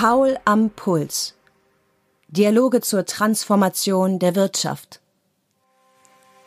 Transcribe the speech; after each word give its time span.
Paul 0.00 0.38
am 0.44 0.70
Puls. 0.70 1.34
Dialoge 2.28 2.82
zur 2.82 3.04
Transformation 3.04 4.20
der 4.20 4.36
Wirtschaft. 4.36 5.00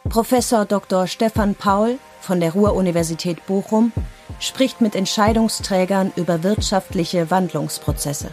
Professor 0.07 0.63
Dr. 0.63 1.05
Stefan 1.05 1.55
Paul 1.55 1.97
von 2.21 2.39
der 2.39 2.53
Ruhr-Universität 2.53 3.45
Bochum 3.47 3.91
spricht 4.39 4.79
mit 4.79 4.95
Entscheidungsträgern 4.95 6.13
über 6.15 6.43
wirtschaftliche 6.43 7.29
Wandlungsprozesse. 7.29 8.31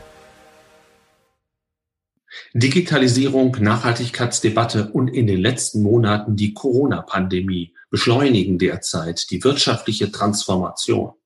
Digitalisierung, 2.55 3.57
Nachhaltigkeitsdebatte 3.59 4.93
und 4.93 5.09
in 5.09 5.27
den 5.27 5.41
letzten 5.41 5.83
Monaten 5.83 6.37
die 6.37 6.55
Corona-Pandemie 6.55 7.75
beschleunigen 7.91 8.57
derzeit 8.57 9.33
die 9.33 9.43
wirtschaftliche 9.43 10.13
Transformation. 10.13 11.18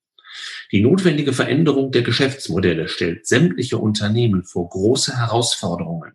Die 0.73 0.81
notwendige 0.81 1.35
Veränderung 1.35 1.93
der 1.93 2.01
Geschäftsmodelle 2.03 2.89
stellt 2.89 3.27
sämtliche 3.27 3.77
Unternehmen 3.77 4.43
vor 4.43 4.71
große 4.71 5.19
Herausforderungen. 5.19 6.13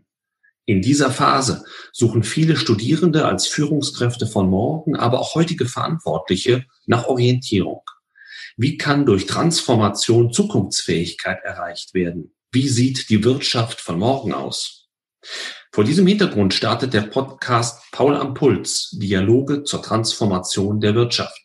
In 0.65 0.81
dieser 0.81 1.11
Phase 1.11 1.63
suchen 1.93 2.23
viele 2.23 2.57
Studierende 2.57 3.25
als 3.25 3.45
Führungskräfte 3.47 4.25
von 4.25 4.49
morgen, 4.49 4.95
aber 4.95 5.19
auch 5.19 5.35
heutige 5.35 5.67
Verantwortliche 5.67 6.65
nach 6.87 7.05
Orientierung. 7.05 7.83
Wie 8.57 8.77
kann 8.77 9.05
durch 9.05 9.27
Transformation 9.27 10.33
Zukunftsfähigkeit 10.33 11.43
erreicht 11.43 11.93
werden? 11.93 12.33
Wie 12.51 12.67
sieht 12.67 13.11
die 13.11 13.23
Wirtschaft 13.23 13.79
von 13.79 13.99
morgen 13.99 14.33
aus? 14.33 14.87
Vor 15.71 15.83
diesem 15.83 16.07
Hintergrund 16.07 16.55
startet 16.55 16.93
der 16.93 17.01
Podcast 17.01 17.83
Paul 17.91 18.15
am 18.15 18.33
Puls, 18.33 18.89
Dialoge 18.99 19.63
zur 19.63 19.83
Transformation 19.83 20.81
der 20.81 20.95
Wirtschaft. 20.95 21.39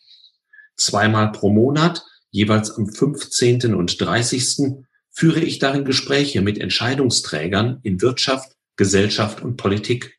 Zweimal 0.76 1.30
pro 1.30 1.50
Monat 1.50 2.02
Jeweils 2.32 2.70
am 2.70 2.88
15. 2.88 3.74
und 3.74 4.00
30. 4.00 4.84
führe 5.10 5.40
ich 5.40 5.58
darin 5.58 5.84
Gespräche 5.84 6.40
mit 6.40 6.58
Entscheidungsträgern 6.58 7.80
in 7.82 8.00
Wirtschaft, 8.00 8.52
Gesellschaft 8.76 9.42
und 9.42 9.58
Politik. 9.58 10.18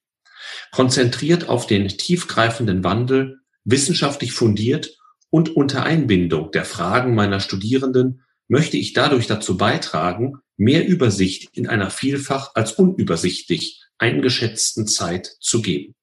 Konzentriert 0.71 1.49
auf 1.49 1.65
den 1.65 1.87
tiefgreifenden 1.87 2.83
Wandel, 2.83 3.39
wissenschaftlich 3.63 4.31
fundiert 4.31 4.95
und 5.31 5.55
unter 5.55 5.83
Einbindung 5.83 6.51
der 6.51 6.65
Fragen 6.65 7.15
meiner 7.15 7.39
Studierenden 7.39 8.21
möchte 8.47 8.77
ich 8.77 8.93
dadurch 8.93 9.25
dazu 9.25 9.57
beitragen, 9.57 10.35
mehr 10.55 10.85
Übersicht 10.85 11.49
in 11.57 11.65
einer 11.65 11.89
vielfach 11.89 12.51
als 12.53 12.73
unübersichtlich 12.73 13.81
eingeschätzten 13.97 14.85
Zeit 14.85 15.31
zu 15.39 15.63
geben. 15.63 15.95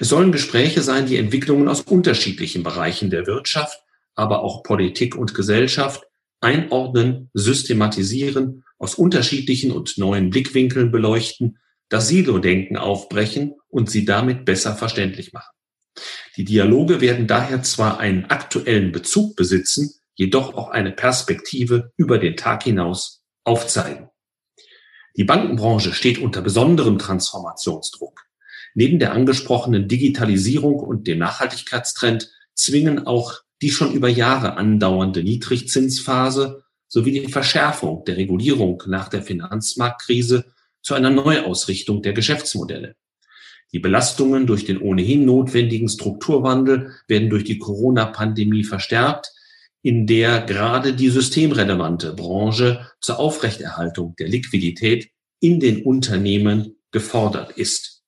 Es 0.00 0.10
sollen 0.10 0.32
Gespräche 0.32 0.82
sein, 0.82 1.06
die 1.06 1.16
Entwicklungen 1.16 1.68
aus 1.68 1.80
unterschiedlichen 1.80 2.62
Bereichen 2.62 3.08
der 3.08 3.26
Wirtschaft, 3.26 3.80
aber 4.14 4.42
auch 4.42 4.62
Politik 4.62 5.16
und 5.16 5.34
Gesellschaft 5.34 6.04
einordnen, 6.40 7.30
systematisieren, 7.34 8.64
aus 8.78 8.94
unterschiedlichen 8.94 9.72
und 9.72 9.98
neuen 9.98 10.30
Blickwinkeln 10.30 10.90
beleuchten, 10.90 11.58
das 11.88 12.08
Silo-Denken 12.08 12.76
aufbrechen 12.76 13.54
und 13.68 13.90
sie 13.90 14.04
damit 14.04 14.44
besser 14.44 14.74
verständlich 14.74 15.32
machen. 15.32 15.52
Die 16.36 16.44
Dialoge 16.44 17.00
werden 17.00 17.26
daher 17.26 17.62
zwar 17.62 17.98
einen 17.98 18.26
aktuellen 18.26 18.92
Bezug 18.92 19.36
besitzen, 19.36 19.94
jedoch 20.14 20.54
auch 20.54 20.70
eine 20.70 20.92
Perspektive 20.92 21.92
über 21.96 22.18
den 22.18 22.36
Tag 22.36 22.62
hinaus 22.62 23.22
aufzeigen. 23.44 24.08
Die 25.16 25.24
Bankenbranche 25.24 25.92
steht 25.92 26.18
unter 26.18 26.40
besonderem 26.40 26.98
Transformationsdruck. 26.98 28.22
Neben 28.74 29.00
der 29.00 29.12
angesprochenen 29.12 29.88
Digitalisierung 29.88 30.78
und 30.78 31.08
dem 31.08 31.18
Nachhaltigkeitstrend 31.18 32.30
zwingen 32.54 33.06
auch 33.06 33.40
die 33.62 33.70
schon 33.70 33.92
über 33.92 34.08
Jahre 34.08 34.56
andauernde 34.56 35.22
Niedrigzinsphase 35.22 36.64
sowie 36.88 37.12
die 37.12 37.32
Verschärfung 37.32 38.04
der 38.04 38.16
Regulierung 38.16 38.82
nach 38.86 39.08
der 39.08 39.22
Finanzmarktkrise 39.22 40.44
zu 40.82 40.94
einer 40.94 41.10
Neuausrichtung 41.10 42.02
der 42.02 42.12
Geschäftsmodelle. 42.12 42.96
Die 43.72 43.78
Belastungen 43.78 44.46
durch 44.46 44.64
den 44.64 44.80
ohnehin 44.80 45.24
notwendigen 45.24 45.88
Strukturwandel 45.88 46.90
werden 47.06 47.30
durch 47.30 47.44
die 47.44 47.58
Corona-Pandemie 47.58 48.64
verstärkt, 48.64 49.32
in 49.82 50.06
der 50.06 50.40
gerade 50.40 50.92
die 50.92 51.08
systemrelevante 51.08 52.14
Branche 52.14 52.90
zur 53.00 53.18
Aufrechterhaltung 53.18 54.16
der 54.18 54.28
Liquidität 54.28 55.10
in 55.38 55.60
den 55.60 55.84
Unternehmen 55.84 56.76
gefordert 56.90 57.52
ist. 57.52 58.02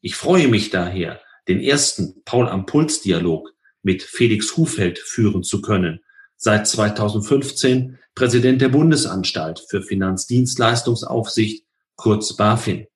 Ich 0.00 0.14
freue 0.14 0.48
mich 0.48 0.70
daher, 0.70 1.20
den 1.48 1.60
ersten 1.60 2.22
Paul 2.24 2.48
am 2.48 2.66
Puls 2.66 3.02
Dialog 3.02 3.51
mit 3.82 4.02
Felix 4.02 4.56
Hufeld 4.56 4.98
führen 4.98 5.42
zu 5.42 5.60
können. 5.60 6.00
Seit 6.36 6.66
2015 6.66 7.98
Präsident 8.14 8.60
der 8.60 8.68
Bundesanstalt 8.68 9.64
für 9.68 9.82
Finanzdienstleistungsaufsicht, 9.82 11.64
kurz 11.96 12.36
BaFin. 12.36 12.86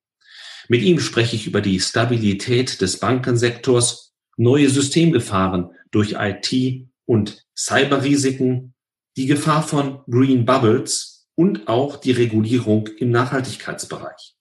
Mit 0.69 0.83
ihm 0.83 0.99
spreche 0.99 1.37
ich 1.37 1.47
über 1.47 1.61
die 1.61 1.81
Stabilität 1.81 2.81
des 2.81 2.99
Bankensektors, 2.99 4.15
neue 4.37 4.69
Systemgefahren 4.69 5.71
durch 5.91 6.17
IT 6.19 6.89
und 7.05 7.47
Cyberrisiken, 7.57 8.75
die 9.17 9.27
Gefahr 9.27 9.63
von 9.63 10.01
Green 10.11 10.45
Bubbles 10.45 11.29
und 11.37 11.69
auch 11.69 11.97
die 11.97 12.13
Regulierung 12.13 12.89
im 12.99 13.11
Nachhaltigkeitsbereich. 13.11 14.35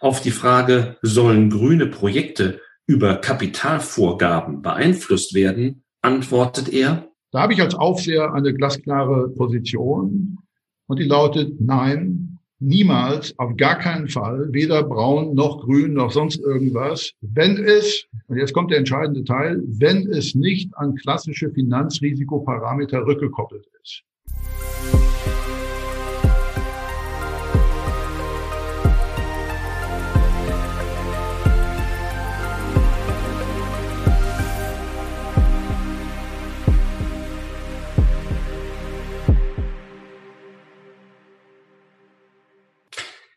Auf 0.00 0.20
die 0.20 0.30
Frage, 0.30 0.98
sollen 1.02 1.50
grüne 1.50 1.86
Projekte 1.86 2.60
über 2.86 3.16
Kapitalvorgaben 3.16 4.62
beeinflusst 4.62 5.34
werden, 5.34 5.82
antwortet 6.02 6.72
er. 6.72 7.08
Da 7.32 7.42
habe 7.42 7.52
ich 7.52 7.60
als 7.60 7.74
Aufseher 7.74 8.32
eine 8.32 8.54
glasklare 8.54 9.28
Position 9.30 10.38
und 10.86 10.98
die 10.98 11.04
lautet 11.04 11.60
Nein, 11.60 12.38
niemals, 12.58 13.38
auf 13.38 13.56
gar 13.56 13.78
keinen 13.78 14.08
Fall, 14.08 14.48
weder 14.52 14.82
braun 14.82 15.34
noch 15.34 15.60
grün 15.60 15.94
noch 15.94 16.10
sonst 16.10 16.38
irgendwas, 16.40 17.12
wenn 17.20 17.58
es, 17.58 18.06
und 18.28 18.38
jetzt 18.38 18.54
kommt 18.54 18.70
der 18.70 18.78
entscheidende 18.78 19.24
Teil, 19.24 19.62
wenn 19.66 20.08
es 20.10 20.34
nicht 20.34 20.70
an 20.76 20.94
klassische 20.94 21.50
Finanzrisikoparameter 21.50 23.04
rückgekoppelt 23.04 23.66
ist. 23.82 24.02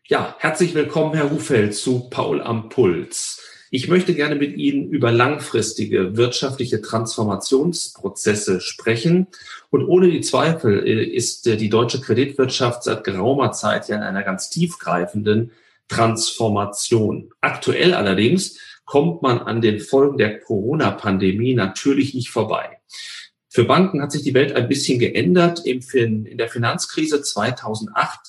Ja, 0.10 0.36
herzlich 0.40 0.74
willkommen, 0.74 1.14
Herr 1.14 1.30
Hufeld, 1.30 1.76
zu 1.76 2.10
Paul 2.10 2.42
am 2.42 2.70
Puls. 2.70 3.44
Ich 3.70 3.90
möchte 3.90 4.16
gerne 4.16 4.34
mit 4.34 4.58
Ihnen 4.58 4.90
über 4.90 5.12
langfristige 5.12 6.18
wirtschaftliche 6.18 6.82
Transformationsprozesse 6.82 8.60
sprechen. 8.60 9.28
Und 9.70 9.86
ohne 9.86 10.10
die 10.10 10.22
Zweifel 10.22 10.80
ist 10.80 11.46
die 11.46 11.70
deutsche 11.70 12.02
Kreditwirtschaft 12.02 12.86
seit 12.86 13.04
geraumer 13.04 13.52
Zeit 13.52 13.88
ja 13.88 13.98
in 13.98 14.02
einer 14.02 14.24
ganz 14.24 14.50
tiefgreifenden 14.50 15.52
Transformation. 15.90 17.30
Aktuell 17.40 17.94
allerdings 17.94 18.58
kommt 18.86 19.22
man 19.22 19.38
an 19.38 19.62
den 19.62 19.80
Folgen 19.80 20.18
der 20.18 20.40
Corona-Pandemie 20.40 21.54
natürlich 21.54 22.16
nicht 22.16 22.32
vorbei. 22.32 22.80
Für 23.48 23.66
Banken 23.66 24.02
hat 24.02 24.12
sich 24.12 24.24
die 24.24 24.34
Welt 24.34 24.54
ein 24.54 24.68
bisschen 24.68 24.98
geändert. 24.98 25.64
In 25.68 26.36
der 26.36 26.50
Finanzkrise 26.50 27.22
2008 27.22 28.29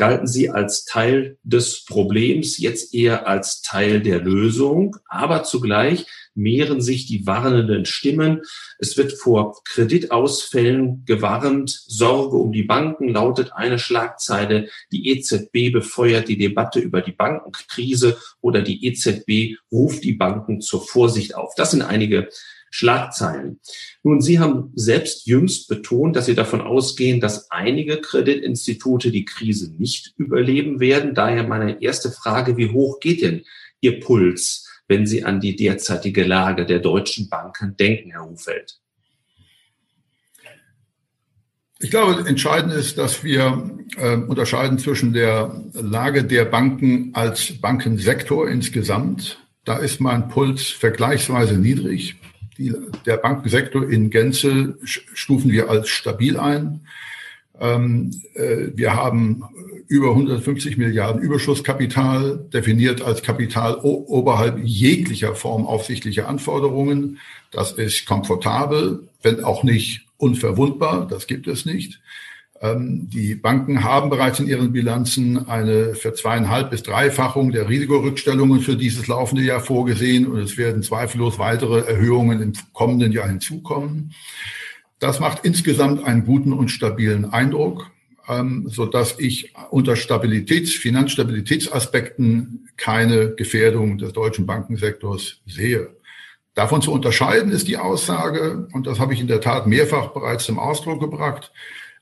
galten 0.00 0.26
sie 0.26 0.48
als 0.48 0.86
Teil 0.86 1.36
des 1.42 1.84
Problems, 1.84 2.56
jetzt 2.56 2.94
eher 2.94 3.28
als 3.28 3.60
Teil 3.60 4.00
der 4.00 4.18
Lösung. 4.18 4.96
Aber 5.06 5.42
zugleich 5.42 6.06
mehren 6.34 6.80
sich 6.80 7.04
die 7.04 7.26
warnenden 7.26 7.84
Stimmen. 7.84 8.40
Es 8.78 8.96
wird 8.96 9.12
vor 9.12 9.60
Kreditausfällen 9.64 11.04
gewarnt. 11.04 11.70
Sorge 11.86 12.38
um 12.38 12.50
die 12.50 12.62
Banken 12.62 13.10
lautet 13.10 13.52
eine 13.52 13.78
Schlagzeile. 13.78 14.70
Die 14.90 15.10
EZB 15.10 15.70
befeuert 15.70 16.28
die 16.28 16.38
Debatte 16.38 16.80
über 16.80 17.02
die 17.02 17.12
Bankenkrise 17.12 18.16
oder 18.40 18.62
die 18.62 18.86
EZB 18.86 19.58
ruft 19.70 20.02
die 20.02 20.14
Banken 20.14 20.62
zur 20.62 20.80
Vorsicht 20.80 21.34
auf. 21.34 21.54
Das 21.56 21.72
sind 21.72 21.82
einige 21.82 22.30
Schlagzeilen. 22.70 23.60
Nun, 24.02 24.20
Sie 24.20 24.38
haben 24.38 24.72
selbst 24.74 25.26
jüngst 25.26 25.68
betont, 25.68 26.16
dass 26.16 26.26
Sie 26.26 26.34
davon 26.34 26.60
ausgehen, 26.60 27.20
dass 27.20 27.50
einige 27.50 28.00
Kreditinstitute 28.00 29.10
die 29.10 29.24
Krise 29.24 29.74
nicht 29.76 30.14
überleben 30.16 30.80
werden. 30.80 31.14
Daher 31.14 31.46
meine 31.46 31.82
erste 31.82 32.10
Frage, 32.10 32.56
wie 32.56 32.70
hoch 32.70 33.00
geht 33.00 33.22
denn 33.22 33.42
Ihr 33.80 33.98
Puls, 34.00 34.68
wenn 34.86 35.06
Sie 35.06 35.24
an 35.24 35.40
die 35.40 35.56
derzeitige 35.56 36.24
Lage 36.24 36.64
der 36.64 36.78
deutschen 36.78 37.28
Banken 37.28 37.76
denken, 37.76 38.12
Herr 38.12 38.24
Hufeld? 38.24 38.80
Ich 41.82 41.90
glaube, 41.90 42.28
entscheidend 42.28 42.74
ist, 42.74 42.98
dass 42.98 43.24
wir 43.24 43.70
äh, 43.96 44.14
unterscheiden 44.14 44.78
zwischen 44.78 45.14
der 45.14 45.64
Lage 45.72 46.24
der 46.24 46.44
Banken 46.44 47.14
als 47.14 47.58
Bankensektor 47.58 48.48
insgesamt. 48.48 49.38
Da 49.64 49.78
ist 49.78 49.98
mein 49.98 50.28
Puls 50.28 50.68
vergleichsweise 50.68 51.54
niedrig. 51.56 52.16
Die, 52.60 52.74
der 53.06 53.16
Bankensektor 53.16 53.88
in 53.88 54.10
Gänze 54.10 54.76
stufen 54.84 55.50
wir 55.50 55.70
als 55.70 55.88
stabil 55.88 56.38
ein. 56.38 56.82
Ähm, 57.58 58.10
äh, 58.34 58.68
wir 58.74 58.94
haben 58.94 59.44
über 59.88 60.10
150 60.10 60.76
Milliarden 60.76 61.22
Überschusskapital, 61.22 62.38
definiert 62.52 63.00
als 63.00 63.22
Kapital 63.22 63.76
oberhalb 63.76 64.58
jeglicher 64.62 65.34
Form 65.34 65.64
aufsichtlicher 65.64 66.28
Anforderungen. 66.28 67.18
Das 67.50 67.72
ist 67.72 68.04
komfortabel, 68.04 69.08
wenn 69.22 69.42
auch 69.42 69.62
nicht 69.62 70.06
unverwundbar. 70.18 71.08
Das 71.08 71.26
gibt 71.26 71.48
es 71.48 71.64
nicht. 71.64 71.98
Ähm, 72.62 73.08
die 73.08 73.34
Banken 73.34 73.84
haben 73.84 74.10
bereits 74.10 74.38
in 74.38 74.46
ihren 74.46 74.72
Bilanzen 74.72 75.48
eine 75.48 75.94
verzweieinhalb 75.94 76.70
bis 76.70 76.82
Dreifachung 76.82 77.52
der 77.52 77.68
Risikorückstellungen 77.68 78.60
für 78.60 78.76
dieses 78.76 79.06
laufende 79.06 79.42
Jahr 79.42 79.60
vorgesehen 79.60 80.26
und 80.26 80.38
es 80.38 80.58
werden 80.58 80.82
zweifellos 80.82 81.38
weitere 81.38 81.80
Erhöhungen 81.80 82.42
im 82.42 82.52
kommenden 82.74 83.12
Jahr 83.12 83.28
hinzukommen. 83.28 84.12
Das 84.98 85.20
macht 85.20 85.46
insgesamt 85.46 86.04
einen 86.04 86.26
guten 86.26 86.52
und 86.52 86.68
stabilen 86.68 87.32
Eindruck, 87.32 87.90
ähm, 88.28 88.66
so 88.68 88.84
dass 88.84 89.18
ich 89.18 89.54
unter 89.70 89.96
Stabilitäts-, 89.96 90.76
Finanzstabilitätsaspekten 90.76 92.68
keine 92.76 93.30
Gefährdung 93.30 93.96
des 93.96 94.12
deutschen 94.12 94.44
Bankensektors 94.44 95.40
sehe. 95.46 95.96
Davon 96.54 96.82
zu 96.82 96.92
unterscheiden 96.92 97.52
ist 97.52 97.68
die 97.68 97.78
Aussage, 97.78 98.68
und 98.72 98.86
das 98.86 99.00
habe 99.00 99.14
ich 99.14 99.20
in 99.20 99.28
der 99.28 99.40
Tat 99.40 99.66
mehrfach 99.66 100.08
bereits 100.08 100.44
zum 100.44 100.58
Ausdruck 100.58 101.00
gebracht, 101.00 101.52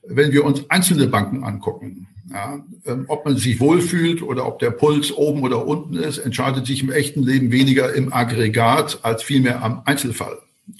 wenn 0.05 0.31
wir 0.31 0.45
uns 0.45 0.69
einzelne 0.69 1.07
Banken 1.07 1.43
angucken, 1.43 2.07
ja, 2.31 2.63
ähm, 2.85 3.05
ob 3.07 3.25
man 3.25 3.37
sich 3.37 3.59
wohlfühlt 3.59 4.21
oder 4.21 4.45
ob 4.45 4.59
der 4.59 4.71
Puls 4.71 5.11
oben 5.11 5.41
oder 5.41 5.65
unten 5.65 5.95
ist, 5.95 6.19
entscheidet 6.19 6.65
sich 6.67 6.83
im 6.83 6.91
echten 6.91 7.23
Leben 7.23 7.51
weniger 7.51 7.93
im 7.93 8.13
Aggregat 8.13 8.99
als 9.01 9.23
vielmehr 9.23 9.63
am 9.63 9.81
Einzelfall. 9.85 10.37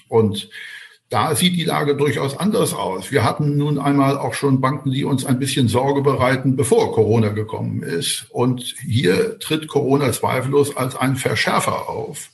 Und 0.08 0.50
da 1.10 1.34
sieht 1.34 1.56
die 1.56 1.66
Lage 1.66 1.96
durchaus 1.96 2.38
anders 2.38 2.74
aus. 2.74 3.12
Wir 3.12 3.24
hatten 3.24 3.58
nun 3.58 3.80
einmal 3.80 4.16
auch 4.16 4.36
schon 4.36 4.62
Banken, 4.62 4.92
die 4.92 5.06
uns 5.06 5.26
ein 5.26 5.40
bisschen 5.40 5.68
Sorge 5.68 6.02
bereiten, 6.02 6.56
bevor 6.56 6.94
Corona 6.94 7.30
gekommen 7.30 7.82
ist. 7.82 8.28
Und 8.30 8.76
hier 8.86 9.40
tritt 9.40 9.68
Corona 9.68 10.12
zweifellos 10.12 10.78
als 10.78 10.96
ein 10.96 11.16
Verschärfer 11.16 11.90
auf. 11.90 12.30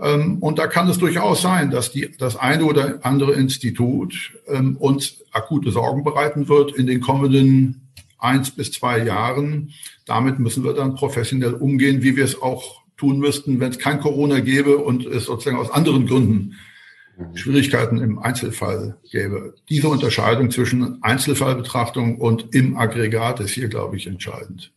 Ähm, 0.00 0.38
und 0.40 0.58
da 0.58 0.66
kann 0.66 0.88
es 0.88 0.98
durchaus 0.98 1.42
sein, 1.42 1.70
dass 1.70 1.92
die, 1.92 2.10
das 2.18 2.36
eine 2.36 2.64
oder 2.64 3.00
andere 3.02 3.32
Institut 3.32 4.32
ähm, 4.46 4.76
uns 4.76 5.22
akute 5.32 5.70
Sorgen 5.70 6.04
bereiten 6.04 6.48
wird 6.48 6.76
in 6.76 6.86
den 6.86 7.00
kommenden 7.00 7.88
eins 8.18 8.50
bis 8.50 8.72
zwei 8.72 9.04
Jahren. 9.04 9.72
Damit 10.04 10.38
müssen 10.38 10.64
wir 10.64 10.74
dann 10.74 10.94
professionell 10.94 11.54
umgehen, 11.54 12.02
wie 12.02 12.16
wir 12.16 12.24
es 12.24 12.40
auch 12.40 12.82
tun 12.96 13.18
müssten, 13.18 13.60
wenn 13.60 13.70
es 13.70 13.78
kein 13.78 14.00
Corona 14.00 14.40
gäbe 14.40 14.78
und 14.78 15.04
es 15.06 15.24
sozusagen 15.24 15.58
aus 15.58 15.70
anderen 15.70 16.06
Gründen 16.06 16.54
Schwierigkeiten 17.34 17.98
im 17.98 18.18
Einzelfall 18.18 18.98
gäbe. 19.10 19.54
Diese 19.68 19.88
Unterscheidung 19.88 20.50
zwischen 20.50 21.02
Einzelfallbetrachtung 21.02 22.18
und 22.18 22.54
im 22.54 22.76
Aggregat 22.76 23.40
ist 23.40 23.52
hier, 23.52 23.68
glaube 23.68 23.96
ich, 23.96 24.06
entscheidend. 24.06 24.72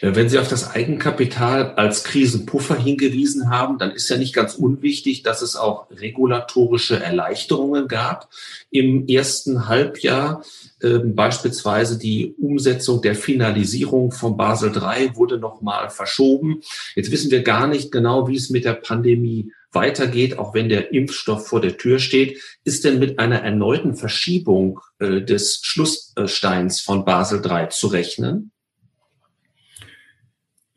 Äh, 0.00 0.14
wenn 0.14 0.28
Sie 0.28 0.38
auf 0.38 0.48
das 0.48 0.70
Eigenkapital 0.70 1.74
als 1.74 2.04
Krisenpuffer 2.04 2.76
hingewiesen 2.76 3.50
haben, 3.50 3.78
dann 3.78 3.90
ist 3.90 4.08
ja 4.08 4.16
nicht 4.16 4.34
ganz 4.34 4.54
unwichtig, 4.54 5.22
dass 5.22 5.42
es 5.42 5.56
auch 5.56 5.90
regulatorische 5.90 7.00
Erleichterungen 7.00 7.88
gab 7.88 8.28
im 8.70 9.06
ersten 9.06 9.68
Halbjahr. 9.68 10.42
Ähm, 10.82 11.14
beispielsweise 11.14 11.98
die 11.98 12.34
Umsetzung 12.38 13.02
der 13.02 13.14
Finalisierung 13.14 14.12
von 14.12 14.36
Basel 14.36 14.72
III 14.74 15.16
wurde 15.16 15.38
nochmal 15.38 15.90
verschoben. 15.90 16.60
Jetzt 16.94 17.10
wissen 17.10 17.30
wir 17.30 17.42
gar 17.42 17.66
nicht 17.66 17.92
genau, 17.92 18.28
wie 18.28 18.36
es 18.36 18.50
mit 18.50 18.64
der 18.64 18.74
Pandemie 18.74 19.52
weitergeht, 19.72 20.38
auch 20.38 20.54
wenn 20.54 20.68
der 20.68 20.92
Impfstoff 20.92 21.46
vor 21.46 21.60
der 21.60 21.76
Tür 21.76 21.98
steht. 21.98 22.40
Ist 22.64 22.84
denn 22.84 22.98
mit 22.98 23.18
einer 23.18 23.42
erneuten 23.42 23.94
Verschiebung 23.94 24.80
äh, 24.98 25.20
des 25.20 25.60
Schlusssteins 25.62 26.80
von 26.80 27.04
Basel 27.04 27.42
III 27.44 27.68
zu 27.68 27.88
rechnen? 27.88 28.50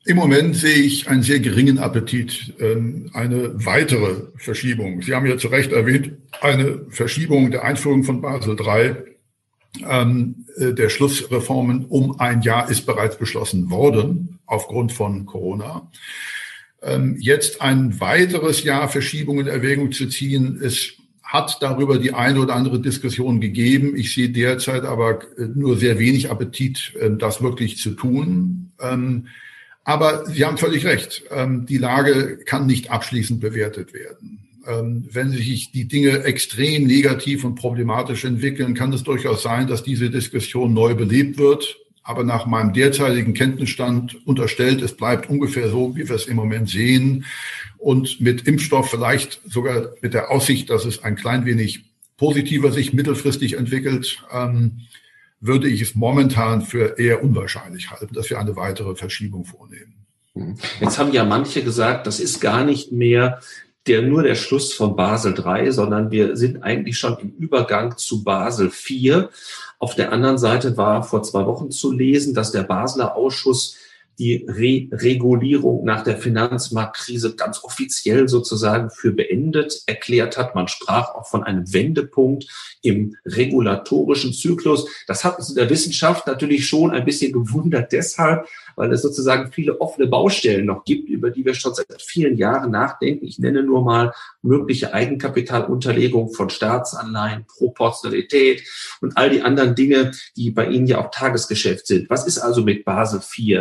Im 0.05 0.17
Moment 0.17 0.55
sehe 0.57 0.81
ich 0.81 1.07
einen 1.07 1.23
sehr 1.23 1.39
geringen 1.39 1.79
Appetit, 1.79 2.53
ähm, 2.59 3.09
eine 3.13 3.65
weitere 3.65 4.23
Verschiebung. 4.35 5.01
Sie 5.01 5.15
haben 5.15 5.25
ja 5.25 5.37
zu 5.37 5.47
Recht 5.47 5.71
erwähnt, 5.71 6.11
eine 6.41 6.81
Verschiebung 6.89 7.51
der 7.51 7.63
Einführung 7.63 8.03
von 8.03 8.21
Basel 8.21 8.57
III 8.59 8.95
ähm, 9.87 10.45
äh, 10.57 10.73
der 10.73 10.89
Schlussreformen 10.89 11.85
um 11.85 12.19
ein 12.19 12.41
Jahr 12.41 12.69
ist 12.69 12.85
bereits 12.85 13.17
beschlossen 13.17 13.71
worden 13.71 14.39
aufgrund 14.45 14.91
von 14.91 15.25
Corona. 15.25 15.89
Ähm, 16.81 17.15
jetzt 17.19 17.61
ein 17.61 18.01
weiteres 18.01 18.63
Jahr 18.63 18.89
Verschiebung 18.89 19.39
in 19.39 19.47
Erwägung 19.47 19.93
zu 19.93 20.07
ziehen, 20.07 20.59
es 20.61 20.95
hat 21.23 21.59
darüber 21.61 21.97
die 21.97 22.13
eine 22.13 22.41
oder 22.41 22.55
andere 22.55 22.81
Diskussion 22.81 23.39
gegeben. 23.39 23.95
Ich 23.95 24.13
sehe 24.13 24.29
derzeit 24.29 24.83
aber 24.83 25.21
äh, 25.37 25.47
nur 25.55 25.77
sehr 25.77 25.97
wenig 25.97 26.29
Appetit, 26.29 26.93
das 27.19 27.41
wirklich 27.41 27.77
zu 27.77 27.91
tun. 27.91 28.73
Aber 29.83 30.25
Sie 30.25 30.45
haben 30.45 30.57
völlig 30.57 30.85
recht. 30.85 31.23
Ähm, 31.29 31.65
die 31.65 31.77
Lage 31.77 32.37
kann 32.45 32.65
nicht 32.65 32.89
abschließend 32.89 33.41
bewertet 33.41 33.93
werden. 33.93 34.39
Ähm, 34.65 35.07
wenn 35.11 35.31
sich 35.31 35.71
die 35.71 35.87
Dinge 35.87 36.23
extrem 36.23 36.87
negativ 36.87 37.43
und 37.43 37.55
problematisch 37.55 38.23
entwickeln, 38.23 38.75
kann 38.75 38.93
es 38.93 39.03
durchaus 39.03 39.43
sein, 39.43 39.67
dass 39.67 39.83
diese 39.83 40.09
Diskussion 40.09 40.73
neu 40.73 40.95
belebt 40.95 41.37
wird. 41.37 41.77
Aber 42.01 42.23
nach 42.23 42.45
meinem 42.45 42.73
derzeitigen 42.73 43.33
Kenntnisstand 43.33 44.25
unterstellt, 44.25 44.81
es 44.81 44.95
bleibt 44.95 45.29
ungefähr 45.29 45.69
so, 45.69 45.95
wie 45.95 46.07
wir 46.07 46.15
es 46.15 46.27
im 46.27 46.35
Moment 46.35 46.69
sehen. 46.69 47.25
Und 47.77 48.21
mit 48.21 48.47
Impfstoff 48.47 48.89
vielleicht 48.89 49.41
sogar 49.49 49.89
mit 50.01 50.13
der 50.13 50.31
Aussicht, 50.31 50.69
dass 50.69 50.85
es 50.85 51.03
ein 51.03 51.15
klein 51.15 51.45
wenig 51.45 51.85
positiver 52.17 52.71
sich 52.71 52.93
mittelfristig 52.93 53.57
entwickelt, 53.57 54.23
ähm, 54.33 54.81
würde 55.45 55.67
ich 55.67 55.81
es 55.81 55.93
momentan 55.93 56.61
für 56.61 56.97
eher 56.97 57.23
unwahrscheinlich 57.23 57.91
halten, 57.91 58.13
dass 58.13 58.29
wir 58.29 58.39
eine 58.39 58.55
weitere 58.55 58.95
Verschiebung 58.95 59.45
vornehmen. 59.45 59.93
Hm. 60.33 60.55
Jetzt 60.79 60.97
haben 60.97 61.11
ja 61.11 61.25
manche 61.25 61.63
gesagt, 61.63 62.07
das 62.07 62.19
ist 62.19 62.39
gar 62.39 62.63
nicht 62.63 62.91
mehr 62.91 63.39
der 63.85 64.01
nur 64.01 64.23
der 64.23 64.35
Schluss 64.35 64.73
von 64.73 64.95
Basel 64.95 65.35
III, 65.37 65.71
sondern 65.71 66.09
wir 66.09 66.37
sind 66.37 66.63
eigentlich 66.63 66.97
schon 66.97 67.17
im 67.17 67.31
Übergang 67.31 67.97
zu 67.97 68.23
Basel 68.23 68.67
IV. 68.67 69.27
Auf 69.77 69.95
der 69.95 70.13
anderen 70.13 70.37
Seite 70.37 70.77
war 70.77 71.03
vor 71.03 71.23
zwei 71.23 71.45
Wochen 71.45 71.69
zu 71.69 71.91
lesen, 71.91 72.33
dass 72.33 72.53
der 72.53 72.63
Basler 72.63 73.15
Ausschuss 73.15 73.75
die 74.19 74.45
Re 74.47 74.87
Regulierung 74.91 75.83
nach 75.85 76.03
der 76.03 76.17
Finanzmarktkrise 76.17 77.35
ganz 77.35 77.63
offiziell 77.63 78.27
sozusagen 78.27 78.89
für 78.89 79.11
beendet 79.11 79.81
erklärt 79.85 80.37
hat. 80.37 80.55
Man 80.55 80.67
sprach 80.67 81.15
auch 81.15 81.27
von 81.27 81.43
einem 81.43 81.71
Wendepunkt 81.73 82.45
im 82.81 83.15
regulatorischen 83.25 84.33
Zyklus. 84.33 84.87
Das 85.07 85.23
hat 85.23 85.39
uns 85.39 85.49
in 85.49 85.55
der 85.55 85.69
Wissenschaft 85.69 86.27
natürlich 86.27 86.67
schon 86.67 86.91
ein 86.91 87.05
bisschen 87.05 87.31
gewundert 87.31 87.91
deshalb, 87.91 88.47
weil 88.75 88.91
es 88.91 89.01
sozusagen 89.01 89.51
viele 89.51 89.79
offene 89.81 90.07
Baustellen 90.07 90.65
noch 90.65 90.83
gibt, 90.85 91.09
über 91.09 91.29
die 91.29 91.45
wir 91.45 91.53
schon 91.53 91.73
seit 91.73 92.01
vielen 92.01 92.37
Jahren 92.37 92.71
nachdenken. 92.71 93.25
Ich 93.25 93.39
nenne 93.39 93.63
nur 93.63 93.83
mal 93.83 94.13
mögliche 94.41 94.93
Eigenkapitalunterlegung 94.93 96.31
von 96.31 96.49
Staatsanleihen, 96.49 97.45
Proportionalität 97.45 98.63
und 99.01 99.17
all 99.17 99.29
die 99.29 99.41
anderen 99.41 99.75
Dinge, 99.75 100.11
die 100.35 100.51
bei 100.51 100.67
Ihnen 100.67 100.87
ja 100.87 100.99
auch 100.99 101.11
Tagesgeschäft 101.11 101.87
sind. 101.87 102.09
Was 102.09 102.27
ist 102.27 102.39
also 102.39 102.61
mit 102.61 102.85
Basel 102.85 103.19
IV? 103.19 103.59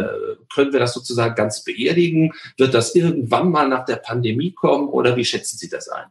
Können 0.54 0.72
wir 0.72 0.80
das 0.80 0.94
sozusagen 0.94 1.34
ganz 1.34 1.64
beerdigen? 1.64 2.32
Wird 2.56 2.74
das 2.74 2.94
irgendwann 2.94 3.50
mal 3.50 3.68
nach 3.68 3.84
der 3.84 3.96
Pandemie 3.96 4.52
kommen 4.52 4.88
oder 4.88 5.16
wie 5.16 5.24
schätzen 5.24 5.58
Sie 5.58 5.68
das 5.68 5.88
ein? 5.88 6.06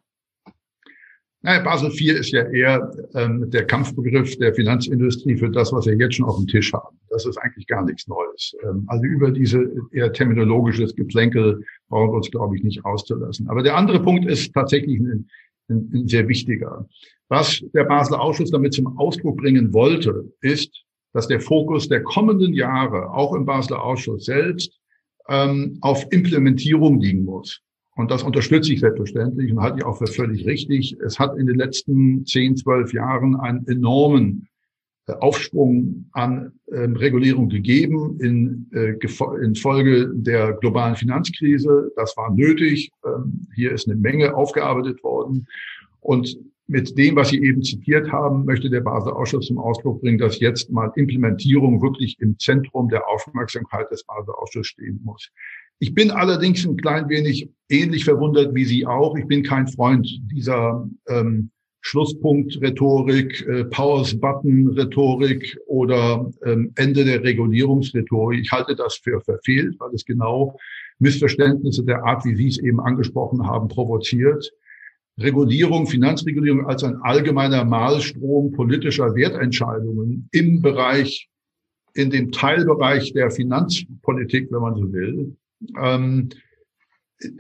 Naja, 1.43 1.63
Basel 1.63 1.89
IV 1.89 2.19
ist 2.19 2.31
ja 2.31 2.43
eher 2.51 2.91
ähm, 3.15 3.49
der 3.49 3.65
Kampfbegriff 3.65 4.37
der 4.37 4.53
Finanzindustrie 4.53 5.37
für 5.37 5.49
das, 5.49 5.73
was 5.73 5.87
wir 5.87 5.97
jetzt 5.97 6.15
schon 6.15 6.27
auf 6.27 6.37
dem 6.37 6.45
Tisch 6.45 6.71
haben. 6.71 6.99
Das 7.09 7.25
ist 7.25 7.37
eigentlich 7.37 7.65
gar 7.65 7.83
nichts 7.83 8.07
Neues. 8.07 8.55
Ähm, 8.63 8.83
also 8.87 9.03
über 9.05 9.31
diese 9.31 9.65
eher 9.91 10.13
terminologisches 10.13 10.95
Geplänkel 10.95 11.63
brauchen 11.89 12.11
wir 12.11 12.17
uns, 12.17 12.29
glaube 12.29 12.55
ich, 12.55 12.63
nicht 12.63 12.85
auszulassen. 12.85 13.49
Aber 13.49 13.63
der 13.63 13.75
andere 13.75 13.99
Punkt 14.01 14.29
ist 14.29 14.53
tatsächlich 14.53 14.99
ein, 14.99 15.27
ein, 15.69 15.89
ein 15.93 16.07
sehr 16.07 16.27
wichtiger. 16.27 16.87
Was 17.29 17.59
der 17.73 17.85
Basler 17.85 18.21
Ausschuss 18.21 18.51
damit 18.51 18.73
zum 18.73 18.99
Ausdruck 18.99 19.37
bringen 19.37 19.73
wollte, 19.73 20.31
ist, 20.41 20.85
dass 21.13 21.27
der 21.27 21.39
Fokus 21.39 21.89
der 21.89 22.03
kommenden 22.03 22.53
Jahre 22.53 23.09
auch 23.11 23.33
im 23.33 23.45
Basler 23.45 23.83
Ausschuss 23.83 24.25
selbst 24.25 24.79
ähm, 25.27 25.79
auf 25.81 26.05
Implementierung 26.11 26.99
liegen 26.99 27.25
muss. 27.25 27.61
Und 27.95 28.09
das 28.09 28.23
unterstütze 28.23 28.73
ich 28.73 28.79
selbstverständlich 28.79 29.51
und 29.51 29.59
halte 29.59 29.79
ich 29.79 29.85
auch 29.85 29.97
für 29.97 30.07
völlig 30.07 30.45
richtig. 30.45 30.95
Es 31.05 31.19
hat 31.19 31.37
in 31.37 31.45
den 31.45 31.57
letzten 31.57 32.25
zehn, 32.25 32.55
zwölf 32.55 32.93
Jahren 32.93 33.35
einen 33.35 33.67
enormen 33.67 34.47
äh, 35.07 35.13
Aufschwung 35.13 36.05
an 36.13 36.53
ähm, 36.71 36.95
Regulierung 36.95 37.49
gegeben 37.49 38.17
in, 38.21 38.69
äh, 38.73 38.95
in 39.43 39.55
Folge 39.55 40.09
der 40.13 40.53
globalen 40.53 40.95
Finanzkrise. 40.95 41.91
Das 41.95 42.15
war 42.15 42.33
nötig. 42.33 42.91
Ähm, 43.05 43.47
hier 43.55 43.71
ist 43.73 43.87
eine 43.89 43.97
Menge 43.97 44.35
aufgearbeitet 44.35 45.03
worden. 45.03 45.47
Und 45.99 46.37
mit 46.67 46.97
dem, 46.97 47.17
was 47.17 47.29
Sie 47.29 47.43
eben 47.43 47.61
zitiert 47.61 48.11
haben, 48.13 48.45
möchte 48.45 48.69
der 48.69 48.79
Basel 48.79 49.11
Ausschuss 49.11 49.47
zum 49.47 49.57
Ausdruck 49.57 49.99
bringen, 49.99 50.17
dass 50.17 50.39
jetzt 50.39 50.71
mal 50.71 50.91
Implementierung 50.95 51.81
wirklich 51.81 52.17
im 52.21 52.39
Zentrum 52.39 52.87
der 52.87 53.07
Aufmerksamkeit 53.09 53.91
des 53.91 54.05
Basel 54.05 54.33
Ausschusses 54.35 54.67
stehen 54.67 55.01
muss. 55.03 55.29
Ich 55.83 55.95
bin 55.95 56.11
allerdings 56.11 56.63
ein 56.63 56.77
klein 56.77 57.09
wenig 57.09 57.49
ähnlich 57.67 58.05
verwundert 58.05 58.53
wie 58.53 58.65
Sie 58.65 58.85
auch. 58.85 59.17
Ich 59.17 59.25
bin 59.25 59.41
kein 59.41 59.67
Freund 59.67 60.07
dieser 60.31 60.87
ähm, 61.07 61.49
Schlusspunkt-Rhetorik, 61.81 63.47
äh, 63.47 63.63
Powers-Button-Rhetorik 63.63 65.57
oder 65.65 66.31
ähm, 66.45 66.71
Ende 66.75 67.03
der 67.03 67.23
Regulierungsrhetorik. 67.23 68.41
Ich 68.41 68.51
halte 68.51 68.75
das 68.75 68.97
für 68.97 69.21
verfehlt, 69.21 69.75
weil 69.79 69.89
es 69.95 70.05
genau 70.05 70.55
Missverständnisse 70.99 71.83
der 71.83 72.05
Art, 72.05 72.25
wie 72.25 72.35
Sie 72.35 72.49
es 72.49 72.59
eben 72.59 72.79
angesprochen 72.79 73.47
haben, 73.47 73.67
provoziert. 73.67 74.51
Regulierung, 75.19 75.87
Finanzregulierung 75.87 76.67
als 76.67 76.83
ein 76.83 76.97
allgemeiner 76.97 77.65
Mahlstrom 77.65 78.51
politischer 78.51 79.15
Wertentscheidungen 79.15 80.29
im 80.31 80.61
Bereich, 80.61 81.27
in 81.95 82.11
dem 82.11 82.31
Teilbereich 82.31 83.13
der 83.13 83.31
Finanzpolitik, 83.31 84.51
wenn 84.51 84.61
man 84.61 84.75
so 84.75 84.93
will, 84.93 85.35
ähm, 85.81 86.29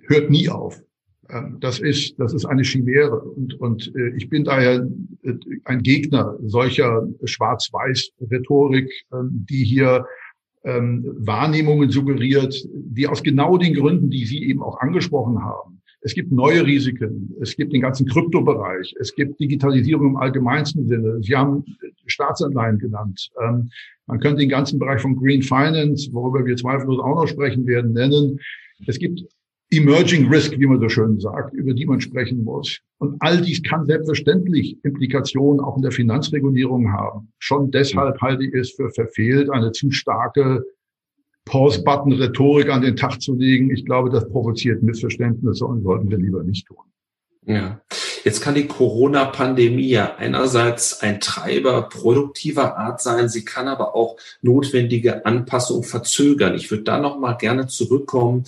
hört 0.07 0.29
nie 0.29 0.49
auf. 0.49 0.81
Ähm, 1.29 1.57
das 1.59 1.79
ist, 1.79 2.19
das 2.19 2.33
ist 2.33 2.45
eine 2.45 2.63
Chimäre. 2.63 3.19
Und, 3.21 3.59
und 3.59 3.93
äh, 3.95 4.15
ich 4.15 4.29
bin 4.29 4.43
daher 4.43 4.87
äh, 5.23 5.33
ein 5.65 5.81
Gegner 5.81 6.37
solcher 6.41 7.07
Schwarz-Weiß-Rhetorik, 7.23 8.91
ähm, 9.13 9.45
die 9.49 9.63
hier 9.63 10.05
ähm, 10.63 11.11
Wahrnehmungen 11.17 11.89
suggeriert, 11.89 12.55
die 12.73 13.07
aus 13.07 13.23
genau 13.23 13.57
den 13.57 13.73
Gründen, 13.73 14.09
die 14.09 14.25
Sie 14.25 14.43
eben 14.43 14.61
auch 14.61 14.79
angesprochen 14.79 15.43
haben. 15.43 15.81
Es 16.03 16.15
gibt 16.15 16.31
neue 16.31 16.65
Risiken. 16.65 17.35
Es 17.41 17.55
gibt 17.55 17.73
den 17.73 17.81
ganzen 17.81 18.07
Kryptobereich. 18.07 18.93
Es 18.99 19.13
gibt 19.13 19.39
Digitalisierung 19.39 20.07
im 20.07 20.17
allgemeinsten 20.17 20.87
Sinne. 20.87 21.21
Sie 21.21 21.35
haben 21.35 21.63
Staatsanleihen 22.07 22.79
genannt. 22.79 23.29
man 24.07 24.19
könnte 24.19 24.37
den 24.37 24.49
ganzen 24.49 24.79
Bereich 24.79 25.01
von 25.01 25.15
Green 25.15 25.43
Finance, 25.43 26.11
worüber 26.11 26.43
wir 26.45 26.55
zweifellos 26.57 26.99
auch 26.99 27.15
noch 27.15 27.27
sprechen 27.27 27.67
werden, 27.67 27.93
nennen. 27.93 28.39
Es 28.87 28.97
gibt 28.97 29.23
Emerging 29.73 30.27
Risk, 30.27 30.59
wie 30.59 30.65
man 30.65 30.81
so 30.81 30.89
schön 30.89 31.19
sagt, 31.19 31.53
über 31.53 31.73
die 31.73 31.85
man 31.85 32.01
sprechen 32.01 32.43
muss. 32.43 32.81
Und 32.97 33.15
all 33.21 33.41
dies 33.41 33.63
kann 33.63 33.85
selbstverständlich 33.85 34.77
Implikationen 34.83 35.61
auch 35.61 35.77
in 35.77 35.83
der 35.83 35.93
Finanzregulierung 35.93 36.91
haben. 36.91 37.31
Schon 37.39 37.71
deshalb 37.71 38.19
halte 38.21 38.43
ich 38.43 38.53
es 38.53 38.71
für 38.71 38.89
verfehlt, 38.89 39.49
eine 39.49 39.71
zu 39.71 39.89
starke 39.91 40.65
Pause-Button-Rhetorik 41.45 42.69
an 42.69 42.81
den 42.81 42.95
Tag 42.95 43.21
zu 43.21 43.35
legen. 43.35 43.71
Ich 43.71 43.85
glaube, 43.85 44.09
das 44.09 44.29
provoziert 44.29 44.83
Missverständnisse 44.83 45.65
und 45.65 45.83
sollten 45.83 46.09
wir 46.09 46.17
lieber 46.17 46.43
nicht 46.43 46.67
tun. 46.67 46.85
Ja. 47.45 47.81
Jetzt 48.23 48.41
kann 48.41 48.53
die 48.53 48.67
Corona-Pandemie 48.67 49.89
ja 49.89 50.15
einerseits 50.15 51.01
ein 51.01 51.19
Treiber 51.19 51.83
produktiver 51.89 52.77
Art 52.77 53.01
sein, 53.01 53.29
sie 53.29 53.43
kann 53.43 53.67
aber 53.67 53.95
auch 53.95 54.17
notwendige 54.43 55.25
Anpassungen 55.25 55.83
verzögern. 55.83 56.53
Ich 56.53 56.69
würde 56.69 56.83
da 56.83 56.99
noch 56.99 57.17
mal 57.17 57.33
gerne 57.33 57.65
zurückkommen 57.65 58.45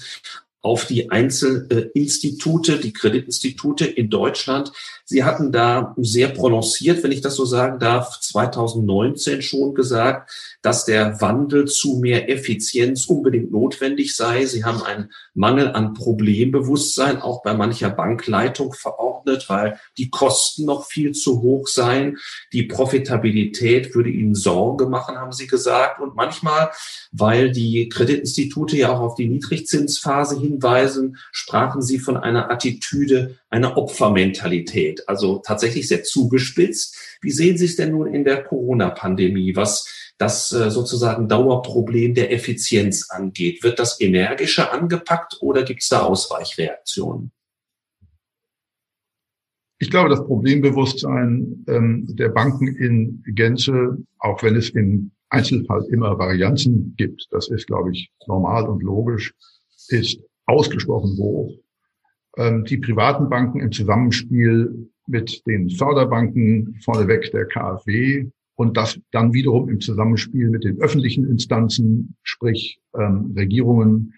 auf 0.62 0.86
die 0.86 1.10
Einzelinstitute, 1.10 2.80
die 2.80 2.94
Kreditinstitute 2.94 3.86
in 3.86 4.10
Deutschland. 4.10 4.72
Sie 5.06 5.24
hatten 5.24 5.52
da 5.52 5.94
sehr 5.98 6.30
prononciert, 6.30 7.04
wenn 7.04 7.12
ich 7.12 7.22
das 7.22 7.36
so 7.36 7.44
sagen 7.44 7.78
darf, 7.78 8.20
2019 8.22 9.42
schon 9.42 9.76
gesagt, 9.76 10.32
dass 10.62 10.86
der 10.86 11.20
Wandel 11.20 11.66
zu 11.66 11.98
mehr 11.98 12.30
Effizienz 12.30 13.06
unbedingt 13.06 13.52
notwendig 13.52 14.16
sei. 14.16 14.46
Sie 14.46 14.64
haben 14.64 14.82
einen 14.82 15.12
Mangel 15.34 15.74
an 15.74 15.94
Problembewusstsein 15.94 17.22
auch 17.22 17.44
bei 17.44 17.54
mancher 17.54 17.90
Bankleitung 17.90 18.74
verordnet, 18.74 19.50
weil 19.50 19.78
die 19.98 20.10
Kosten 20.10 20.64
noch 20.66 20.86
viel 20.86 21.12
zu 21.12 21.42
hoch 21.42 21.68
seien. 21.68 22.18
Die 22.54 22.64
Profitabilität 22.64 23.94
würde 23.94 24.10
ihnen 24.10 24.36
Sorge 24.36 24.86
machen, 24.86 25.18
haben 25.18 25.34
sie 25.34 25.48
gesagt. 25.48 26.00
Und 26.00 26.16
manchmal, 26.16 26.72
weil 27.12 27.52
die 27.52 27.90
Kreditinstitute 27.90 28.78
ja 28.78 28.94
auch 28.94 29.02
auf 29.02 29.16
die 29.16 29.28
Niedrigzinsphase 29.28 30.40
hinweisen, 30.40 31.18
sprachen 31.34 31.82
sie 31.82 32.00
von 32.00 32.16
einer 32.16 32.50
Attitüde, 32.50 33.36
einer 33.50 33.78
Opfermentalität, 33.78 34.93
also 35.08 35.40
tatsächlich 35.40 35.88
sehr 35.88 36.04
zugespitzt. 36.04 37.18
Wie 37.22 37.32
sehen 37.32 37.58
Sie 37.58 37.66
es 37.66 37.76
denn 37.76 37.92
nun 37.92 38.14
in 38.14 38.24
der 38.24 38.44
Corona-Pandemie, 38.44 39.56
was 39.56 40.14
das 40.18 40.52
äh, 40.52 40.70
sozusagen 40.70 41.28
Dauerproblem 41.28 42.14
der 42.14 42.32
Effizienz 42.32 43.10
angeht? 43.10 43.64
Wird 43.64 43.80
das 43.80 44.00
energischer 44.00 44.74
angepackt 44.74 45.38
oder 45.42 45.64
gibt 45.64 45.82
es 45.82 45.90
da 45.90 46.02
Ausweichreaktionen? 46.02 47.32
Ich 49.80 49.90
glaube, 49.90 50.10
das 50.10 50.24
Problembewusstsein 50.24 51.66
ähm, 51.68 52.06
der 52.16 52.30
Banken 52.30 52.68
in 52.68 53.22
Gänze, 53.28 53.98
auch 54.18 54.42
wenn 54.42 54.56
es 54.56 54.70
im 54.70 55.12
Einzelfall 55.30 55.84
immer 55.92 56.18
Varianzen 56.18 56.94
gibt, 56.96 57.28
das 57.32 57.50
ist, 57.50 57.68
glaube 57.68 57.92
ich, 57.92 58.10
normal 58.28 58.70
und 58.70 58.82
logisch, 58.82 59.34
ist 59.90 60.22
ausgesprochen 60.46 61.18
hoch. 61.18 61.54
Ähm, 62.38 62.66
die 62.66 62.78
privaten 62.78 63.30
Banken 63.30 63.60
im 63.60 63.72
Zusammenspiel 63.72 64.90
mit 65.08 65.46
den 65.46 65.70
Förderbanken 65.70 66.75
vorneweg 66.84 67.32
der 67.32 67.46
KfW 67.46 68.30
und 68.56 68.78
das 68.78 69.00
dann 69.12 69.34
wiederum 69.34 69.70
im 69.70 69.80
Zusammenspiel 69.82 70.50
mit 70.50 70.63
den 70.63 70.80
öffentlichen 70.80 71.28
Instanzen, 71.28 72.16
sprich 72.24 72.80
ähm, 72.98 73.34
Regierungen, 73.36 74.13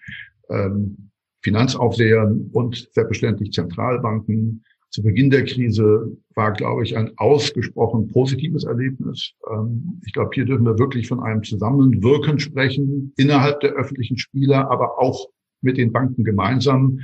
ähm, 0.50 1.10
Finanzaufsehern 1.42 2.50
und 2.52 2.88
selbstverständlich 2.92 3.52
Zentralbanken. 3.52 4.64
Zu 4.90 5.02
Beginn 5.02 5.30
der 5.30 5.44
Krise 5.44 6.16
war, 6.34 6.52
glaube 6.52 6.82
ich, 6.84 6.96
ein 6.96 7.12
ausgesprochen 7.16 8.08
positives 8.08 8.64
Erlebnis. 8.64 9.32
Ähm, 9.50 10.00
ich 10.06 10.12
glaube, 10.12 10.30
hier 10.34 10.44
dürfen 10.44 10.64
wir 10.64 10.78
wirklich 10.78 11.08
von 11.08 11.20
einem 11.20 11.42
Zusammenwirken 11.42 12.38
sprechen, 12.38 13.12
innerhalb 13.16 13.60
der 13.60 13.72
öffentlichen 13.72 14.16
Spieler, 14.16 14.70
aber 14.70 14.98
auch 14.98 15.28
mit 15.60 15.78
den 15.78 15.92
Banken 15.92 16.24
gemeinsam, 16.24 17.00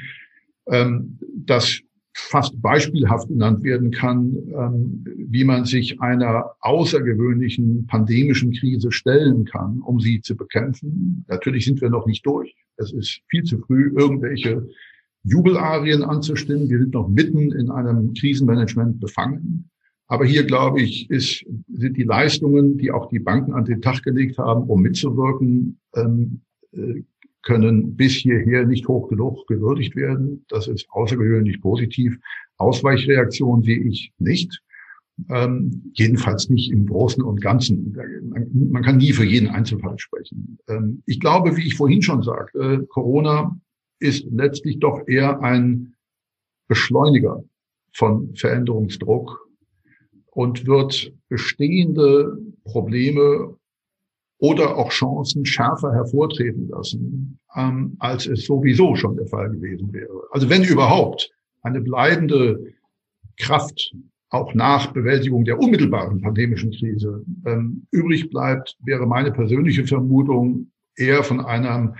ähm, 0.66 1.18
das 1.34 1.80
fast 2.14 2.60
beispielhaft 2.60 3.28
genannt 3.28 3.62
werden 3.64 3.90
kann, 3.90 4.36
ähm, 4.54 5.04
wie 5.16 5.44
man 5.44 5.64
sich 5.64 6.00
einer 6.00 6.50
außergewöhnlichen 6.60 7.86
pandemischen 7.86 8.52
Krise 8.52 8.92
stellen 8.92 9.44
kann, 9.44 9.80
um 9.80 9.98
sie 9.98 10.20
zu 10.20 10.36
bekämpfen. 10.36 11.24
Natürlich 11.28 11.64
sind 11.64 11.80
wir 11.80 11.88
noch 11.88 12.06
nicht 12.06 12.26
durch. 12.26 12.54
Es 12.76 12.92
ist 12.92 13.20
viel 13.28 13.44
zu 13.44 13.58
früh, 13.58 13.92
irgendwelche 13.96 14.66
Jubelarien 15.24 16.02
anzustimmen. 16.02 16.68
Wir 16.68 16.80
sind 16.80 16.94
noch 16.94 17.08
mitten 17.08 17.52
in 17.52 17.70
einem 17.70 18.12
Krisenmanagement 18.14 19.00
befangen. 19.00 19.70
Aber 20.06 20.26
hier, 20.26 20.44
glaube 20.44 20.82
ich, 20.82 21.08
ist, 21.08 21.44
sind 21.72 21.96
die 21.96 22.02
Leistungen, 22.02 22.76
die 22.76 22.90
auch 22.90 23.08
die 23.08 23.20
Banken 23.20 23.54
an 23.54 23.64
den 23.64 23.80
Tag 23.80 24.02
gelegt 24.02 24.36
haben, 24.36 24.68
um 24.68 24.82
mitzuwirken, 24.82 25.78
ähm, 25.94 26.42
äh, 26.72 27.02
können 27.42 27.96
bis 27.96 28.12
hierher 28.14 28.66
nicht 28.66 28.88
hoch 28.88 29.08
genug 29.08 29.46
gewürdigt 29.46 29.96
werden. 29.96 30.44
Das 30.48 30.68
ist 30.68 30.86
außergewöhnlich 30.90 31.60
positiv. 31.60 32.18
Ausweichreaktion 32.56 33.62
sehe 33.62 33.82
ich 33.82 34.12
nicht. 34.18 34.62
Ähm, 35.28 35.92
jedenfalls 35.92 36.48
nicht 36.48 36.70
im 36.70 36.86
Großen 36.86 37.22
und 37.22 37.40
Ganzen. 37.40 37.96
Man 38.52 38.82
kann 38.82 38.96
nie 38.96 39.12
für 39.12 39.24
jeden 39.24 39.48
Einzelfall 39.48 39.98
sprechen. 39.98 40.58
Ähm, 40.68 41.02
ich 41.06 41.20
glaube, 41.20 41.56
wie 41.56 41.66
ich 41.66 41.76
vorhin 41.76 42.02
schon 42.02 42.22
sagte, 42.22 42.86
Corona 42.88 43.56
ist 43.98 44.26
letztlich 44.30 44.78
doch 44.80 45.06
eher 45.06 45.40
ein 45.40 45.94
Beschleuniger 46.66 47.44
von 47.92 48.34
Veränderungsdruck 48.34 49.46
und 50.30 50.66
wird 50.66 51.12
bestehende 51.28 52.38
Probleme 52.64 53.56
oder 54.42 54.76
auch 54.76 54.90
Chancen 54.90 55.46
schärfer 55.46 55.92
hervortreten 55.92 56.68
lassen, 56.68 57.38
ähm, 57.54 57.94
als 58.00 58.26
es 58.26 58.44
sowieso 58.44 58.96
schon 58.96 59.16
der 59.16 59.28
Fall 59.28 59.48
gewesen 59.50 59.92
wäre. 59.92 60.24
Also 60.32 60.50
wenn 60.50 60.64
überhaupt 60.64 61.30
eine 61.62 61.80
bleibende 61.80 62.58
Kraft 63.38 63.94
auch 64.30 64.52
nach 64.54 64.92
Bewältigung 64.92 65.44
der 65.44 65.60
unmittelbaren 65.60 66.20
pandemischen 66.20 66.72
Krise 66.72 67.24
ähm, 67.46 67.86
übrig 67.92 68.30
bleibt, 68.30 68.76
wäre 68.84 69.06
meine 69.06 69.30
persönliche 69.30 69.86
Vermutung 69.86 70.72
eher 70.96 71.22
von 71.22 71.40
einem 71.40 71.94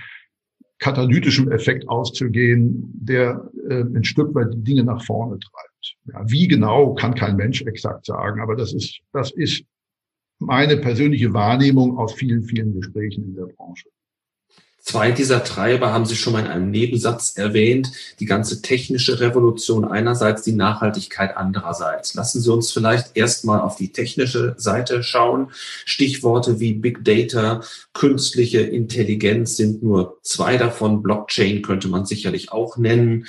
katalytischen 0.81 1.53
Effekt 1.53 1.89
auszugehen, 1.89 2.91
der 2.93 3.49
äh, 3.71 3.83
ein 3.83 4.03
Stück 4.03 4.35
weit 4.35 4.53
die 4.53 4.65
Dinge 4.65 4.83
nach 4.83 5.05
vorne 5.05 5.39
treibt. 5.39 5.97
Ja, 6.13 6.25
wie 6.29 6.49
genau 6.49 6.95
kann 6.95 7.15
kein 7.15 7.37
Mensch 7.37 7.63
exakt 7.63 8.05
sagen, 8.05 8.41
aber 8.41 8.57
das 8.57 8.73
ist, 8.73 8.99
das 9.13 9.31
ist 9.31 9.65
meine 10.47 10.77
persönliche 10.77 11.33
Wahrnehmung 11.33 11.99
aus 11.99 12.15
vielen, 12.15 12.45
vielen 12.45 12.75
Gesprächen 12.75 13.25
in 13.25 13.35
der 13.35 13.47
Branche. 13.47 13.89
Zwei 14.85 15.13
dieser 15.13 15.45
Treiber 15.45 15.93
haben 15.93 16.07
Sie 16.07 16.17
schon 16.17 16.33
mal 16.33 16.41
in 16.41 16.49
einem 16.49 16.73
Nebensatz 16.73 17.37
erwähnt. 17.37 17.93
Die 18.19 18.25
ganze 18.25 18.63
technische 18.63 19.21
Revolution 19.21 19.85
einerseits, 19.85 20.43
die 20.43 20.55
Nachhaltigkeit 20.55 21.37
andererseits. 21.37 22.15
Lassen 22.15 22.41
Sie 22.41 22.53
uns 22.53 22.73
vielleicht 22.73 23.17
erstmal 23.17 23.61
auf 23.61 23.77
die 23.77 23.93
technische 23.93 24.57
Seite 24.59 25.05
schauen. 25.05 25.53
Stichworte 25.85 26.59
wie 26.59 26.73
Big 26.73 27.05
Data, 27.05 27.63
künstliche 27.93 28.61
Intelligenz 28.61 29.57
sind 29.57 29.85
nur 29.85 30.19
zwei 30.23 30.57
davon. 30.57 31.01
Blockchain 31.01 31.63
könnte 31.63 31.87
man 31.87 32.05
sicherlich 32.05 32.51
auch 32.51 32.77
nennen. 32.77 33.27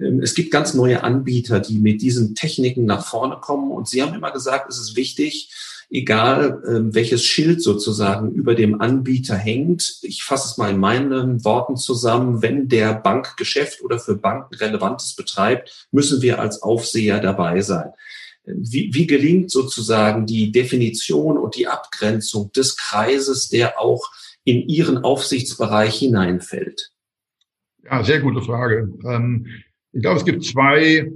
Ähm, 0.00 0.20
es 0.20 0.34
gibt 0.34 0.50
ganz 0.50 0.74
neue 0.74 1.04
Anbieter, 1.04 1.60
die 1.60 1.78
mit 1.78 2.02
diesen 2.02 2.34
Techniken 2.34 2.84
nach 2.84 3.06
vorne 3.06 3.36
kommen. 3.40 3.70
Und 3.70 3.88
Sie 3.88 4.02
haben 4.02 4.14
immer 4.14 4.32
gesagt, 4.32 4.68
es 4.68 4.80
ist 4.80 4.96
wichtig, 4.96 5.50
egal 5.90 6.62
ähm, 6.68 6.94
welches 6.94 7.24
Schild 7.24 7.62
sozusagen 7.62 8.30
über 8.30 8.54
dem 8.54 8.80
Anbieter 8.80 9.36
hängt. 9.36 9.98
Ich 10.02 10.22
fasse 10.22 10.48
es 10.48 10.56
mal 10.56 10.70
in 10.70 10.78
meinen 10.78 11.44
Worten 11.44 11.76
zusammen. 11.76 12.42
Wenn 12.42 12.68
der 12.68 12.94
Bankgeschäft 12.94 13.82
oder 13.82 13.98
für 13.98 14.14
Banken 14.14 14.54
Relevantes 14.54 15.14
betreibt, 15.14 15.88
müssen 15.90 16.22
wir 16.22 16.38
als 16.38 16.62
Aufseher 16.62 17.18
dabei 17.20 17.60
sein. 17.60 17.90
wie, 18.44 18.94
wie 18.94 19.06
gelingt 19.06 19.50
sozusagen 19.50 20.26
die 20.26 20.50
Definition 20.50 21.36
und 21.36 21.56
die 21.56 21.66
Abgrenzung 21.66 22.50
des 22.52 22.76
Kreises, 22.76 23.48
der 23.48 23.78
auch 23.78 24.10
in 24.44 24.68
Ihren 24.68 24.98
Aufsichtsbereich 24.98 25.98
hineinfällt? 25.98 26.90
Ja, 27.84 28.02
sehr 28.04 28.20
gute 28.20 28.42
Frage. 28.42 28.92
Ähm, 29.04 29.46
ich 29.92 30.02
glaube, 30.02 30.18
es 30.18 30.24
gibt 30.24 30.44
zwei 30.44 31.10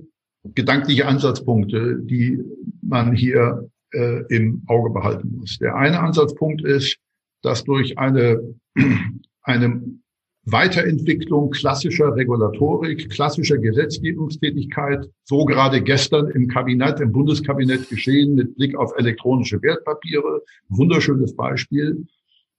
gedankliche 0.45 1.07
Ansatzpunkte, 1.07 1.99
die 2.00 2.40
man 2.83 3.14
hier 3.14 3.71
äh, 3.94 4.24
im 4.28 4.62
Auge 4.66 4.90
behalten 4.90 5.36
muss. 5.38 5.58
Der 5.58 5.76
eine 5.76 6.00
Ansatzpunkt 6.00 6.64
ist, 6.64 6.98
dass 7.42 7.64
durch 7.64 7.98
eine, 7.98 8.40
eine 9.42 9.82
Weiterentwicklung 10.46 11.50
klassischer 11.50 12.14
Regulatorik, 12.14 13.08
klassischer 13.10 13.56
Gesetzgebungstätigkeit, 13.56 15.08
so 15.24 15.44
gerade 15.46 15.80
gestern 15.82 16.28
im 16.30 16.48
Kabinett, 16.48 17.00
im 17.00 17.12
Bundeskabinett 17.12 17.88
geschehen 17.88 18.34
mit 18.34 18.54
Blick 18.56 18.76
auf 18.76 18.92
elektronische 18.98 19.62
Wertpapiere, 19.62 20.42
wunderschönes 20.68 21.34
Beispiel, 21.34 22.06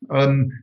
ähm, 0.09 0.53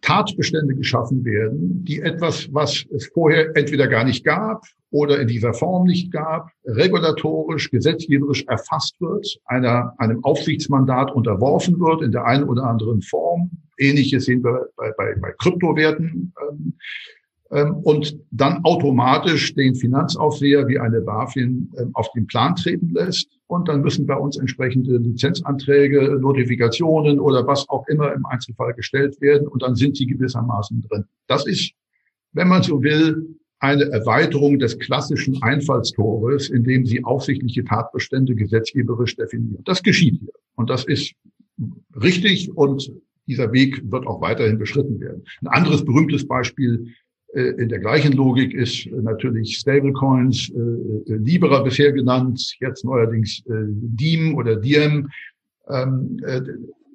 Tatbestände 0.00 0.74
geschaffen 0.74 1.24
werden, 1.26 1.84
die 1.84 2.00
etwas, 2.00 2.48
was 2.54 2.86
es 2.90 3.08
vorher 3.08 3.54
entweder 3.54 3.86
gar 3.86 4.04
nicht 4.04 4.24
gab 4.24 4.64
oder 4.90 5.20
in 5.20 5.28
dieser 5.28 5.54
Form 5.54 5.84
nicht 5.84 6.10
gab, 6.10 6.50
regulatorisch, 6.64 7.70
gesetzgeberisch 7.70 8.44
erfasst 8.46 9.00
wird, 9.00 9.38
einer, 9.44 9.94
einem 9.98 10.24
Aufsichtsmandat 10.24 11.12
unterworfen 11.12 11.78
wird 11.78 12.02
in 12.02 12.12
der 12.12 12.24
einen 12.24 12.44
oder 12.44 12.64
anderen 12.64 13.02
Form. 13.02 13.50
Ähnliches 13.78 14.24
sehen 14.24 14.42
wir 14.42 14.68
bei, 14.76 14.90
bei, 14.96 15.14
bei 15.14 15.32
Kryptowerten. 15.38 16.32
Ähm, 16.50 16.74
ähm, 17.52 17.76
und 17.82 18.16
dann 18.30 18.64
automatisch 18.64 19.54
den 19.54 19.74
Finanzaufseher 19.74 20.68
wie 20.68 20.78
eine 20.78 21.00
BaFin 21.00 21.70
ähm, 21.78 21.90
auf 21.94 22.10
den 22.12 22.26
Plan 22.26 22.54
treten 22.54 22.90
lässt. 22.90 23.28
Und 23.48 23.68
dann 23.68 23.80
müssen 23.80 24.06
bei 24.06 24.14
uns 24.14 24.36
entsprechende 24.36 24.98
Lizenzanträge, 24.98 26.18
Notifikationen 26.20 27.18
oder 27.18 27.46
was 27.46 27.68
auch 27.68 27.86
immer 27.88 28.12
im 28.12 28.24
Einzelfall 28.26 28.74
gestellt 28.74 29.20
werden. 29.20 29.48
Und 29.48 29.62
dann 29.62 29.74
sind 29.74 29.96
sie 29.96 30.06
gewissermaßen 30.06 30.82
drin. 30.88 31.04
Das 31.26 31.46
ist, 31.46 31.72
wenn 32.32 32.46
man 32.46 32.62
so 32.62 32.82
will, 32.82 33.39
eine 33.60 33.84
Erweiterung 33.84 34.58
des 34.58 34.78
klassischen 34.78 35.40
Einfallstores, 35.42 36.48
in 36.48 36.64
dem 36.64 36.86
sie 36.86 37.04
aufsichtliche 37.04 37.64
Tatbestände 37.64 38.34
gesetzgeberisch 38.34 39.16
definieren. 39.16 39.62
Das 39.64 39.82
geschieht 39.82 40.18
hier. 40.18 40.32
Und 40.56 40.70
das 40.70 40.84
ist 40.84 41.14
richtig 42.02 42.50
und 42.56 42.90
dieser 43.26 43.52
Weg 43.52 43.80
wird 43.90 44.06
auch 44.06 44.20
weiterhin 44.20 44.58
beschritten 44.58 44.98
werden. 45.00 45.22
Ein 45.42 45.48
anderes 45.48 45.84
berühmtes 45.84 46.26
Beispiel 46.26 46.94
äh, 47.34 47.54
in 47.62 47.68
der 47.68 47.78
gleichen 47.78 48.12
Logik 48.12 48.54
ist 48.54 48.86
äh, 48.86 48.90
natürlich 48.90 49.56
Stablecoins, 49.56 50.50
äh, 50.50 51.14
Libera 51.14 51.62
bisher 51.62 51.92
genannt, 51.92 52.56
jetzt 52.60 52.84
neuerdings 52.84 53.42
Diem 53.46 54.34
oder 54.34 54.56
Diem. 54.56 55.08
Ähm, 55.68 56.20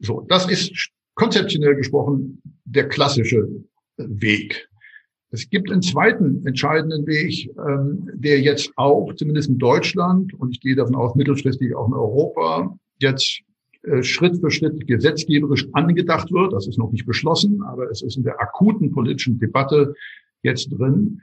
so, 0.01 0.25
das 0.27 0.49
ist 0.49 0.89
konzeptionell 1.13 1.75
gesprochen 1.75 2.41
der 2.65 2.89
klassische 2.89 3.47
Weg. 3.97 4.67
Es 5.31 5.49
gibt 5.49 5.71
einen 5.71 5.81
zweiten 5.81 6.45
entscheidenden 6.45 7.05
Weg, 7.07 7.49
ähm, 7.57 8.09
der 8.13 8.39
jetzt 8.39 8.71
auch, 8.75 9.13
zumindest 9.15 9.49
in 9.49 9.57
Deutschland, 9.57 10.33
und 10.33 10.51
ich 10.51 10.61
gehe 10.61 10.75
davon 10.75 10.95
aus, 10.95 11.15
mittelfristig 11.15 11.75
auch 11.75 11.87
in 11.87 11.93
Europa, 11.93 12.77
jetzt 12.99 13.41
Schritt 14.01 14.37
für 14.37 14.51
Schritt 14.51 14.87
gesetzgeberisch 14.87 15.67
angedacht 15.73 16.31
wird. 16.31 16.53
Das 16.53 16.67
ist 16.67 16.77
noch 16.77 16.91
nicht 16.91 17.05
beschlossen, 17.05 17.61
aber 17.63 17.89
es 17.91 18.01
ist 18.01 18.17
in 18.17 18.23
der 18.23 18.39
akuten 18.41 18.91
politischen 18.91 19.37
Debatte 19.39 19.93
jetzt 20.41 20.69
drin. 20.69 21.21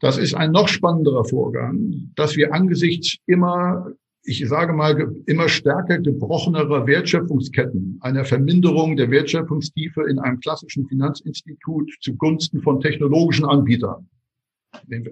Das 0.00 0.18
ist 0.18 0.34
ein 0.34 0.52
noch 0.52 0.68
spannenderer 0.68 1.24
Vorgang, 1.24 2.10
dass 2.16 2.36
wir 2.36 2.52
angesichts 2.52 3.16
immer, 3.26 3.92
ich 4.24 4.46
sage 4.48 4.72
mal, 4.72 5.14
immer 5.26 5.48
stärker 5.48 5.98
gebrochenerer 5.98 6.86
Wertschöpfungsketten, 6.86 7.98
einer 8.00 8.24
Verminderung 8.24 8.96
der 8.96 9.10
Wertschöpfungstiefe 9.10 10.02
in 10.08 10.18
einem 10.18 10.40
klassischen 10.40 10.86
Finanzinstitut 10.88 11.90
zugunsten 12.00 12.62
von 12.62 12.80
technologischen 12.80 13.44
Anbietern, 13.44 14.08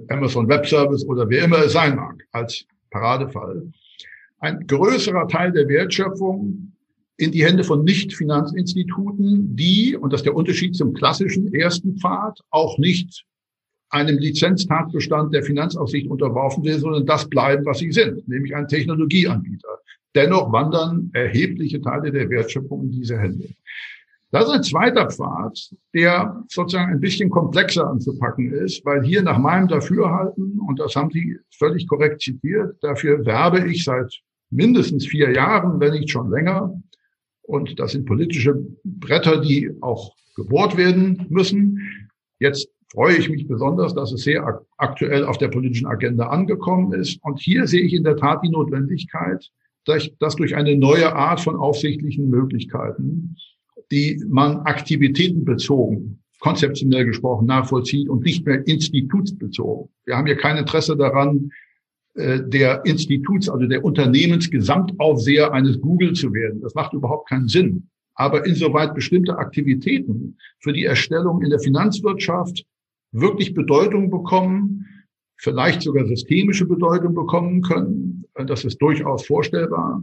Amazon 0.09 0.48
Web 0.48 0.66
Service 0.66 1.05
oder 1.05 1.29
wer 1.29 1.44
immer 1.44 1.64
es 1.64 1.72
sein 1.72 1.96
mag, 1.96 2.27
als 2.33 2.64
Paradefall, 2.90 3.70
ein 4.38 4.66
größerer 4.66 5.29
Teil 5.29 5.53
der 5.53 5.68
Wertschöpfung 5.68 6.72
in 7.18 7.31
die 7.31 7.44
Hände 7.44 7.62
von 7.64 7.85
Nicht-Finanzinstituten, 7.85 9.55
die, 9.55 9.96
und 9.96 10.12
das 10.12 10.20
ist 10.20 10.27
der 10.27 10.35
Unterschied 10.35 10.75
zum 10.75 10.94
klassischen 10.94 11.53
ersten 11.55 11.96
Pfad, 11.98 12.40
auch 12.51 12.79
nicht 12.79 13.25
einem 13.93 14.19
Lizenztatbestand 14.19 15.35
der 15.35 15.43
Finanzaufsicht 15.43 16.09
unterworfen 16.09 16.65
sind, 16.65 16.81
sondern 16.81 17.07
das 17.07 17.29
bleiben, 17.29 17.65
was 17.67 17.79
sie 17.79 17.93
sind, 17.93 18.27
nämlich 18.27 18.55
ein 18.57 18.67
Technologieanbieter. 18.67 19.69
Dennoch 20.15 20.53
wandern 20.53 21.11
erhebliche 21.13 21.81
Teile 21.81 22.11
der 22.11 22.29
Wertschöpfung 22.29 22.85
in 22.85 22.91
diese 22.93 23.19
Hände. 23.19 23.49
Das 24.31 24.45
ist 24.45 24.51
ein 24.51 24.63
zweiter 24.63 25.11
Pfad, 25.11 25.75
der 25.95 26.43
sozusagen 26.49 26.91
ein 26.91 27.01
bisschen 27.01 27.29
komplexer 27.29 27.87
anzupacken 27.87 28.51
ist, 28.53 28.83
weil 28.87 29.03
hier 29.03 29.23
nach 29.23 29.39
meinem 29.39 29.69
Dafürhalten, 29.69 30.59
und 30.67 30.81
das 30.81 30.97
haben 30.97 31.11
Sie 31.11 31.39
völlig 31.51 31.87
korrekt 31.87 32.23
zitiert, 32.23 32.77
dafür 32.81 33.27
werbe 33.27 33.71
ich 33.71 33.85
seit 33.85 34.11
mindestens 34.49 35.07
vier 35.07 35.33
Jahren, 35.33 35.81
wenn 35.81 35.93
nicht 35.93 36.11
schon 36.11 36.31
länger. 36.31 36.75
Und 37.43 37.79
das 37.79 37.93
sind 37.93 38.07
politische 38.07 38.55
Bretter, 38.85 39.39
die 39.43 39.71
auch 39.83 40.15
gebohrt 40.35 40.79
werden 40.79 41.27
müssen. 41.29 41.79
Jetzt 42.39 42.69
freue 42.93 43.17
ich 43.17 43.31
mich 43.31 43.49
besonders, 43.49 43.95
dass 43.95 44.13
es 44.13 44.23
sehr 44.23 44.63
aktuell 44.77 45.25
auf 45.25 45.39
der 45.39 45.49
politischen 45.49 45.87
Agenda 45.87 46.29
angekommen 46.29 46.93
ist. 46.93 47.19
Und 47.23 47.41
hier 47.41 47.67
sehe 47.67 47.83
ich 47.83 47.95
in 47.95 48.05
der 48.05 48.17
Tat 48.17 48.41
die 48.45 48.51
Notwendigkeit, 48.51 49.51
dass 49.87 50.37
durch 50.37 50.55
eine 50.55 50.77
neue 50.77 51.15
Art 51.15 51.41
von 51.41 51.57
aufsichtlichen 51.57 52.29
Möglichkeiten, 52.29 53.37
die 53.91 54.23
man 54.29 54.59
aktivitätenbezogen, 54.61 56.23
konzeptionell 56.39 57.07
gesprochen, 57.07 57.47
nachvollzieht 57.47 58.09
und 58.09 58.25
nicht 58.25 58.45
mehr 58.45 58.67
institutsbezogen. 58.67 59.89
Wir 60.05 60.17
haben 60.17 60.27
hier 60.27 60.37
kein 60.37 60.57
Interesse 60.57 60.97
daran, 60.97 61.51
äh, 62.15 62.41
der 62.45 62.85
Instituts, 62.85 63.49
also 63.49 63.67
der 63.67 63.85
Unternehmensgesamtaufseher 63.85 65.53
eines 65.53 65.81
Google 65.81 66.13
zu 66.13 66.33
werden. 66.35 66.61
Das 66.61 66.75
macht 66.75 66.93
überhaupt 66.93 67.29
keinen 67.29 67.49
Sinn. 67.49 67.89
Aber 68.15 68.45
insoweit 68.45 68.95
bestimmte 68.95 69.39
Aktivitäten 69.39 70.37
für 70.59 70.73
die 70.73 70.85
Erstellung 70.85 71.43
in 71.43 71.51
der 71.51 71.61
Finanzwirtschaft 71.61 72.67
wirklich 73.12 73.55
Bedeutung 73.55 74.11
bekommen, 74.11 74.87
vielleicht 75.37 75.83
sogar 75.83 76.07
systemische 76.07 76.66
Bedeutung 76.66 77.14
bekommen 77.14 77.62
können, 77.62 78.25
das 78.46 78.64
ist 78.64 78.81
durchaus 78.81 79.27
vorstellbar, 79.27 80.03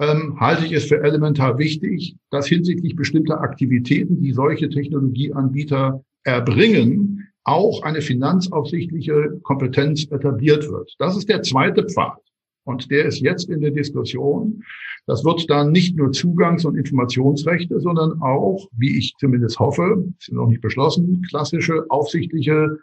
ähm, 0.00 0.38
halte 0.40 0.66
ich 0.66 0.72
es 0.72 0.86
für 0.86 1.02
elementar 1.02 1.58
wichtig, 1.58 2.16
dass 2.30 2.46
hinsichtlich 2.46 2.96
bestimmter 2.96 3.40
Aktivitäten, 3.40 4.20
die 4.20 4.32
solche 4.32 4.68
Technologieanbieter 4.68 6.04
erbringen, 6.24 7.28
auch 7.44 7.82
eine 7.82 8.00
finanzaufsichtliche 8.00 9.38
Kompetenz 9.42 10.04
etabliert 10.10 10.68
wird. 10.68 10.94
Das 10.98 11.16
ist 11.16 11.28
der 11.28 11.42
zweite 11.42 11.84
Pfad. 11.84 12.18
Und 12.64 12.90
der 12.90 13.04
ist 13.06 13.20
jetzt 13.20 13.48
in 13.50 13.60
der 13.60 13.70
Diskussion. 13.70 14.64
Das 15.06 15.24
wird 15.24 15.48
dann 15.50 15.70
nicht 15.70 15.96
nur 15.96 16.12
Zugangs- 16.12 16.64
und 16.64 16.76
Informationsrechte, 16.76 17.78
sondern 17.78 18.22
auch, 18.22 18.68
wie 18.76 18.98
ich 18.98 19.14
zumindest 19.18 19.58
hoffe, 19.58 20.04
ist 20.18 20.32
noch 20.32 20.48
nicht 20.48 20.62
beschlossen, 20.62 21.22
klassische 21.28 21.84
aufsichtliche 21.90 22.78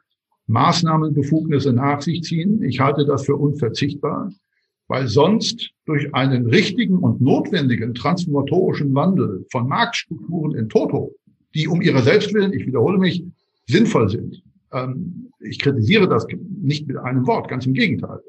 Maßnahmenbefugnisse 0.47 1.73
nach 1.73 2.01
sich 2.01 2.21
ziehen. 2.23 2.61
Ich 2.61 2.79
halte 2.79 3.05
das 3.05 3.25
für 3.25 3.35
unverzichtbar, 3.35 4.31
weil 4.87 5.07
sonst 5.07 5.71
durch 5.85 6.13
einen 6.13 6.45
richtigen 6.45 6.97
und 6.99 7.21
notwendigen 7.21 7.95
transformatorischen 7.95 8.93
Wandel 8.93 9.45
von 9.51 9.67
Marktstrukturen 9.67 10.55
in 10.55 10.69
Toto, 10.69 11.15
die 11.55 11.67
um 11.67 11.81
ihrer 11.81 12.03
selbst 12.03 12.33
willen, 12.33 12.53
ich 12.53 12.67
wiederhole 12.67 12.99
mich, 12.99 13.23
sinnvoll 13.67 14.09
sind. 14.09 14.43
Ähm, 14.73 15.31
ich 15.39 15.59
kritisiere 15.59 16.07
das 16.07 16.27
nicht 16.61 16.87
mit 16.87 16.97
einem 16.97 17.25
Wort, 17.25 17.49
ganz 17.49 17.65
im 17.65 17.73
Gegenteil. 17.73 18.19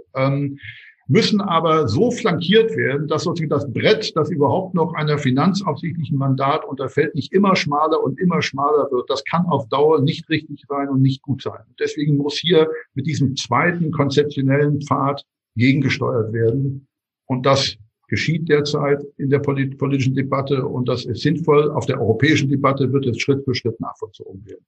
Müssen 1.09 1.41
aber 1.41 1.89
so 1.89 2.11
flankiert 2.11 2.77
werden, 2.77 3.09
dass 3.09 3.25
sozusagen 3.25 3.51
das 3.51 3.71
Brett, 3.73 4.17
das 4.17 4.31
überhaupt 4.31 4.75
noch 4.75 4.95
einer 4.95 5.19
finanzaufsichtlichen 5.19 6.17
Mandat 6.17 6.65
unterfällt, 6.65 7.15
nicht 7.15 7.33
immer 7.33 7.57
schmaler 7.57 8.03
und 8.03 8.19
immer 8.21 8.41
schmaler 8.41 8.89
wird. 8.91 9.11
Das 9.11 9.25
kann 9.25 9.47
auf 9.47 9.69
Dauer 9.69 10.01
nicht 10.01 10.29
richtig 10.31 10.65
sein 10.69 10.89
und 10.89 11.03
nicht 11.03 11.23
gut 11.23 11.43
sein. 11.43 11.63
Deswegen 11.79 12.17
muss 12.17 12.37
hier 12.39 12.69
mit 12.95 13.07
diesem 13.07 13.37
zweiten 13.37 13.91
konzeptionellen 13.91 14.81
Pfad 14.81 15.25
gegengesteuert 15.57 16.33
werden. 16.33 16.87
Und 17.27 17.47
das 17.47 17.77
geschieht 18.09 18.49
derzeit 18.49 19.03
in 19.17 19.31
der 19.31 19.39
politischen 19.39 20.15
Debatte 20.15 20.67
und 20.67 20.89
das 20.89 21.05
ist 21.07 21.23
sinnvoll. 21.23 21.71
Auf 21.71 21.87
der 21.87 22.01
europäischen 22.01 22.51
Debatte 22.51 22.93
wird 22.93 23.07
es 23.07 23.19
Schritt 23.19 23.43
für 23.45 23.55
Schritt 23.55 23.81
nachvollzogen 23.81 24.45
werden. 24.47 24.67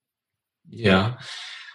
Ja, 0.71 1.19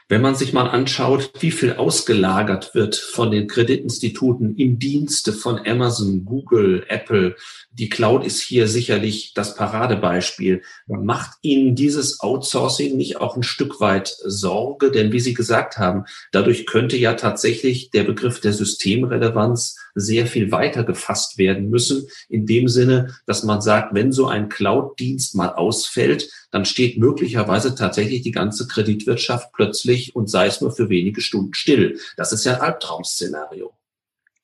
wenn 0.10 0.22
man 0.24 0.34
sich 0.34 0.54
mal 0.54 0.68
anschaut, 0.68 1.32
wie 1.40 1.52
viel 1.52 1.74
ausgelagert 1.74 2.74
wird 2.74 2.96
von 2.96 3.30
den 3.30 3.48
Kreditinstituten 3.48 4.56
in 4.56 4.80
Dienste 4.80 5.32
von 5.32 5.60
Amazon, 5.68 6.26
Google, 6.26 6.84
Apple, 6.88 7.36
die 7.72 7.90
Cloud 7.90 8.26
ist 8.26 8.42
hier 8.42 8.68
sicherlich 8.68 9.34
das 9.36 9.56
Paradebeispiel. 9.56 10.64
Macht 10.88 11.38
Ihnen 11.44 11.76
dieses 11.76 12.22
Outsourcing 12.22 12.98
nicht 12.98 13.22
auch 13.22 13.36
ein 13.36 13.44
Stück 13.44 13.80
weit 13.80 14.16
Sorge? 14.26 14.90
Denn 14.90 15.12
wie 15.12 15.20
Sie 15.20 15.36
gesagt 15.36 15.78
haben, 15.78 16.06
dadurch 16.32 16.66
könnte 16.66 16.98
ja 16.98 17.14
tatsächlich 17.14 17.92
der 17.92 18.04
Begriff 18.04 18.42
der 18.42 18.54
Systemrelevanz 18.54 19.78
sehr 20.00 20.26
viel 20.26 20.52
weiter 20.52 20.84
gefasst 20.84 21.38
werden 21.38 21.70
müssen. 21.70 22.08
In 22.28 22.46
dem 22.46 22.68
Sinne, 22.68 23.16
dass 23.26 23.44
man 23.44 23.62
sagt, 23.62 23.94
wenn 23.94 24.12
so 24.12 24.28
ein 24.28 24.50
Cloud-Dienst 24.50 25.36
mal 25.36 25.50
ausfällt, 25.50 26.30
dann 26.52 26.66
steht 26.66 26.98
möglicherweise 26.98 27.76
tatsächlich 27.76 28.22
die 28.22 28.32
ganze 28.32 28.68
Kreditwirtschaft 28.68 29.52
plötzlich 29.54 30.16
und 30.16 30.30
sei 30.30 30.48
es 30.48 30.62
nur 30.62 30.72
für 30.72 30.90
wenige 30.90 31.22
Stunden 31.22 31.54
still. 31.54 32.00
Das 32.18 32.34
ist 32.34 32.46
ja 32.46 32.56
ein 32.56 32.62
Albtraum-Szenario. 32.62 33.72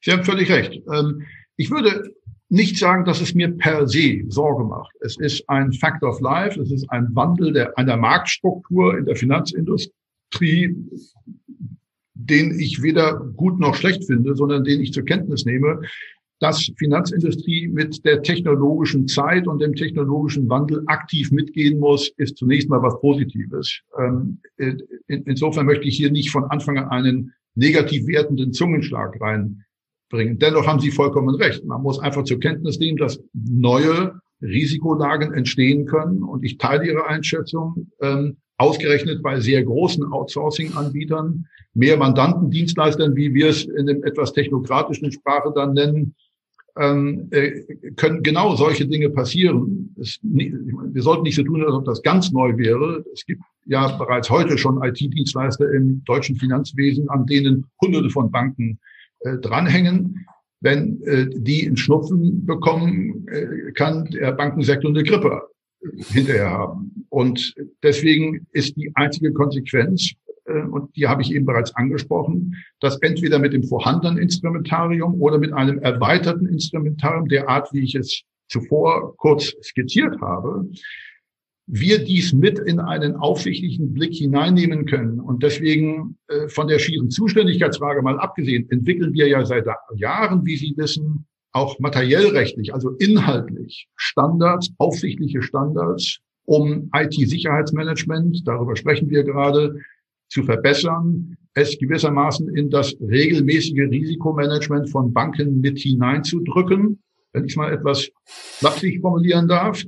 Sie 0.02 0.12
haben 0.12 0.24
völlig 0.24 0.50
recht. 0.52 0.84
Ähm, 0.92 1.24
ich 1.58 1.72
würde 1.72 2.14
nicht 2.50 2.78
sagen, 2.78 3.06
dass 3.06 3.22
es 3.22 3.34
mir 3.34 3.50
per 3.50 3.88
se 3.88 4.22
Sorge 4.28 4.64
macht. 4.64 4.92
Es 5.02 5.18
ist 5.18 5.50
ein 5.50 5.74
Fact 5.74 6.04
of 6.04 6.20
Life, 6.22 6.60
es 6.62 6.72
ist 6.72 6.90
ein 6.92 7.08
Wandel 7.16 7.54
der, 7.54 7.78
einer 7.78 7.98
Marktstruktur 7.98 8.98
in 8.98 9.06
der 9.06 9.16
Finanzindustrie, 9.16 10.76
den 12.16 12.60
ich 12.60 12.82
weder 12.82 13.20
gut 13.36 13.60
noch 13.60 13.76
schlecht 13.76 14.06
finde, 14.06 14.36
sondern 14.36 14.64
den 14.64 14.82
ich 14.82 14.94
zur 14.94 15.04
Kenntnis 15.04 15.46
nehme, 15.46 15.82
dass 16.40 16.70
Finanzindustrie 16.78 17.68
mit 17.68 18.04
der 18.04 18.22
technologischen 18.22 19.08
Zeit 19.08 19.48
und 19.48 19.62
dem 19.62 19.74
technologischen 19.74 20.50
Wandel 20.50 20.84
aktiv 20.88 21.32
mitgehen 21.32 21.80
muss, 21.80 22.12
ist 22.18 22.38
zunächst 22.38 22.70
mal 22.70 22.82
was 22.82 23.00
Positives. 23.00 23.82
Ähm, 23.98 24.40
insofern 25.08 25.66
möchte 25.66 25.88
ich 25.88 25.96
hier 25.96 26.12
nicht 26.12 26.32
von 26.32 26.44
Anfang 26.46 26.78
an 26.78 26.90
einen 26.90 27.34
negativ 27.56 28.08
wertenden 28.08 28.52
Zungenschlag 28.52 29.20
rein 29.22 29.64
bringen. 30.10 30.38
Dennoch 30.38 30.68
haben 30.68 30.80
Sie 30.80 30.92
vollkommen 30.92 31.36
recht. 31.36 31.64
Man 31.66 31.82
muss 31.82 32.00
einfach 32.00 32.24
zur 32.24 32.40
Kenntnis 32.40 32.80
nehmen, 32.80 32.98
dass 32.98 33.22
neue 33.34 34.20
Risikolagen 34.42 35.34
entstehen 35.34 35.86
können. 35.86 36.22
Und 36.22 36.44
ich 36.44 36.58
teile 36.58 36.86
Ihre 36.86 37.08
Einschätzung, 37.08 37.92
ähm, 38.02 38.38
ausgerechnet 38.58 39.22
bei 39.22 39.40
sehr 39.40 39.64
großen 39.64 40.12
Outsourcing-Anbietern, 40.12 41.46
mehr 41.74 41.98
Mandantendienstleistern, 41.98 43.16
wie 43.16 43.34
wir 43.34 43.50
es 43.50 43.66
in 43.66 43.88
dem 43.88 44.04
etwas 44.04 44.34
technokratischen 44.34 45.12
Sprache 45.12 45.52
dann 45.54 45.74
nennen, 45.74 46.16
ähm, 46.78 47.28
äh, 47.32 47.62
können 47.96 48.22
genau 48.22 48.56
solche 48.56 48.86
Dinge 48.86 49.10
passieren. 49.10 49.96
Es, 50.00 50.20
wir 50.22 51.02
sollten 51.02 51.24
nicht 51.24 51.36
so 51.36 51.44
tun, 51.44 51.64
als 51.64 51.74
ob 51.74 51.86
das 51.86 52.02
ganz 52.02 52.32
neu 52.32 52.58
wäre. 52.58 53.04
Es 53.14 53.26
gibt 53.26 53.42
ja 53.66 53.96
bereits 53.98 54.30
heute 54.30 54.58
schon 54.58 54.84
IT-Dienstleister 54.84 55.72
im 55.72 56.04
deutschen 56.04 56.36
Finanzwesen, 56.36 57.10
an 57.10 57.26
denen 57.26 57.66
Hunderte 57.82 58.10
von 58.10 58.30
Banken 58.30 58.80
äh, 59.20 59.38
dranhängen. 59.38 60.26
Wenn 60.62 61.02
äh, 61.04 61.28
die 61.30 61.66
einen 61.66 61.78
Schnupfen 61.78 62.46
bekommen, 62.46 63.28
äh, 63.28 63.72
kann 63.72 64.06
der 64.06 64.32
Bankensektor 64.34 64.90
eine 64.90 65.04
Grippe 65.04 65.42
hinterher 66.08 66.50
haben. 66.50 67.06
Und 67.10 67.54
deswegen 67.84 68.48
ist 68.52 68.76
die 68.76 68.92
einzige 68.96 69.34
Konsequenz, 69.34 70.12
äh, 70.46 70.62
und 70.62 70.96
die 70.96 71.08
habe 71.08 71.22
ich 71.22 71.34
eben 71.34 71.46
bereits 71.46 71.76
angesprochen, 71.76 72.56
dass 72.80 72.98
entweder 73.00 73.40
mit 73.40 73.54
dem 73.54 73.64
vorhandenen 73.64 74.18
Instrumentarium 74.18 75.22
oder 75.22 75.38
mit 75.38 75.54
einem 75.54 75.80
erweiterten 75.80 76.48
Instrumentarium 76.48 77.28
der 77.28 77.50
Art, 77.50 77.72
wie 77.74 77.84
ich 77.84 77.96
es 77.96 78.24
zuvor 78.48 79.16
kurz 79.18 79.54
skizziert 79.62 80.20
habe, 80.22 80.70
wir 81.68 82.04
dies 82.04 82.32
mit 82.32 82.60
in 82.60 82.80
einen 82.80 83.16
aufsichtlichen 83.16 83.92
Blick 83.94 84.14
hineinnehmen 84.14 84.86
können. 84.86 85.20
Und 85.20 85.42
deswegen 85.42 86.18
äh, 86.28 86.48
von 86.48 86.68
der 86.68 86.78
schieren 86.78 87.10
Zuständigkeitsfrage 87.10 88.02
mal 88.04 88.20
abgesehen, 88.20 88.70
entwickeln 88.70 89.14
wir 89.14 89.28
ja 89.28 89.44
seit 89.46 89.66
Jahren, 89.96 90.46
wie 90.46 90.58
Sie 90.58 90.74
wissen, 90.78 91.26
auch 91.56 91.80
materiellrechtlich, 91.80 92.74
also 92.74 92.90
inhaltlich 93.00 93.88
Standards, 93.96 94.72
aufsichtliche 94.78 95.42
Standards, 95.42 96.20
um 96.44 96.90
IT-Sicherheitsmanagement, 96.94 98.46
darüber 98.46 98.76
sprechen 98.76 99.10
wir 99.10 99.24
gerade, 99.24 99.80
zu 100.28 100.44
verbessern, 100.44 101.38
es 101.54 101.78
gewissermaßen 101.78 102.54
in 102.58 102.70
das 102.70 102.94
regelmäßige 103.00 103.90
Risikomanagement 103.90 104.90
von 104.90 105.14
Banken 105.14 105.62
mit 105.62 105.80
hineinzudrücken, 105.80 107.00
wenn 107.32 107.46
ich 107.46 107.56
mal 107.56 107.72
etwas 107.72 108.10
flapsig 108.26 109.00
formulieren 109.00 109.48
darf. 109.48 109.82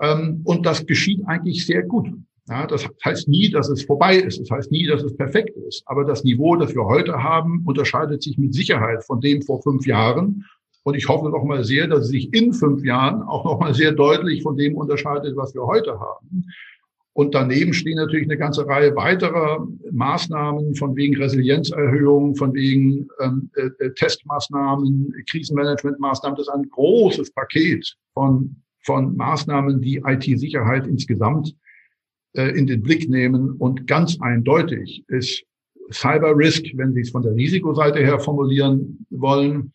Ähm, 0.00 0.40
und 0.42 0.66
das 0.66 0.84
geschieht 0.86 1.20
eigentlich 1.26 1.64
sehr 1.64 1.84
gut. 1.84 2.08
Ja, 2.48 2.66
das 2.66 2.88
heißt 3.04 3.28
nie, 3.28 3.50
dass 3.50 3.68
es 3.68 3.84
vorbei 3.84 4.16
ist. 4.16 4.40
Das 4.40 4.50
heißt 4.50 4.72
nie, 4.72 4.86
dass 4.86 5.04
es 5.04 5.16
perfekt 5.16 5.56
ist. 5.68 5.84
Aber 5.86 6.04
das 6.04 6.24
Niveau, 6.24 6.56
das 6.56 6.74
wir 6.74 6.84
heute 6.84 7.22
haben, 7.22 7.62
unterscheidet 7.64 8.22
sich 8.22 8.36
mit 8.36 8.52
Sicherheit 8.52 9.04
von 9.04 9.20
dem 9.20 9.42
vor 9.42 9.62
fünf 9.62 9.86
Jahren. 9.86 10.44
Und 10.84 10.96
ich 10.96 11.08
hoffe 11.08 11.30
noch 11.30 11.44
mal 11.44 11.64
sehr, 11.64 11.86
dass 11.86 12.04
es 12.04 12.08
sich 12.08 12.32
in 12.34 12.52
fünf 12.52 12.84
Jahren 12.84 13.22
auch 13.22 13.44
noch 13.44 13.60
mal 13.60 13.74
sehr 13.74 13.92
deutlich 13.92 14.42
von 14.42 14.56
dem 14.56 14.76
unterscheidet, 14.76 15.36
was 15.36 15.54
wir 15.54 15.64
heute 15.64 15.98
haben. 15.98 16.44
Und 17.14 17.34
daneben 17.34 17.74
stehen 17.74 17.96
natürlich 17.96 18.26
eine 18.26 18.38
ganze 18.38 18.66
Reihe 18.66 18.96
weiterer 18.96 19.66
Maßnahmen 19.90 20.74
von 20.74 20.96
wegen 20.96 21.14
Resilienzerhöhung, 21.16 22.34
von 22.36 22.54
wegen 22.54 23.06
ähm, 23.20 23.50
äh, 23.54 23.66
äh 23.84 23.92
Testmaßnahmen, 23.94 25.12
Krisenmanagementmaßnahmen. 25.30 26.36
Das 26.36 26.48
ist 26.48 26.54
ein 26.54 26.68
großes 26.70 27.32
Paket 27.32 27.94
von 28.14 28.56
von 28.82 29.16
Maßnahmen, 29.16 29.80
die 29.80 30.02
IT-Sicherheit 30.04 30.86
insgesamt 30.86 31.54
äh, 32.34 32.56
in 32.58 32.66
den 32.66 32.82
Blick 32.82 33.08
nehmen. 33.08 33.52
Und 33.52 33.86
ganz 33.86 34.20
eindeutig 34.20 35.04
ist 35.08 35.44
Cyber 35.90 36.36
Risk, 36.36 36.64
wenn 36.74 36.92
Sie 36.92 37.00
es 37.00 37.10
von 37.10 37.22
der 37.22 37.34
Risikoseite 37.34 38.00
her 38.00 38.18
formulieren 38.18 39.06
wollen, 39.10 39.72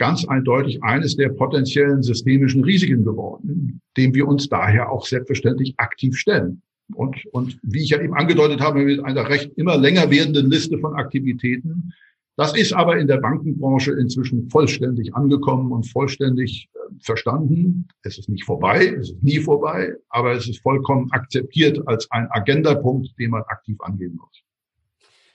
ganz 0.00 0.24
eindeutig 0.24 0.82
eines 0.82 1.14
der 1.14 1.28
potenziellen 1.28 2.02
systemischen 2.02 2.64
Risiken 2.64 3.04
geworden, 3.04 3.82
dem 3.98 4.14
wir 4.14 4.26
uns 4.26 4.48
daher 4.48 4.90
auch 4.90 5.04
selbstverständlich 5.04 5.74
aktiv 5.76 6.16
stellen. 6.16 6.62
Und, 6.94 7.22
und 7.32 7.58
wie 7.62 7.82
ich 7.82 7.90
ja 7.90 8.00
eben 8.00 8.14
angedeutet 8.14 8.60
habe, 8.60 8.82
mit 8.82 9.04
einer 9.04 9.28
recht 9.28 9.52
immer 9.56 9.76
länger 9.76 10.10
werdenden 10.10 10.50
Liste 10.50 10.78
von 10.78 10.94
Aktivitäten, 10.94 11.92
das 12.36 12.56
ist 12.56 12.72
aber 12.72 12.96
in 12.96 13.08
der 13.08 13.18
Bankenbranche 13.18 13.92
inzwischen 13.92 14.48
vollständig 14.48 15.14
angekommen 15.14 15.70
und 15.70 15.86
vollständig 15.86 16.70
äh, 16.72 16.78
verstanden. 17.00 17.86
Es 18.02 18.16
ist 18.16 18.30
nicht 18.30 18.44
vorbei, 18.44 18.86
es 18.86 19.10
ist 19.10 19.22
nie 19.22 19.38
vorbei, 19.38 19.94
aber 20.08 20.32
es 20.32 20.48
ist 20.48 20.62
vollkommen 20.62 21.12
akzeptiert 21.12 21.78
als 21.86 22.10
ein 22.10 22.26
Agendapunkt, 22.30 23.10
den 23.18 23.32
man 23.32 23.42
aktiv 23.42 23.76
angehen 23.80 24.16
muss. 24.16 24.42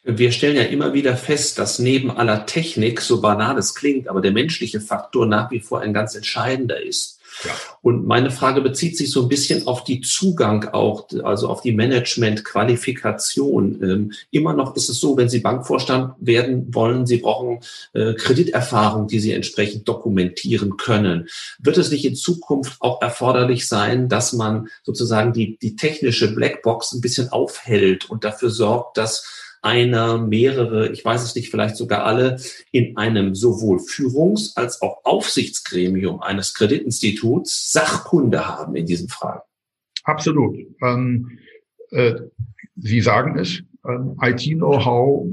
Wir 0.07 0.31
stellen 0.31 0.55
ja 0.55 0.63
immer 0.63 0.93
wieder 0.93 1.17
fest, 1.17 1.57
dass 1.57 1.79
neben 1.79 2.11
aller 2.11 2.45
Technik, 2.45 3.01
so 3.01 3.21
banal 3.21 3.57
es 3.57 3.73
klingt, 3.73 4.07
aber 4.07 4.21
der 4.21 4.31
menschliche 4.31 4.79
Faktor 4.79 5.25
nach 5.25 5.49
wie 5.49 5.59
vor 5.59 5.81
ein 5.81 5.95
ganz 5.95 6.13
entscheidender 6.13 6.79
ist. 6.79 7.19
Und 7.81 8.05
meine 8.05 8.29
Frage 8.31 8.61
bezieht 8.61 8.95
sich 8.97 9.11
so 9.11 9.23
ein 9.23 9.27
bisschen 9.27 9.67
auf 9.67 9.83
die 9.83 9.99
Zugang 10.01 10.69
auch, 10.69 11.07
also 11.23 11.49
auf 11.49 11.61
die 11.61 11.73
Management-Qualifikation. 11.73 13.81
Ähm, 13.81 14.13
immer 14.31 14.53
noch 14.53 14.75
ist 14.75 14.89
es 14.89 14.99
so, 14.99 15.17
wenn 15.17 15.27
Sie 15.27 15.39
Bankvorstand 15.39 16.13
werden 16.19 16.71
wollen, 16.73 17.07
Sie 17.07 17.17
brauchen 17.17 17.59
äh, 17.93 18.13
Krediterfahrung, 18.13 19.07
die 19.07 19.19
Sie 19.19 19.33
entsprechend 19.33 19.87
dokumentieren 19.87 20.77
können. 20.77 21.27
Wird 21.59 21.77
es 21.77 21.91
nicht 21.91 22.05
in 22.05 22.15
Zukunft 22.15 22.77
auch 22.79 23.01
erforderlich 23.01 23.67
sein, 23.67 24.07
dass 24.07 24.31
man 24.33 24.67
sozusagen 24.83 25.33
die, 25.33 25.57
die 25.57 25.75
technische 25.75 26.33
Blackbox 26.33 26.93
ein 26.93 27.01
bisschen 27.01 27.29
aufhält 27.29 28.07
und 28.09 28.23
dafür 28.23 28.51
sorgt, 28.51 28.97
dass 28.97 29.44
einer, 29.65 30.19
mehrere, 30.19 30.89
ich 30.89 31.04
weiß 31.04 31.23
es 31.23 31.36
nicht, 31.36 31.49
vielleicht 31.49 31.75
sogar 31.75 32.06
alle, 32.06 32.38
in 32.71 32.95
einem 32.97 33.34
sowohl 33.34 33.80
Führungs- 33.80 34.56
als 34.56 34.82
auch 34.82 35.04
Aufsichtsgremium 35.04 36.21
eines 36.21 36.54
Kreditinstituts 36.54 37.71
Sachkunde 37.71 38.47
haben 38.47 38.75
in 38.75 38.86
diesen 38.86 39.10
Fragen. 39.10 39.41
Absolut. 40.04 40.56
Ähm, 40.84 41.39
äh, 41.89 42.13
Sie 42.75 43.01
sagen 43.01 43.39
es, 43.39 43.63
ähm, 43.88 44.17
IT-Know-how 44.21 45.25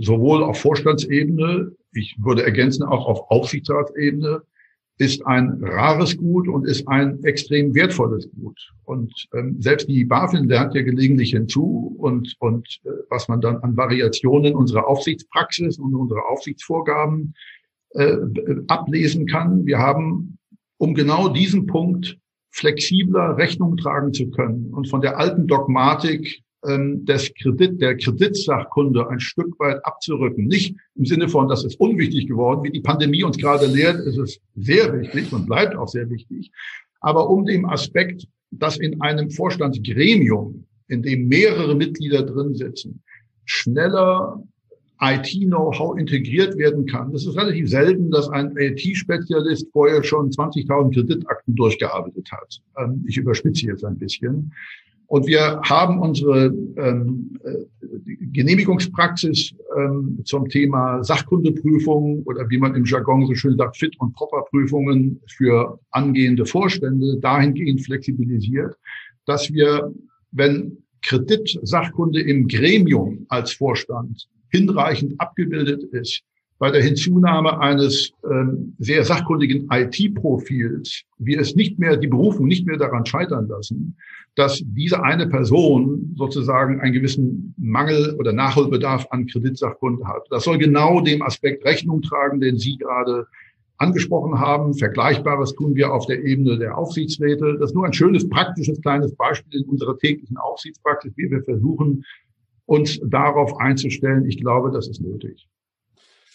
sowohl 0.00 0.44
auf 0.44 0.60
Vorstandsebene, 0.60 1.72
ich 1.92 2.16
würde 2.22 2.44
ergänzen 2.44 2.84
auch 2.84 3.06
auf 3.06 3.30
Aufsichtsratsebene, 3.30 4.42
ist 5.02 5.26
ein 5.26 5.58
rares 5.62 6.16
Gut 6.16 6.46
und 6.46 6.64
ist 6.64 6.86
ein 6.86 7.22
extrem 7.24 7.74
wertvolles 7.74 8.30
Gut. 8.30 8.58
Und 8.84 9.12
ähm, 9.34 9.56
selbst 9.60 9.88
die 9.88 10.04
BaFin 10.04 10.44
lernt 10.44 10.74
ja 10.74 10.82
gelegentlich 10.82 11.30
hinzu 11.30 11.96
und, 11.98 12.34
und 12.38 12.80
äh, 12.84 12.90
was 13.10 13.26
man 13.26 13.40
dann 13.40 13.56
an 13.58 13.76
Variationen 13.76 14.54
unserer 14.54 14.86
Aufsichtspraxis 14.86 15.78
und 15.78 15.94
unserer 15.94 16.28
Aufsichtsvorgaben 16.30 17.34
äh, 17.94 18.16
ablesen 18.68 19.26
kann. 19.26 19.66
Wir 19.66 19.78
haben, 19.78 20.38
um 20.78 20.94
genau 20.94 21.28
diesen 21.28 21.66
Punkt 21.66 22.16
flexibler 22.50 23.36
Rechnung 23.36 23.76
tragen 23.76 24.12
zu 24.12 24.30
können 24.30 24.72
und 24.72 24.88
von 24.88 25.00
der 25.00 25.18
alten 25.18 25.48
Dogmatik 25.48 26.42
des 26.64 27.32
Kredit, 27.34 27.80
der 27.80 27.96
Kreditsachkunde 27.96 29.08
ein 29.08 29.18
Stück 29.18 29.58
weit 29.58 29.84
abzurücken. 29.84 30.46
Nicht 30.46 30.76
im 30.94 31.04
Sinne 31.04 31.28
von, 31.28 31.48
das 31.48 31.64
ist 31.64 31.80
unwichtig 31.80 32.28
geworden, 32.28 32.62
wie 32.62 32.70
die 32.70 32.80
Pandemie 32.80 33.24
uns 33.24 33.36
gerade 33.36 33.66
lehrt, 33.66 33.98
ist 34.06 34.18
es 34.18 34.40
sehr 34.54 34.92
wichtig 34.92 35.32
und 35.32 35.46
bleibt 35.46 35.74
auch 35.74 35.88
sehr 35.88 36.08
wichtig. 36.08 36.52
Aber 37.00 37.28
um 37.28 37.44
dem 37.44 37.64
Aspekt, 37.64 38.28
dass 38.52 38.76
in 38.76 39.00
einem 39.00 39.30
Vorstandsgremium, 39.30 40.64
in 40.88 41.02
dem 41.02 41.26
mehrere 41.26 41.74
Mitglieder 41.74 42.22
drin 42.22 42.54
sitzen, 42.54 43.02
schneller 43.44 44.40
IT-Know-how 45.00 45.98
integriert 45.98 46.56
werden 46.56 46.86
kann. 46.86 47.12
Das 47.12 47.26
ist 47.26 47.36
relativ 47.36 47.68
selten, 47.68 48.12
dass 48.12 48.28
ein 48.28 48.56
IT-Spezialist 48.56 49.66
vorher 49.72 50.04
schon 50.04 50.30
20.000 50.30 50.94
Kreditakten 50.94 51.56
durchgearbeitet 51.56 52.30
hat. 52.30 52.60
Ähm, 52.78 53.04
ich 53.08 53.16
überspitze 53.16 53.66
jetzt 53.66 53.84
ein 53.84 53.98
bisschen. 53.98 54.52
Und 55.12 55.26
wir 55.26 55.60
haben 55.62 55.98
unsere 55.98 56.46
ähm, 56.78 57.38
äh, 57.44 57.66
Genehmigungspraxis 58.32 59.52
ähm, 59.76 60.22
zum 60.24 60.48
Thema 60.48 61.04
Sachkundeprüfung 61.04 62.22
oder 62.22 62.48
wie 62.48 62.56
man 62.56 62.74
im 62.74 62.86
Jargon 62.86 63.26
so 63.26 63.34
schön 63.34 63.58
sagt, 63.58 63.76
Fit- 63.76 64.00
und 64.00 64.14
Proper-Prüfungen 64.14 65.20
für 65.26 65.78
angehende 65.90 66.46
Vorstände 66.46 67.18
dahingehend 67.20 67.82
flexibilisiert, 67.82 68.74
dass 69.26 69.52
wir, 69.52 69.92
wenn 70.30 70.78
Kreditsachkunde 71.02 72.22
im 72.22 72.48
Gremium 72.48 73.26
als 73.28 73.52
Vorstand 73.52 74.30
hinreichend 74.48 75.20
abgebildet 75.20 75.82
ist, 75.92 76.22
bei 76.62 76.70
der 76.70 76.80
Hinzunahme 76.80 77.58
eines 77.58 78.12
ähm, 78.22 78.76
sehr 78.78 79.02
sachkundigen 79.04 79.66
IT-Profils 79.68 81.02
wir 81.18 81.40
es 81.40 81.56
nicht 81.56 81.80
mehr, 81.80 81.96
die 81.96 82.06
Berufung 82.06 82.46
nicht 82.46 82.68
mehr 82.68 82.76
daran 82.76 83.04
scheitern 83.04 83.48
lassen, 83.48 83.96
dass 84.36 84.62
diese 84.64 85.02
eine 85.02 85.26
Person 85.26 86.14
sozusagen 86.16 86.80
einen 86.80 86.92
gewissen 86.92 87.52
Mangel 87.58 88.14
oder 88.16 88.32
Nachholbedarf 88.32 89.08
an 89.10 89.26
Kreditsachkunde 89.26 90.06
hat. 90.06 90.22
Das 90.30 90.44
soll 90.44 90.56
genau 90.56 91.00
dem 91.00 91.22
Aspekt 91.22 91.64
Rechnung 91.64 92.00
tragen, 92.00 92.38
den 92.38 92.58
Sie 92.58 92.76
gerade 92.76 93.26
angesprochen 93.78 94.38
haben. 94.38 94.74
Vergleichbares 94.74 95.54
tun 95.54 95.74
wir 95.74 95.92
auf 95.92 96.06
der 96.06 96.22
Ebene 96.22 96.58
der 96.58 96.78
Aufsichtsräte. 96.78 97.56
Das 97.58 97.70
ist 97.70 97.74
nur 97.74 97.86
ein 97.86 97.92
schönes, 97.92 98.28
praktisches, 98.28 98.80
kleines 98.82 99.12
Beispiel 99.16 99.62
in 99.62 99.68
unserer 99.68 99.98
täglichen 99.98 100.36
Aufsichtspraxis, 100.36 101.12
wie 101.16 101.28
wir 101.28 101.42
versuchen, 101.42 102.04
uns 102.66 103.00
darauf 103.04 103.58
einzustellen. 103.58 104.26
Ich 104.26 104.38
glaube, 104.38 104.70
das 104.70 104.86
ist 104.86 105.00
nötig. 105.00 105.48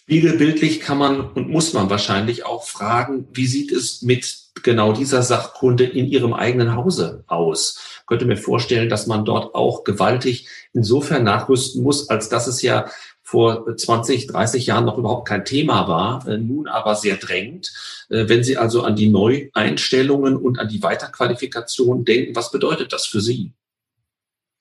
Spiegelbildlich 0.08 0.80
kann 0.80 0.96
man 0.96 1.20
und 1.20 1.50
muss 1.50 1.74
man 1.74 1.90
wahrscheinlich 1.90 2.46
auch 2.46 2.64
fragen, 2.64 3.28
wie 3.34 3.46
sieht 3.46 3.70
es 3.70 4.00
mit 4.00 4.38
genau 4.62 4.94
dieser 4.94 5.22
Sachkunde 5.22 5.84
in 5.84 6.06
ihrem 6.06 6.32
eigenen 6.32 6.74
Hause 6.74 7.24
aus? 7.26 7.78
Ich 8.00 8.06
könnte 8.06 8.24
mir 8.24 8.38
vorstellen, 8.38 8.88
dass 8.88 9.06
man 9.06 9.26
dort 9.26 9.54
auch 9.54 9.84
gewaltig 9.84 10.48
insofern 10.72 11.24
nachrüsten 11.24 11.82
muss, 11.82 12.08
als 12.08 12.30
dass 12.30 12.46
es 12.46 12.62
ja 12.62 12.86
vor 13.22 13.76
20, 13.76 14.28
30 14.28 14.64
Jahren 14.64 14.86
noch 14.86 14.96
überhaupt 14.96 15.28
kein 15.28 15.44
Thema 15.44 15.86
war, 15.88 16.26
äh, 16.26 16.38
nun 16.38 16.68
aber 16.68 16.94
sehr 16.94 17.18
drängend. 17.18 17.70
Äh, 18.08 18.30
wenn 18.30 18.42
Sie 18.42 18.56
also 18.56 18.84
an 18.84 18.96
die 18.96 19.10
Neueinstellungen 19.10 20.38
und 20.38 20.58
an 20.58 20.68
die 20.68 20.82
Weiterqualifikation 20.82 22.06
denken, 22.06 22.34
was 22.34 22.50
bedeutet 22.50 22.94
das 22.94 23.06
für 23.06 23.20
Sie? 23.20 23.52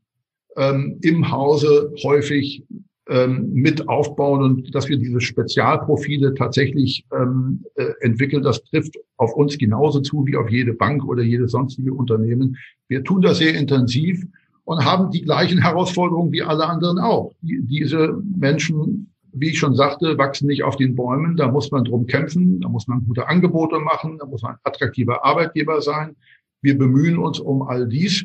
ähm, 0.56 0.98
im 1.02 1.30
Hause 1.30 1.92
häufig 2.02 2.64
ähm, 3.08 3.52
mit 3.52 3.86
aufbauen 3.86 4.42
und 4.42 4.74
dass 4.74 4.88
wir 4.88 4.96
diese 4.96 5.20
Spezialprofile 5.20 6.32
tatsächlich 6.34 7.04
ähm, 7.12 7.62
äh, 7.74 7.92
entwickeln, 8.00 8.42
das 8.42 8.64
trifft 8.64 8.96
auf 9.18 9.34
uns 9.34 9.58
genauso 9.58 10.00
zu 10.00 10.26
wie 10.26 10.36
auf 10.36 10.48
jede 10.50 10.72
Bank 10.72 11.04
oder 11.04 11.22
jedes 11.22 11.52
sonstige 11.52 11.92
Unternehmen. 11.92 12.56
Wir 12.88 13.04
tun 13.04 13.20
das 13.20 13.38
sehr 13.38 13.54
intensiv 13.54 14.24
und 14.64 14.84
haben 14.84 15.10
die 15.10 15.22
gleichen 15.22 15.58
Herausforderungen 15.58 16.32
wie 16.32 16.42
alle 16.42 16.66
anderen 16.66 16.98
auch. 16.98 17.32
Die, 17.42 17.60
diese 17.62 18.18
Menschen, 18.38 19.12
wie 19.32 19.50
ich 19.50 19.58
schon 19.58 19.74
sagte, 19.74 20.16
wachsen 20.16 20.46
nicht 20.46 20.62
auf 20.62 20.76
den 20.76 20.94
Bäumen. 20.94 21.36
Da 21.36 21.50
muss 21.50 21.70
man 21.70 21.84
drum 21.84 22.06
kämpfen, 22.06 22.60
da 22.60 22.68
muss 22.68 22.88
man 22.88 23.04
gute 23.04 23.28
Angebote 23.28 23.80
machen, 23.80 24.16
da 24.18 24.26
muss 24.26 24.42
man 24.42 24.56
attraktiver 24.62 25.24
Arbeitgeber 25.24 25.82
sein. 25.82 26.16
Wir 26.62 26.78
bemühen 26.78 27.18
uns 27.18 27.38
um 27.38 27.62
all 27.62 27.86
dies. 27.86 28.24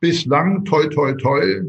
Bislang, 0.00 0.64
toi, 0.64 0.86
toi, 0.86 1.14
toi, 1.14 1.62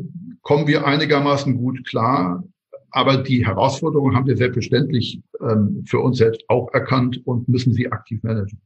kommen 0.48 0.66
wir 0.66 0.88
einigermaßen 0.88 1.58
gut 1.58 1.86
klar. 1.86 2.42
Aber 2.90 3.18
die 3.18 3.46
Herausforderungen 3.46 4.16
haben 4.16 4.28
wir 4.28 4.38
selbstverständlich 4.38 5.20
ähm, 5.42 5.84
für 5.86 6.00
uns 6.00 6.20
selbst 6.20 6.46
auch 6.48 6.74
erkannt 6.74 7.20
und 7.26 7.50
müssen 7.50 7.74
sie 7.74 7.92
aktiv 7.92 8.24
managen. 8.24 8.62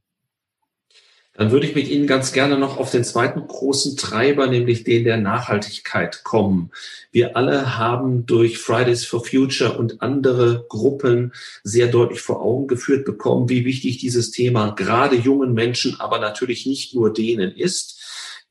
Dann 1.34 1.50
würde 1.50 1.66
ich 1.66 1.74
mit 1.74 1.88
Ihnen 1.88 2.06
ganz 2.06 2.32
gerne 2.32 2.56
noch 2.56 2.76
auf 2.76 2.92
den 2.92 3.02
zweiten 3.02 3.44
großen 3.44 3.96
Treiber, 3.96 4.46
nämlich 4.46 4.84
den 4.84 5.02
der 5.02 5.16
Nachhaltigkeit 5.16 6.22
kommen. 6.22 6.70
Wir 7.10 7.36
alle 7.36 7.78
haben 7.78 8.26
durch 8.26 8.58
Fridays 8.58 9.04
for 9.04 9.24
Future 9.24 9.76
und 9.76 10.02
andere 10.02 10.66
Gruppen 10.68 11.32
sehr 11.64 11.88
deutlich 11.88 12.20
vor 12.20 12.42
Augen 12.42 12.68
geführt 12.68 13.04
bekommen, 13.04 13.48
wie 13.48 13.64
wichtig 13.64 13.98
dieses 13.98 14.30
Thema 14.30 14.70
gerade 14.70 15.16
jungen 15.16 15.52
Menschen, 15.52 15.98
aber 15.98 16.20
natürlich 16.20 16.64
nicht 16.64 16.94
nur 16.94 17.12
denen 17.12 17.50
ist 17.50 18.01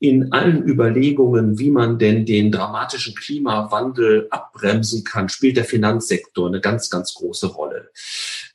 in 0.02 0.32
allen 0.32 0.68
Überlegungen, 0.68 1.60
wie 1.60 1.70
man 1.70 1.96
denn 1.96 2.26
den 2.26 2.50
dramatischen 2.50 3.14
Klimawandel 3.14 4.26
abbremsen 4.30 5.04
kann, 5.04 5.28
spielt 5.28 5.56
der 5.56 5.64
Finanzsektor 5.64 6.48
eine 6.48 6.60
ganz, 6.60 6.90
ganz 6.90 7.14
große 7.14 7.46
Rolle. 7.46 7.88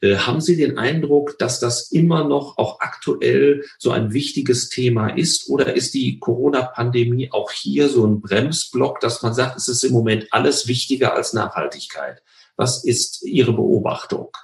Äh, 0.02 0.18
haben 0.18 0.42
Sie 0.42 0.58
den 0.58 0.78
Eindruck, 0.78 1.40
dass 1.40 1.62
das 1.62 1.90
immer 1.90 2.26
noch 2.26 2.58
auch 2.58 2.82
aktuell 2.82 3.64
so 3.80 3.92
ein 3.92 4.12
wichtiges 4.12 4.68
Thema 4.68 5.08
ist? 5.08 5.50
Oder 5.50 5.74
ist 5.74 5.94
die 5.94 6.20
Corona-Pandemie 6.20 7.32
auch 7.32 7.50
hier 7.52 7.88
so 7.88 8.06
ein 8.06 8.20
Bremsblock, 8.20 9.00
dass 9.00 9.24
man 9.24 9.34
sagt, 9.34 9.56
es 9.56 9.70
ist 9.70 9.86
im 9.86 9.94
Moment 9.94 10.28
alles 10.32 10.68
wichtiger 10.68 11.14
als 11.14 11.32
Nachhaltigkeit? 11.32 12.22
Was 12.58 12.84
ist 12.84 13.24
Ihre 13.24 13.54
Beobachtung? 13.54 14.36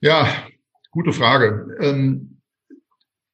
Ja, 0.00 0.26
gute 0.90 1.12
Frage. 1.12 1.76
Ähm 1.82 2.29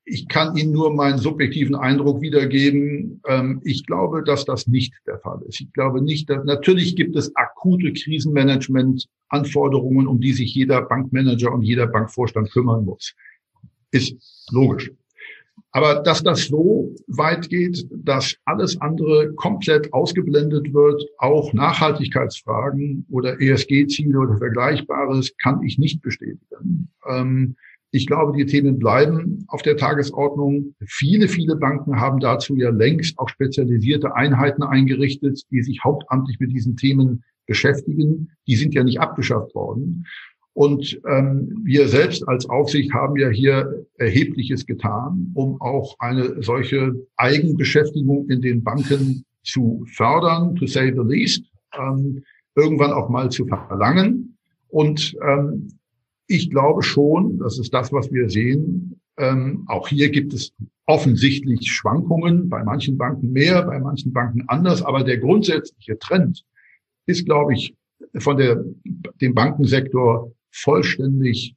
ich 0.09 0.29
kann 0.29 0.55
Ihnen 0.57 0.71
nur 0.73 0.95
meinen 0.95 1.19
subjektiven 1.19 1.75
Eindruck 1.75 2.21
wiedergeben. 2.21 3.21
Ähm, 3.27 3.61
ich 3.65 3.85
glaube, 3.87 4.23
dass 4.23 4.45
das 4.45 4.69
nicht 4.69 4.95
der 5.07 5.19
Fall 5.19 5.43
ist. 5.49 5.61
Ich 5.61 5.73
glaube 5.73 6.01
nicht, 6.01 6.31
dass 6.31 6.45
natürlich 6.45 6.95
gibt 6.95 7.17
es 7.17 7.35
akute 7.35 7.93
Krisenmanagement-Anforderungen, 7.93 10.07
um 10.07 10.21
die 10.21 10.33
sich 10.33 10.55
jeder 10.55 10.83
Bankmanager 10.83 11.53
und 11.53 11.63
jeder 11.63 11.89
Bankvorstand 11.89 12.53
kümmern 12.53 12.85
muss. 12.85 13.17
Ist 13.91 14.47
logisch. 14.53 14.93
Aber 15.73 15.97
dass 15.97 16.23
das 16.23 16.47
so 16.47 16.95
weit 17.09 17.49
geht, 17.49 17.89
dass 17.91 18.37
alles 18.45 18.81
andere 18.81 19.33
komplett 19.35 19.93
ausgeblendet 19.93 20.73
wird, 20.73 21.03
auch 21.19 21.53
Nachhaltigkeitsfragen 21.53 23.07
oder 23.11 23.41
ESG-Ziele 23.41 24.21
oder 24.21 24.39
Vergleichbares, 24.39 25.37
kann 25.43 25.65
ich 25.65 25.79
nicht 25.79 26.01
bestätigen. 26.01 26.91
Ähm, 27.09 27.57
ich 27.97 28.07
glaube, 28.07 28.37
die 28.37 28.47
Themen 28.47 28.79
bleiben 28.79 29.45
auf 29.49 29.63
der 29.63 29.77
Tagesordnung. 29.77 30.75
Viele, 30.87 31.29
viele 31.29 31.57
Banken 31.57 31.99
haben 31.99 32.21
dazu 32.21 32.55
ja 32.57 32.71
längst 32.71 33.19
auch 33.19 33.29
spezialisierte 33.29 34.15
Einheiten 34.15 34.63
eingerichtet, 34.63 35.43
die 35.51 35.63
sich 35.63 35.83
hauptamtlich 35.83 36.39
mit 36.39 36.53
diesen 36.53 36.77
Themen 36.77 37.25
beschäftigen. 37.47 38.31
Die 38.47 38.57
sind 38.57 38.75
ja 38.75 38.85
nicht 38.85 39.01
abgeschafft 39.01 39.55
worden. 39.55 40.07
Und 40.53 40.99
ähm, 41.07 41.61
wir 41.65 41.87
selbst 41.89 42.27
als 42.29 42.49
Aufsicht 42.49 42.93
haben 42.95 43.17
ja 43.17 43.29
hier 43.29 43.87
Erhebliches 43.99 44.65
getan, 44.65 45.31
um 45.35 45.61
auch 45.61 45.97
eine 45.99 46.43
solche 46.43 46.95
Eigenbeschäftigung 47.17 48.29
in 48.31 48.41
den 48.41 48.65
Banken 48.65 49.25
zu 49.43 49.85
fördern, 49.95 50.57
to 50.57 50.67
say 50.67 50.91
the 50.93 51.03
least, 51.03 51.45
ähm, 51.79 52.23
irgendwann 52.55 52.93
auch 52.93 53.09
mal 53.09 53.31
zu 53.31 53.47
verlangen. 53.47 54.37
Und 54.69 55.15
ähm, 55.27 55.69
ich 56.27 56.51
glaube 56.51 56.83
schon, 56.83 57.39
das 57.39 57.59
ist 57.59 57.73
das, 57.73 57.93
was 57.93 58.11
wir 58.13 58.29
sehen. 58.29 59.01
Ähm, 59.19 59.65
auch 59.69 59.89
hier 59.89 60.11
gibt 60.11 60.35
es 60.35 60.53
offensichtlich 60.87 61.71
Schwankungen, 61.73 62.49
bei 62.49 62.63
manchen 62.63 62.99
Banken 62.99 63.33
mehr, 63.33 63.63
bei 63.63 63.79
manchen 63.79 64.13
Banken 64.13 64.45
anders, 64.49 64.83
aber 64.83 65.05
der 65.05 65.19
grundsätzliche 65.19 65.99
Trend 65.99 66.45
ist, 67.07 67.25
glaube 67.25 67.55
ich, 67.55 67.75
von 68.19 68.37
der, 68.37 68.63
dem 69.21 69.35
Bankensektor 69.35 70.33
vollständig 70.51 71.55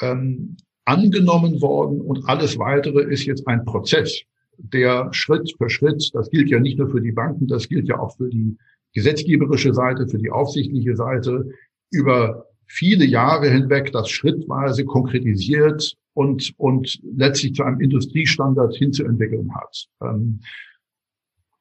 ähm, 0.00 0.56
angenommen 0.84 1.60
worden 1.60 2.00
und 2.00 2.28
alles 2.28 2.58
weitere 2.58 3.02
ist 3.02 3.24
jetzt 3.24 3.46
ein 3.46 3.64
Prozess, 3.64 4.22
der 4.58 5.12
Schritt 5.12 5.52
für 5.56 5.70
Schritt, 5.70 6.10
das 6.14 6.30
gilt 6.30 6.50
ja 6.50 6.60
nicht 6.60 6.78
nur 6.78 6.90
für 6.90 7.00
die 7.00 7.12
Banken, 7.12 7.46
das 7.46 7.68
gilt 7.68 7.88
ja 7.88 7.98
auch 7.98 8.16
für 8.16 8.28
die 8.28 8.56
gesetzgeberische 8.94 9.74
Seite, 9.74 10.06
für 10.08 10.18
die 10.18 10.30
aufsichtliche 10.30 10.96
Seite, 10.96 11.50
über 11.90 12.46
viele 12.72 13.04
Jahre 13.04 13.50
hinweg 13.50 13.92
das 13.92 14.08
schrittweise 14.08 14.86
konkretisiert 14.86 15.94
und, 16.14 16.54
und 16.56 17.00
letztlich 17.14 17.54
zu 17.54 17.64
einem 17.64 17.80
Industriestandard 17.80 18.74
hinzuentwickeln 18.74 19.54
hat. 19.54 19.88
Ähm, 20.02 20.40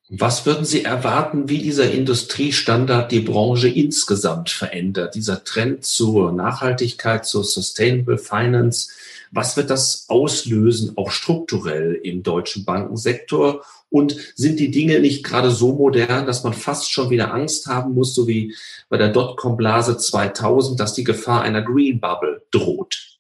was 0.07 0.45
würden 0.45 0.63
Sie 0.63 0.83
erwarten, 0.83 1.49
wie 1.49 1.59
dieser 1.59 1.91
Industriestandard 1.91 3.11
die 3.11 3.19
Branche 3.19 3.67
insgesamt 3.67 4.49
verändert? 4.49 5.15
Dieser 5.15 5.43
Trend 5.43 5.83
zur 5.85 6.31
Nachhaltigkeit, 6.31 7.25
zur 7.25 7.43
Sustainable 7.43 8.17
Finance, 8.17 8.91
was 9.31 9.57
wird 9.57 9.69
das 9.69 10.05
auslösen, 10.07 10.97
auch 10.97 11.11
strukturell 11.11 11.93
im 12.03 12.23
deutschen 12.23 12.63
Bankensektor? 12.63 13.63
Und 13.91 14.15
sind 14.35 14.59
die 14.59 14.71
Dinge 14.71 15.01
nicht 15.01 15.23
gerade 15.23 15.51
so 15.51 15.75
modern, 15.75 16.25
dass 16.25 16.45
man 16.45 16.53
fast 16.53 16.89
schon 16.91 17.09
wieder 17.09 17.33
Angst 17.33 17.67
haben 17.67 17.93
muss, 17.93 18.15
so 18.15 18.25
wie 18.25 18.55
bei 18.87 18.97
der 18.97 19.09
Dotcom-Blase 19.09 19.97
2000, 19.97 20.79
dass 20.79 20.93
die 20.93 21.03
Gefahr 21.03 21.41
einer 21.41 21.61
Green 21.61 21.99
Bubble 21.99 22.41
droht? 22.51 23.19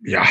Ja, 0.00 0.26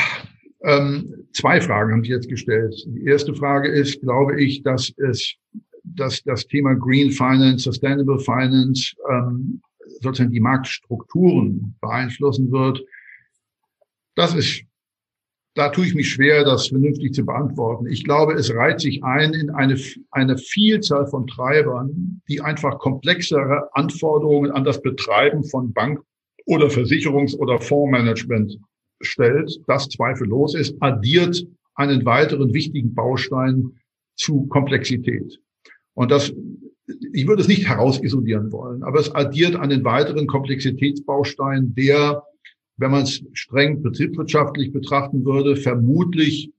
ähm, 0.62 1.26
zwei 1.34 1.62
Fragen 1.62 1.94
haben 1.94 2.04
Sie 2.04 2.12
jetzt 2.12 2.30
gestellt. 2.30 2.76
Die 2.86 3.06
erste 3.06 3.34
Frage 3.34 3.70
ist, 3.70 4.02
glaube 4.02 4.42
ich, 4.42 4.62
dass 4.62 4.94
es, 4.98 5.36
dass 5.84 6.22
das 6.24 6.46
Thema 6.46 6.76
Green 6.76 7.12
Finance, 7.12 7.64
Sustainable 7.64 8.20
Finance, 8.20 8.94
ähm, 9.10 9.62
sozusagen 10.02 10.32
die 10.32 10.40
Marktstrukturen 10.40 11.76
beeinflussen 11.82 12.52
wird. 12.52 12.84
Das 14.16 14.34
ist, 14.36 14.64
da 15.56 15.70
tue 15.70 15.86
ich 15.86 15.94
mich 15.94 16.10
schwer, 16.10 16.44
das 16.44 16.68
vernünftig 16.68 17.14
zu 17.14 17.26
beantworten. 17.26 17.86
Ich 17.88 18.04
glaube, 18.04 18.34
es 18.34 18.54
reiht 18.54 18.82
sich 18.82 19.04
ein 19.04 19.34
in 19.34 19.52
eine, 19.52 19.78
eine 20.12 20.38
Vielzahl 20.38 21.06
von 21.08 21.28
Treibern, 21.28 22.22
die 22.28 22.42
einfach 22.42 22.80
komplexere 22.80 23.70
Anforderungen 23.74 24.52
an 24.52 24.64
das 24.64 24.82
Betreiben 24.82 25.44
von 25.44 25.72
Bank- 25.72 26.02
oder 26.46 26.68
Versicherungs- 26.68 27.38
oder 27.38 27.60
Fondsmanagement 27.60 28.58
stellt, 29.02 29.60
das 29.68 29.90
zweifellos 29.90 30.56
ist, 30.56 30.76
addiert 30.80 31.46
einen 31.76 32.06
weiteren 32.06 32.54
wichtigen 32.54 32.94
Baustein 32.94 33.72
zu 34.16 34.48
Komplexität. 34.48 35.40
Und 35.94 36.12
das, 36.12 36.34
ich 37.14 37.28
würde 37.28 37.42
es 37.42 37.48
nicht 37.48 37.68
herausisolieren 37.68 38.52
wollen, 38.52 38.84
aber 38.84 39.00
es 39.00 39.14
addiert 39.14 39.56
einen 39.56 39.84
weiteren 39.84 40.28
Komplexitätsbaustein, 40.28 41.74
der, 41.76 42.24
wenn 42.78 42.92
man 42.92 43.04
es 43.04 43.24
streng 43.34 43.82
betriebswirtschaftlich 43.82 44.72
betrachten 44.72 45.26
würde, 45.26 45.56
vermutlich 45.56 46.52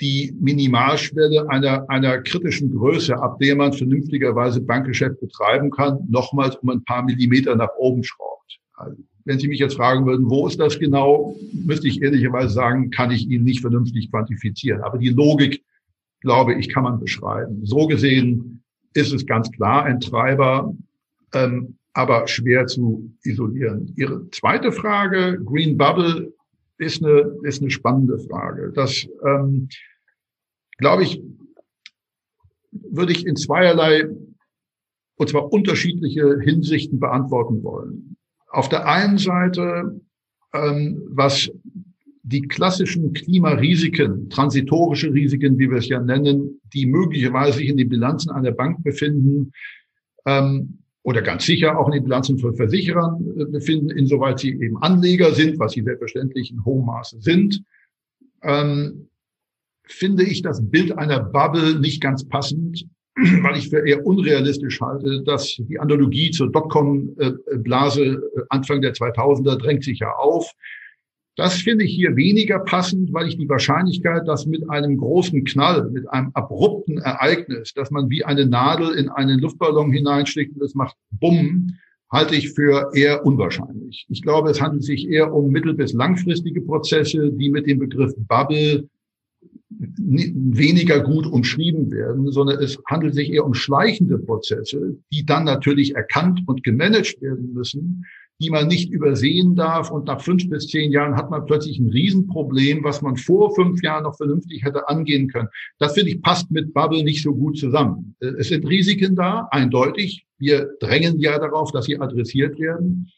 die 0.00 0.34
Minimalschwelle 0.40 1.48
einer, 1.50 1.88
einer 1.90 2.22
kritischen 2.22 2.74
Größe, 2.74 3.20
ab 3.20 3.38
der 3.38 3.54
man 3.56 3.72
vernünftigerweise 3.72 4.60
Bankgeschäft 4.60 5.20
betreiben 5.20 5.70
kann, 5.70 5.98
nochmals 6.08 6.56
um 6.56 6.70
ein 6.70 6.84
paar 6.84 7.02
Millimeter 7.04 7.54
nach 7.54 7.70
oben 7.76 8.02
schraubt. 8.02 8.58
Also 8.74 8.96
wenn 9.24 9.38
Sie 9.38 9.48
mich 9.48 9.58
jetzt 9.58 9.76
fragen 9.76 10.06
würden, 10.06 10.30
wo 10.30 10.46
ist 10.46 10.58
das 10.58 10.78
genau, 10.78 11.36
müsste 11.52 11.88
ich 11.88 12.00
ehrlicherweise 12.00 12.54
sagen, 12.54 12.90
kann 12.90 13.10
ich 13.10 13.28
Ihnen 13.28 13.44
nicht 13.44 13.60
vernünftig 13.60 14.10
quantifizieren. 14.10 14.82
Aber 14.82 14.98
die 14.98 15.10
Logik, 15.10 15.62
glaube 16.20 16.54
ich, 16.54 16.70
kann 16.70 16.84
man 16.84 16.98
beschreiben. 16.98 17.64
So 17.64 17.86
gesehen 17.86 18.62
ist 18.94 19.12
es 19.12 19.26
ganz 19.26 19.50
klar 19.52 19.84
ein 19.84 20.00
Treiber, 20.00 20.74
ähm, 21.34 21.76
aber 21.92 22.26
schwer 22.28 22.66
zu 22.66 23.12
isolieren. 23.22 23.92
Ihre 23.96 24.28
zweite 24.30 24.72
Frage, 24.72 25.40
Green 25.44 25.76
Bubble, 25.76 26.32
ist 26.78 27.04
eine, 27.04 27.36
ist 27.42 27.60
eine 27.60 27.70
spannende 27.70 28.18
Frage. 28.18 28.72
Das, 28.74 29.06
ähm, 29.26 29.68
glaube 30.78 31.02
ich, 31.02 31.22
würde 32.72 33.12
ich 33.12 33.26
in 33.26 33.36
zweierlei, 33.36 34.08
und 35.16 35.28
zwar 35.28 35.52
unterschiedliche 35.52 36.38
Hinsichten 36.40 36.98
beantworten 36.98 37.62
wollen 37.62 38.16
auf 38.50 38.68
der 38.68 38.86
einen 38.86 39.18
Seite, 39.18 40.00
ähm, 40.52 41.02
was 41.08 41.50
die 42.22 42.42
klassischen 42.42 43.12
Klimarisiken, 43.12 44.28
transitorische 44.28 45.12
Risiken, 45.12 45.58
wie 45.58 45.70
wir 45.70 45.78
es 45.78 45.88
ja 45.88 46.00
nennen, 46.00 46.60
die 46.74 46.86
möglicherweise 46.86 47.58
sich 47.58 47.68
in 47.68 47.76
den 47.76 47.88
Bilanzen 47.88 48.30
einer 48.30 48.52
Bank 48.52 48.82
befinden, 48.82 49.52
ähm, 50.26 50.79
oder 51.02 51.22
ganz 51.22 51.46
sicher 51.46 51.78
auch 51.78 51.86
in 51.86 51.92
den 51.92 52.04
Bilanzen 52.04 52.38
von 52.38 52.54
Versicherern 52.54 53.24
äh, 53.38 53.44
befinden, 53.46 53.90
insoweit 53.90 54.38
sie 54.38 54.50
eben 54.50 54.76
Anleger 54.82 55.32
sind, 55.32 55.58
was 55.58 55.72
sie 55.72 55.82
selbstverständlich 55.82 56.50
in 56.50 56.64
hohem 56.64 56.86
Maße 56.86 57.20
sind, 57.20 57.62
ähm, 58.42 59.08
finde 59.84 60.24
ich 60.24 60.42
das 60.42 60.60
Bild 60.70 60.96
einer 60.96 61.20
Bubble 61.20 61.78
nicht 61.80 62.00
ganz 62.00 62.26
passend, 62.28 62.86
weil 63.16 63.56
ich 63.56 63.70
für 63.70 63.86
eher 63.86 64.06
unrealistisch 64.06 64.80
halte, 64.80 65.22
dass 65.24 65.56
die 65.56 65.78
Analogie 65.78 66.30
zur 66.30 66.52
Dotcom-Blase 66.52 68.04
äh, 68.04 68.42
Anfang 68.50 68.82
der 68.82 68.94
2000er 68.94 69.56
drängt 69.56 69.84
sich 69.84 70.00
ja 70.00 70.12
auf. 70.12 70.52
Das 71.40 71.54
finde 71.54 71.86
ich 71.86 71.94
hier 71.94 72.16
weniger 72.16 72.58
passend, 72.58 73.14
weil 73.14 73.26
ich 73.26 73.38
die 73.38 73.48
Wahrscheinlichkeit, 73.48 74.28
dass 74.28 74.44
mit 74.44 74.68
einem 74.68 74.98
großen 74.98 75.42
Knall, 75.44 75.88
mit 75.90 76.06
einem 76.10 76.32
abrupten 76.34 76.98
Ereignis, 76.98 77.72
dass 77.72 77.90
man 77.90 78.10
wie 78.10 78.22
eine 78.22 78.44
Nadel 78.44 78.94
in 78.94 79.08
einen 79.08 79.38
Luftballon 79.38 79.90
hineinschlägt 79.90 80.54
und 80.54 80.62
es 80.62 80.74
macht 80.74 80.96
Bumm, 81.12 81.78
halte 82.10 82.36
ich 82.36 82.50
für 82.50 82.90
eher 82.92 83.24
unwahrscheinlich. 83.24 84.04
Ich 84.10 84.20
glaube, 84.20 84.50
es 84.50 84.60
handelt 84.60 84.84
sich 84.84 85.08
eher 85.08 85.32
um 85.32 85.50
mittel- 85.50 85.72
bis 85.72 85.94
langfristige 85.94 86.60
Prozesse, 86.60 87.32
die 87.32 87.48
mit 87.48 87.66
dem 87.66 87.78
Begriff 87.78 88.12
Bubble 88.18 88.86
weniger 89.78 91.00
gut 91.00 91.26
umschrieben 91.26 91.90
werden, 91.90 92.30
sondern 92.32 92.62
es 92.62 92.78
handelt 92.86 93.14
sich 93.14 93.32
eher 93.32 93.46
um 93.46 93.54
schleichende 93.54 94.18
Prozesse, 94.18 94.98
die 95.10 95.24
dann 95.24 95.44
natürlich 95.44 95.94
erkannt 95.94 96.42
und 96.44 96.64
gemanagt 96.64 97.22
werden 97.22 97.54
müssen, 97.54 98.04
die 98.40 98.50
man 98.50 98.66
nicht 98.68 98.90
übersehen 98.90 99.54
darf. 99.54 99.90
Und 99.90 100.06
nach 100.06 100.20
fünf 100.20 100.48
bis 100.48 100.66
zehn 100.66 100.90
Jahren 100.90 101.14
hat 101.16 101.30
man 101.30 101.44
plötzlich 101.44 101.78
ein 101.78 101.90
Riesenproblem, 101.90 102.82
was 102.82 103.02
man 103.02 103.16
vor 103.16 103.54
fünf 103.54 103.82
Jahren 103.82 104.04
noch 104.04 104.16
vernünftig 104.16 104.64
hätte 104.64 104.88
angehen 104.88 105.28
können. 105.28 105.48
Das 105.78 105.94
finde 105.94 106.10
ich 106.10 106.22
passt 106.22 106.50
mit 106.50 106.72
Bubble 106.72 107.04
nicht 107.04 107.22
so 107.22 107.34
gut 107.34 107.58
zusammen. 107.58 108.16
Es 108.20 108.48
sind 108.48 108.66
Risiken 108.66 109.14
da, 109.14 109.46
eindeutig. 109.50 110.26
Wir 110.38 110.70
drängen 110.80 111.20
ja 111.20 111.38
darauf, 111.38 111.70
dass 111.72 111.84
sie 111.84 112.00
adressiert 112.00 112.58
werden. 112.58 113.10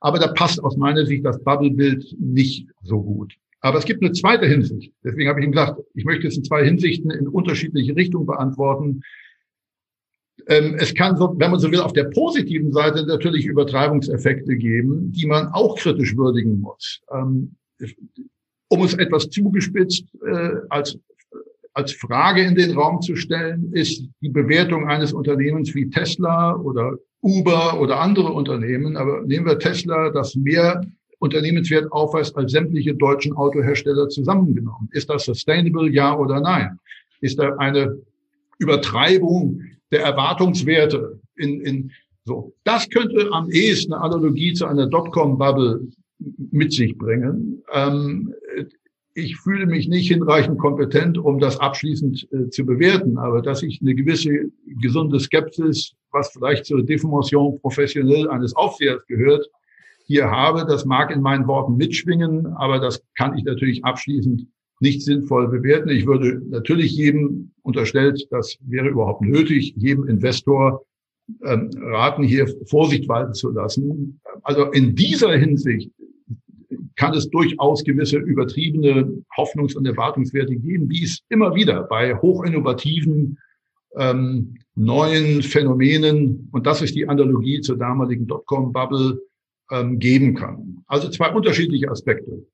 Aber 0.00 0.18
da 0.20 0.28
passt 0.28 0.62
aus 0.62 0.76
meiner 0.76 1.04
Sicht 1.04 1.24
das 1.24 1.42
Bubble-Bild 1.42 2.16
nicht 2.20 2.68
so 2.82 3.02
gut. 3.02 3.34
Aber 3.60 3.78
es 3.78 3.84
gibt 3.84 4.02
eine 4.02 4.12
zweite 4.12 4.46
Hinsicht. 4.46 4.92
Deswegen 5.02 5.28
habe 5.28 5.40
ich 5.40 5.46
ihm 5.46 5.52
gesagt, 5.52 5.80
ich 5.94 6.04
möchte 6.04 6.28
es 6.28 6.36
in 6.36 6.44
zwei 6.44 6.64
Hinsichten 6.64 7.10
in 7.10 7.26
unterschiedliche 7.26 7.96
Richtungen 7.96 8.26
beantworten. 8.26 9.00
Ähm, 10.46 10.76
es 10.78 10.94
kann, 10.94 11.16
so, 11.16 11.34
wenn 11.38 11.50
man 11.50 11.60
so 11.60 11.70
will, 11.70 11.80
auf 11.80 11.92
der 11.92 12.04
positiven 12.04 12.72
Seite 12.72 13.04
natürlich 13.06 13.46
Übertreibungseffekte 13.46 14.56
geben, 14.56 15.12
die 15.12 15.26
man 15.26 15.48
auch 15.48 15.76
kritisch 15.76 16.16
würdigen 16.16 16.60
muss. 16.60 17.00
Ähm, 17.12 17.56
um 18.68 18.82
es 18.82 18.94
etwas 18.94 19.28
zugespitzt 19.30 20.04
äh, 20.26 20.50
als, 20.68 20.98
als 21.74 21.92
Frage 21.92 22.42
in 22.42 22.54
den 22.54 22.72
Raum 22.72 23.00
zu 23.00 23.16
stellen, 23.16 23.72
ist 23.72 24.04
die 24.20 24.28
Bewertung 24.28 24.88
eines 24.88 25.12
Unternehmens 25.12 25.74
wie 25.74 25.88
Tesla 25.90 26.56
oder 26.56 26.98
Uber 27.20 27.80
oder 27.80 28.00
andere 28.00 28.32
Unternehmen, 28.32 28.96
aber 28.96 29.22
nehmen 29.22 29.46
wir 29.46 29.58
Tesla, 29.58 30.10
das 30.10 30.36
mehr 30.36 30.82
Unternehmenswert 31.18 31.90
aufweist 31.90 32.36
als 32.36 32.52
sämtliche 32.52 32.94
deutschen 32.94 33.32
Autohersteller 33.34 34.08
zusammengenommen. 34.08 34.88
Ist 34.92 35.10
das 35.10 35.24
sustainable, 35.24 35.90
ja 35.90 36.16
oder 36.16 36.40
nein? 36.40 36.78
Ist 37.20 37.38
da 37.40 37.56
eine 37.56 37.98
Übertreibung 38.58 39.62
der 39.90 40.02
Erwartungswerte 40.02 41.20
in, 41.36 41.60
in 41.60 41.90
so? 42.24 42.54
Das 42.64 42.88
könnte 42.90 43.30
am 43.32 43.50
ehesten 43.50 43.92
eine 43.92 44.02
Analogie 44.02 44.52
zu 44.52 44.66
einer 44.66 44.86
Dotcom-Bubble 44.86 45.88
mit 46.50 46.72
sich 46.72 46.96
bringen. 46.98 47.62
Ähm, 47.72 48.34
ich 49.14 49.36
fühle 49.36 49.66
mich 49.66 49.88
nicht 49.88 50.08
hinreichend 50.08 50.58
kompetent, 50.58 51.18
um 51.18 51.40
das 51.40 51.58
abschließend 51.58 52.28
äh, 52.32 52.50
zu 52.50 52.64
bewerten, 52.64 53.18
aber 53.18 53.42
dass 53.42 53.62
ich 53.62 53.80
eine 53.80 53.94
gewisse 53.94 54.50
gesunde 54.80 55.18
Skepsis, 55.18 55.94
was 56.12 56.30
vielleicht 56.30 56.66
zur 56.66 56.84
Deformation 56.84 57.58
professionell 57.60 58.28
eines 58.28 58.54
Aufsehers 58.54 59.04
gehört, 59.06 59.48
hier 60.04 60.30
habe. 60.30 60.64
Das 60.66 60.84
mag 60.84 61.10
in 61.10 61.20
meinen 61.20 61.46
Worten 61.48 61.76
mitschwingen, 61.76 62.46
aber 62.46 62.78
das 62.78 63.02
kann 63.16 63.36
ich 63.36 63.44
natürlich 63.44 63.84
abschließend 63.84 64.46
nicht 64.80 65.02
sinnvoll 65.02 65.48
bewerten. 65.48 65.88
Ich 65.88 66.06
würde 66.06 66.40
natürlich 66.48 66.92
jedem 66.92 67.50
unterstellt, 67.62 68.26
das 68.30 68.56
wäre 68.66 68.88
überhaupt 68.88 69.22
nötig, 69.22 69.74
jedem 69.76 70.08
Investor 70.08 70.84
ähm, 71.44 71.70
raten, 71.76 72.22
hier 72.22 72.48
Vorsicht 72.66 73.08
walten 73.08 73.34
zu 73.34 73.50
lassen. 73.50 74.20
Also 74.42 74.70
in 74.70 74.94
dieser 74.94 75.36
Hinsicht 75.36 75.90
kann 76.96 77.14
es 77.14 77.28
durchaus 77.30 77.84
gewisse 77.84 78.18
übertriebene 78.18 79.22
Hoffnungs- 79.36 79.76
und 79.76 79.86
Erwartungswerte 79.86 80.56
geben, 80.56 80.88
wie 80.88 81.04
es 81.04 81.20
immer 81.28 81.54
wieder 81.54 81.82
bei 81.84 82.14
hochinnovativen 82.16 83.38
ähm, 83.96 84.54
neuen 84.74 85.42
Phänomenen, 85.42 86.48
und 86.52 86.66
das 86.66 86.82
ist 86.82 86.94
die 86.94 87.08
Analogie 87.08 87.60
zur 87.60 87.76
damaligen 87.76 88.26
Dotcom-Bubble, 88.26 89.20
ähm, 89.70 89.98
geben 89.98 90.34
kann. 90.34 90.82
Also 90.86 91.08
zwei 91.10 91.30
unterschiedliche 91.32 91.90
Aspekte. 91.90 92.46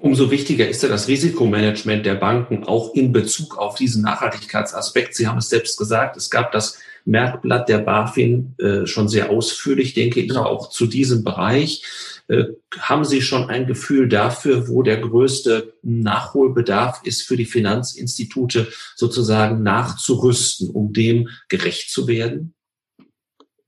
Umso 0.00 0.30
wichtiger 0.30 0.68
ist 0.68 0.82
ja 0.82 0.88
das 0.88 1.08
Risikomanagement 1.08 2.04
der 2.04 2.16
Banken 2.16 2.64
auch 2.64 2.94
in 2.94 3.12
Bezug 3.12 3.58
auf 3.58 3.76
diesen 3.76 4.02
Nachhaltigkeitsaspekt. 4.02 5.14
Sie 5.14 5.26
haben 5.26 5.38
es 5.38 5.48
selbst 5.48 5.78
gesagt, 5.78 6.16
es 6.16 6.30
gab 6.30 6.52
das 6.52 6.78
Merkblatt 7.04 7.68
der 7.68 7.78
BaFin 7.78 8.54
äh, 8.58 8.86
schon 8.86 9.08
sehr 9.08 9.30
ausführlich, 9.30 9.94
denke 9.94 10.20
ich, 10.20 10.28
genau. 10.28 10.44
auch 10.44 10.70
zu 10.70 10.86
diesem 10.86 11.22
Bereich. 11.22 11.82
Äh, 12.28 12.44
haben 12.78 13.04
Sie 13.04 13.20
schon 13.20 13.50
ein 13.50 13.66
Gefühl 13.66 14.08
dafür, 14.08 14.68
wo 14.68 14.82
der 14.82 14.96
größte 14.98 15.74
Nachholbedarf 15.82 17.02
ist 17.04 17.22
für 17.22 17.36
die 17.36 17.44
Finanzinstitute 17.44 18.68
sozusagen 18.96 19.62
nachzurüsten, 19.62 20.70
um 20.70 20.92
dem 20.92 21.28
gerecht 21.48 21.90
zu 21.90 22.08
werden? 22.08 22.54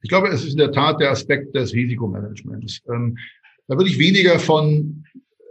Ich 0.02 0.08
glaube, 0.08 0.28
es 0.28 0.44
ist 0.44 0.52
in 0.52 0.58
der 0.58 0.72
Tat 0.72 1.00
der 1.00 1.10
Aspekt 1.10 1.54
des 1.54 1.74
Risikomanagements. 1.74 2.80
Ähm, 2.88 3.18
da 3.68 3.76
würde 3.76 3.90
ich 3.90 3.98
weniger 3.98 4.38
von 4.38 5.04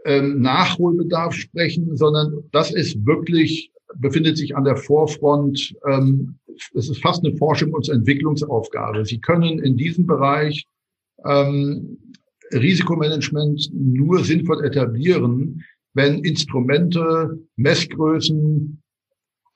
ähm, 0.05 0.41
Nachholbedarf 0.41 1.33
sprechen, 1.33 1.95
sondern 1.97 2.43
das 2.51 2.71
ist 2.71 3.05
wirklich, 3.05 3.71
befindet 3.95 4.37
sich 4.37 4.55
an 4.55 4.63
der 4.63 4.77
Vorfront. 4.77 5.75
Ähm, 5.87 6.35
es 6.73 6.89
ist 6.89 7.01
fast 7.01 7.25
eine 7.25 7.35
Forschung 7.35 7.73
und 7.73 7.89
Entwicklungsaufgabe. 7.89 9.03
Sie 9.05 9.19
können 9.19 9.59
in 9.59 9.75
diesem 9.75 10.05
Bereich 10.05 10.65
ähm, 11.25 11.97
Risikomanagement 12.53 13.69
nur 13.73 14.23
sinnvoll 14.23 14.63
etablieren, 14.63 15.63
wenn 15.93 16.23
Instrumente, 16.23 17.39
Messgrößen, 17.55 18.81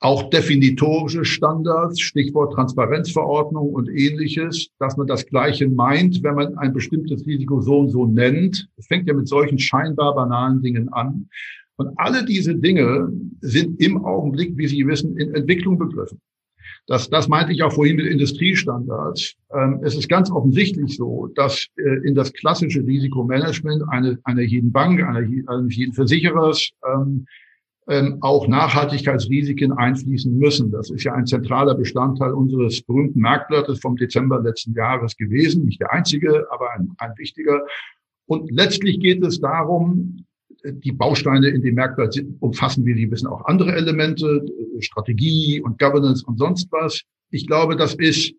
auch 0.00 0.30
definitorische 0.30 1.26
Standards, 1.26 2.00
Stichwort 2.00 2.54
Transparenzverordnung 2.54 3.68
und 3.68 3.88
ähnliches, 3.88 4.70
dass 4.78 4.96
man 4.96 5.06
das 5.06 5.26
Gleiche 5.26 5.68
meint, 5.68 6.22
wenn 6.22 6.34
man 6.34 6.56
ein 6.56 6.72
bestimmtes 6.72 7.26
Risiko 7.26 7.60
so 7.60 7.80
und 7.80 7.90
so 7.90 8.06
nennt. 8.06 8.66
Es 8.78 8.86
fängt 8.86 9.06
ja 9.06 9.14
mit 9.14 9.28
solchen 9.28 9.58
scheinbar 9.58 10.14
banalen 10.14 10.62
Dingen 10.62 10.88
an. 10.92 11.28
Und 11.76 11.90
alle 11.96 12.24
diese 12.24 12.54
Dinge 12.54 13.12
sind 13.40 13.80
im 13.80 14.04
Augenblick, 14.04 14.56
wie 14.56 14.66
Sie 14.68 14.86
wissen, 14.86 15.18
in 15.18 15.34
Entwicklung 15.34 15.78
begriffen. 15.78 16.20
Das, 16.86 17.08
das 17.10 17.28
meinte 17.28 17.52
ich 17.52 17.62
auch 17.62 17.72
vorhin 17.72 17.96
mit 17.96 18.06
Industriestandards. 18.06 19.34
Ähm, 19.54 19.80
es 19.82 19.94
ist 19.94 20.08
ganz 20.08 20.30
offensichtlich 20.30 20.96
so, 20.96 21.28
dass 21.34 21.66
äh, 21.76 22.06
in 22.06 22.14
das 22.14 22.32
klassische 22.32 22.80
Risikomanagement 22.80 23.82
eine, 23.90 24.18
einer 24.24 24.42
jeden 24.42 24.72
Bank, 24.72 25.02
einer, 25.02 25.20
jeden 25.20 25.92
Versicherers 25.92 26.70
ähm, 26.86 27.26
auch 28.20 28.46
Nachhaltigkeitsrisiken 28.46 29.72
einfließen 29.72 30.38
müssen. 30.38 30.70
Das 30.70 30.90
ist 30.90 31.02
ja 31.02 31.12
ein 31.14 31.26
zentraler 31.26 31.74
Bestandteil 31.74 32.32
unseres 32.32 32.82
berühmten 32.82 33.20
Marktblattes 33.20 33.80
vom 33.80 33.96
Dezember 33.96 34.40
letzten 34.40 34.74
Jahres 34.74 35.16
gewesen. 35.16 35.64
Nicht 35.64 35.80
der 35.80 35.92
einzige, 35.92 36.46
aber 36.50 36.72
ein, 36.72 36.92
ein 36.98 37.12
wichtiger. 37.16 37.66
Und 38.26 38.48
letztlich 38.52 39.00
geht 39.00 39.24
es 39.24 39.40
darum, 39.40 40.24
die 40.64 40.92
Bausteine 40.92 41.48
in 41.48 41.62
dem 41.62 41.74
Merkblatt 41.74 42.22
umfassen, 42.38 42.84
wie 42.84 42.94
Sie 42.94 43.10
wissen, 43.10 43.26
auch 43.26 43.44
andere 43.46 43.72
Elemente, 43.72 44.46
Strategie 44.78 45.60
und 45.60 45.78
Governance 45.78 46.24
und 46.24 46.38
sonst 46.38 46.70
was. 46.70 47.02
Ich 47.30 47.46
glaube, 47.46 47.76
das 47.76 47.94
ist, 47.94 48.34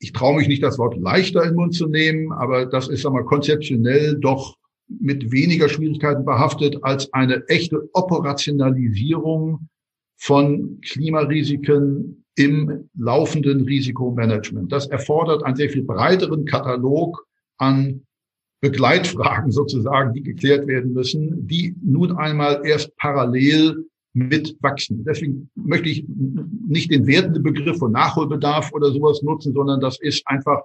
ich 0.00 0.12
traue 0.12 0.36
mich 0.36 0.48
nicht, 0.48 0.62
das 0.62 0.78
Wort 0.78 0.98
leichter 0.98 1.42
in 1.44 1.50
den 1.50 1.56
Mund 1.56 1.74
zu 1.74 1.86
nehmen, 1.86 2.32
aber 2.32 2.66
das 2.66 2.88
ist 2.88 3.06
einmal 3.06 3.24
konzeptionell 3.24 4.18
doch 4.18 4.56
mit 4.88 5.32
weniger 5.32 5.68
Schwierigkeiten 5.68 6.24
behaftet 6.24 6.82
als 6.82 7.12
eine 7.12 7.46
echte 7.48 7.88
Operationalisierung 7.92 9.68
von 10.16 10.80
Klimarisiken 10.82 12.24
im 12.36 12.88
laufenden 12.96 13.62
Risikomanagement. 13.62 14.72
Das 14.72 14.86
erfordert 14.86 15.44
einen 15.44 15.56
sehr 15.56 15.70
viel 15.70 15.84
breiteren 15.84 16.44
Katalog 16.44 17.26
an 17.58 18.02
Begleitfragen 18.60 19.50
sozusagen, 19.52 20.14
die 20.14 20.22
geklärt 20.22 20.66
werden 20.66 20.92
müssen, 20.92 21.46
die 21.46 21.74
nun 21.82 22.16
einmal 22.16 22.62
erst 22.64 22.96
parallel 22.96 23.86
mitwachsen. 24.14 25.04
Deswegen 25.04 25.50
möchte 25.54 25.88
ich 25.88 26.04
nicht 26.68 26.90
den 26.90 27.06
wertenden 27.06 27.42
Begriff 27.42 27.78
von 27.78 27.92
Nachholbedarf 27.92 28.72
oder 28.72 28.90
sowas 28.92 29.22
nutzen, 29.22 29.52
sondern 29.52 29.80
das 29.80 30.00
ist 30.00 30.22
einfach 30.26 30.62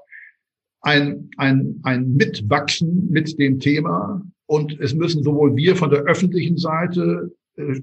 ein, 0.82 1.30
ein, 1.38 1.80
ein 1.84 2.16
Mitwachsen 2.16 3.10
mit 3.10 3.38
dem 3.40 3.60
Thema. 3.60 4.22
Und 4.46 4.80
es 4.80 4.94
müssen 4.94 5.24
sowohl 5.24 5.56
wir 5.56 5.76
von 5.76 5.90
der 5.90 6.04
öffentlichen 6.04 6.58
Seite 6.58 7.32
äh, 7.58 7.82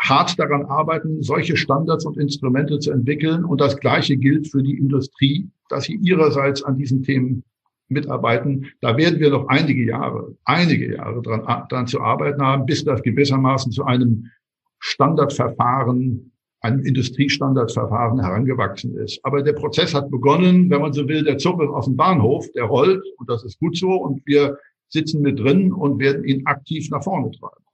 hart 0.00 0.38
daran 0.38 0.64
arbeiten, 0.66 1.22
solche 1.22 1.56
Standards 1.56 2.06
und 2.06 2.16
Instrumente 2.16 2.78
zu 2.78 2.92
entwickeln. 2.92 3.44
Und 3.44 3.60
das 3.60 3.78
Gleiche 3.78 4.16
gilt 4.16 4.48
für 4.48 4.62
die 4.62 4.78
Industrie, 4.78 5.48
dass 5.68 5.84
sie 5.84 5.96
ihrerseits 5.96 6.62
an 6.62 6.78
diesen 6.78 7.02
Themen 7.02 7.42
mitarbeiten. 7.88 8.66
Da 8.80 8.96
werden 8.96 9.20
wir 9.20 9.30
noch 9.30 9.48
einige 9.48 9.84
Jahre, 9.84 10.34
einige 10.44 10.96
Jahre 10.96 11.22
dran, 11.22 11.66
dran 11.68 11.86
zu 11.86 12.00
arbeiten 12.00 12.42
haben, 12.42 12.66
bis 12.66 12.84
das 12.84 13.02
gewissermaßen 13.02 13.72
zu 13.72 13.84
einem 13.84 14.30
Standardverfahren 14.78 16.32
einem 16.66 16.84
Industriestandardverfahren 16.84 18.20
herangewachsen 18.20 18.96
ist. 18.96 19.20
Aber 19.22 19.42
der 19.42 19.52
Prozess 19.52 19.94
hat 19.94 20.10
begonnen, 20.10 20.68
wenn 20.70 20.80
man 20.80 20.92
so 20.92 21.08
will, 21.08 21.24
der 21.24 21.38
Zug 21.38 21.62
ist 21.62 21.70
aus 21.70 21.86
dem 21.86 21.96
Bahnhof, 21.96 22.46
der 22.52 22.64
rollt 22.64 23.04
und 23.18 23.30
das 23.30 23.44
ist 23.44 23.58
gut 23.58 23.76
so 23.76 23.92
und 23.92 24.22
wir 24.26 24.58
sitzen 24.88 25.22
mit 25.22 25.38
drin 25.38 25.72
und 25.72 25.98
werden 25.98 26.24
ihn 26.24 26.46
aktiv 26.46 26.90
nach 26.90 27.02
vorne 27.02 27.30
treiben. 27.30 27.66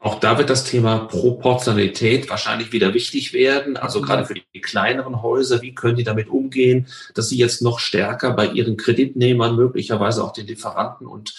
Auch 0.00 0.20
da 0.20 0.38
wird 0.38 0.48
das 0.48 0.64
Thema 0.64 0.98
Proportionalität 0.98 2.30
wahrscheinlich 2.30 2.72
wieder 2.72 2.94
wichtig 2.94 3.32
werden. 3.32 3.76
Also 3.76 4.00
gerade 4.00 4.24
für 4.24 4.34
die 4.34 4.60
kleineren 4.60 5.22
Häuser, 5.22 5.60
wie 5.60 5.74
können 5.74 5.96
die 5.96 6.04
damit 6.04 6.28
umgehen, 6.28 6.86
dass 7.14 7.30
sie 7.30 7.36
jetzt 7.36 7.62
noch 7.62 7.80
stärker 7.80 8.32
bei 8.32 8.46
ihren 8.46 8.76
Kreditnehmern, 8.76 9.56
möglicherweise 9.56 10.22
auch 10.22 10.32
den 10.32 10.46
Lieferanten 10.46 11.08
und 11.08 11.34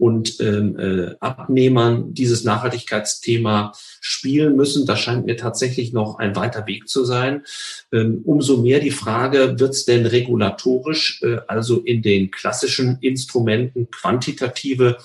und 0.00 0.40
ähm, 0.40 0.78
äh, 0.78 1.14
Abnehmern 1.20 2.14
dieses 2.14 2.42
Nachhaltigkeitsthema 2.42 3.72
spielen 4.00 4.56
müssen. 4.56 4.86
Das 4.86 4.98
scheint 4.98 5.26
mir 5.26 5.36
tatsächlich 5.36 5.92
noch 5.92 6.18
ein 6.18 6.34
weiter 6.34 6.66
Weg 6.66 6.88
zu 6.88 7.04
sein. 7.04 7.44
Ähm, 7.92 8.22
umso 8.24 8.62
mehr 8.62 8.80
die 8.80 8.90
Frage, 8.90 9.60
wird 9.60 9.74
es 9.74 9.84
denn 9.84 10.06
regulatorisch, 10.06 11.22
äh, 11.22 11.36
also 11.46 11.80
in 11.80 12.00
den 12.00 12.30
klassischen 12.30 12.96
Instrumenten 13.02 13.90
quantitative 13.90 14.96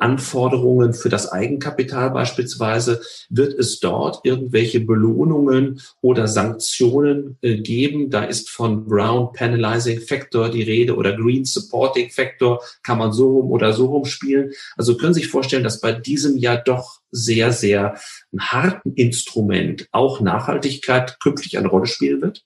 Anforderungen 0.00 0.94
für 0.94 1.08
das 1.08 1.30
Eigenkapital 1.30 2.10
beispielsweise, 2.10 3.00
wird 3.28 3.54
es 3.54 3.80
dort 3.80 4.20
irgendwelche 4.24 4.80
Belohnungen 4.80 5.80
oder 6.00 6.28
Sanktionen 6.28 7.36
äh, 7.42 7.56
geben? 7.56 8.10
Da 8.10 8.24
ist 8.24 8.50
von 8.50 8.86
Brown 8.86 9.32
Penalizing 9.32 10.00
Factor 10.00 10.48
die 10.48 10.62
Rede 10.62 10.96
oder 10.96 11.16
Green 11.16 11.44
Supporting 11.44 12.10
Factor, 12.10 12.62
kann 12.82 12.98
man 12.98 13.12
so 13.12 13.38
rum 13.38 13.50
oder 13.50 13.72
so 13.72 13.86
rum 13.86 14.04
spielen. 14.04 14.52
Also 14.76 14.96
können 14.96 15.14
Sie 15.14 15.20
sich 15.20 15.30
vorstellen, 15.30 15.64
dass 15.64 15.80
bei 15.80 15.92
diesem 15.92 16.36
Jahr 16.36 16.58
doch 16.58 17.00
sehr, 17.10 17.52
sehr 17.52 17.96
harten 18.38 18.94
Instrument 18.94 19.86
auch 19.92 20.20
Nachhaltigkeit 20.20 21.18
künftig 21.20 21.58
eine 21.58 21.68
Rolle 21.68 21.86
spielen 21.86 22.22
wird? 22.22 22.44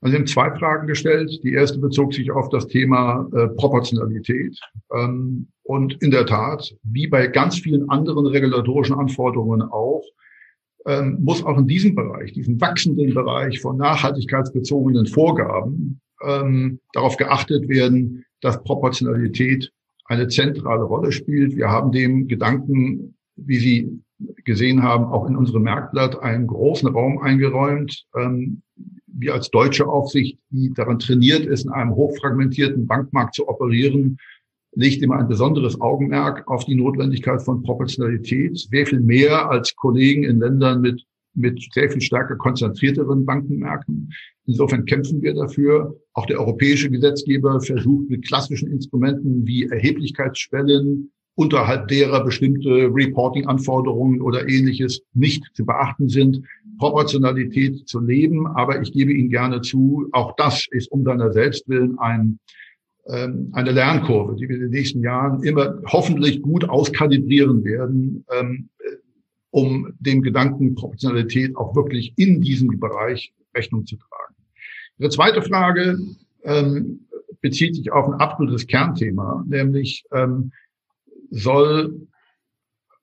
Also 0.00 0.12
Sie 0.12 0.18
haben 0.18 0.26
zwei 0.26 0.50
Fragen 0.58 0.86
gestellt. 0.86 1.40
Die 1.42 1.52
erste 1.52 1.78
bezog 1.78 2.14
sich 2.14 2.30
auf 2.30 2.48
das 2.48 2.66
Thema 2.66 3.28
äh, 3.32 3.48
Proportionalität. 3.48 4.58
Ähm, 4.94 5.48
und 5.62 6.02
in 6.02 6.10
der 6.10 6.26
Tat, 6.26 6.74
wie 6.82 7.06
bei 7.06 7.26
ganz 7.26 7.58
vielen 7.58 7.88
anderen 7.90 8.26
regulatorischen 8.26 8.96
Anforderungen 8.96 9.62
auch, 9.62 10.02
ähm, 10.86 11.18
muss 11.20 11.44
auch 11.44 11.58
in 11.58 11.66
diesem 11.66 11.94
Bereich, 11.94 12.32
diesem 12.32 12.60
wachsenden 12.60 13.12
Bereich 13.12 13.60
von 13.60 13.76
nachhaltigkeitsbezogenen 13.76 15.06
Vorgaben, 15.06 16.00
ähm, 16.24 16.80
darauf 16.92 17.16
geachtet 17.16 17.68
werden, 17.68 18.24
dass 18.40 18.62
Proportionalität 18.62 19.70
eine 20.06 20.28
zentrale 20.28 20.82
Rolle 20.82 21.12
spielt. 21.12 21.56
Wir 21.56 21.68
haben 21.68 21.92
dem 21.92 22.26
Gedanken, 22.26 23.14
wie 23.36 23.58
Sie 23.58 24.02
gesehen 24.44 24.82
haben, 24.82 25.04
auch 25.04 25.28
in 25.28 25.36
unserem 25.36 25.62
Merkblatt 25.62 26.20
einen 26.20 26.46
großen 26.46 26.88
Raum 26.88 27.18
eingeräumt. 27.18 28.06
Ähm, 28.16 28.62
wir 29.20 29.34
als 29.34 29.50
deutsche 29.50 29.86
Aufsicht, 29.86 30.38
die 30.50 30.72
daran 30.74 30.98
trainiert 30.98 31.46
ist, 31.46 31.64
in 31.64 31.70
einem 31.70 31.94
hochfragmentierten 31.94 32.86
Bankmarkt 32.86 33.34
zu 33.34 33.48
operieren, 33.48 34.18
legt 34.74 35.02
immer 35.02 35.18
ein 35.18 35.28
besonderes 35.28 35.80
Augenmerk 35.80 36.46
auf 36.48 36.64
die 36.64 36.74
Notwendigkeit 36.74 37.42
von 37.42 37.62
Proportionalität, 37.62 38.58
sehr 38.58 38.86
viel 38.86 39.00
mehr 39.00 39.50
als 39.50 39.74
Kollegen 39.74 40.24
in 40.24 40.38
Ländern 40.38 40.80
mit, 40.80 41.04
mit 41.34 41.62
sehr 41.72 41.90
viel 41.90 42.00
stärker 42.00 42.36
konzentrierteren 42.36 43.24
Bankenmärkten. 43.24 44.12
Insofern 44.46 44.84
kämpfen 44.84 45.22
wir 45.22 45.34
dafür. 45.34 45.96
Auch 46.14 46.26
der 46.26 46.38
europäische 46.38 46.90
Gesetzgeber 46.90 47.60
versucht 47.60 48.10
mit 48.10 48.26
klassischen 48.26 48.70
Instrumenten 48.70 49.46
wie 49.46 49.66
Erheblichkeitsschwellen, 49.66 51.12
unterhalb 51.40 51.88
derer 51.88 52.22
bestimmte 52.22 52.90
Reporting-Anforderungen 52.92 54.20
oder 54.20 54.46
ähnliches 54.46 55.00
nicht 55.14 55.42
zu 55.54 55.64
beachten 55.64 56.10
sind, 56.10 56.44
Proportionalität 56.78 57.88
zu 57.88 57.98
leben. 57.98 58.46
Aber 58.46 58.82
ich 58.82 58.92
gebe 58.92 59.10
Ihnen 59.10 59.30
gerne 59.30 59.62
zu, 59.62 60.06
auch 60.12 60.36
das 60.36 60.66
ist 60.70 60.92
um 60.92 61.02
seiner 61.02 61.32
selbst 61.32 61.66
willen 61.66 61.98
ein, 61.98 62.38
ähm, 63.06 63.48
eine 63.52 63.70
Lernkurve, 63.70 64.36
die 64.36 64.50
wir 64.50 64.56
in 64.56 64.62
den 64.64 64.70
nächsten 64.70 65.00
Jahren 65.02 65.42
immer 65.42 65.80
hoffentlich 65.86 66.42
gut 66.42 66.68
auskalibrieren 66.68 67.64
werden, 67.64 68.26
ähm, 68.38 68.68
um 69.50 69.94
dem 69.98 70.20
Gedanken 70.20 70.74
Proportionalität 70.74 71.56
auch 71.56 71.74
wirklich 71.74 72.12
in 72.16 72.42
diesem 72.42 72.78
Bereich 72.78 73.32
Rechnung 73.56 73.86
zu 73.86 73.96
tragen. 73.96 74.34
Ihre 74.98 75.08
zweite 75.08 75.40
Frage 75.40 75.98
ähm, 76.44 77.06
bezieht 77.40 77.76
sich 77.76 77.90
auf 77.92 78.12
ein 78.12 78.20
absolutes 78.20 78.66
Kernthema, 78.66 79.42
nämlich 79.48 80.04
ähm, 80.12 80.52
soll, 81.30 82.06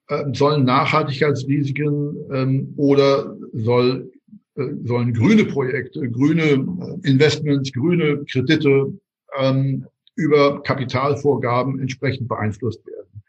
äh, 0.07 0.23
sollen 0.33 0.65
Nachhaltigkeitsrisiken 0.65 2.17
ähm, 2.31 2.73
oder 2.77 3.35
soll 3.53 4.11
äh, 4.57 4.73
sollen 4.85 5.13
grüne 5.13 5.45
Projekte, 5.45 6.09
grüne 6.09 6.43
äh, 6.43 7.09
Investments, 7.09 7.71
grüne 7.71 8.23
Kredite 8.25 8.93
ähm, 9.37 9.85
über 10.15 10.61
Kapitalvorgaben 10.63 11.79
entsprechend 11.79 12.27
beeinflusst 12.27 12.85
werden. 12.87 13.23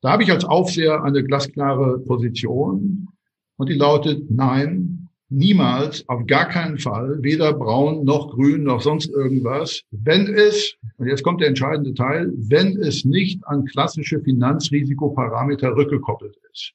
Da 0.00 0.12
habe 0.12 0.22
ich 0.22 0.30
als 0.30 0.44
Aufseher 0.44 1.02
eine 1.02 1.24
glasklare 1.24 1.98
Position 2.00 3.08
und 3.56 3.68
die 3.68 3.74
lautet, 3.74 4.30
nein, 4.30 5.07
niemals, 5.30 6.08
auf 6.08 6.26
gar 6.26 6.48
keinen 6.48 6.78
Fall, 6.78 7.18
weder 7.22 7.52
braun 7.52 8.04
noch 8.04 8.30
grün 8.30 8.62
noch 8.64 8.80
sonst 8.80 9.10
irgendwas, 9.10 9.82
wenn 9.90 10.26
es, 10.34 10.74
und 10.96 11.08
jetzt 11.08 11.22
kommt 11.22 11.40
der 11.40 11.48
entscheidende 11.48 11.94
Teil, 11.94 12.32
wenn 12.36 12.76
es 12.78 13.04
nicht 13.04 13.46
an 13.46 13.64
klassische 13.64 14.20
Finanzrisikoparameter 14.20 15.76
rückgekoppelt 15.76 16.36
ist. 16.52 16.72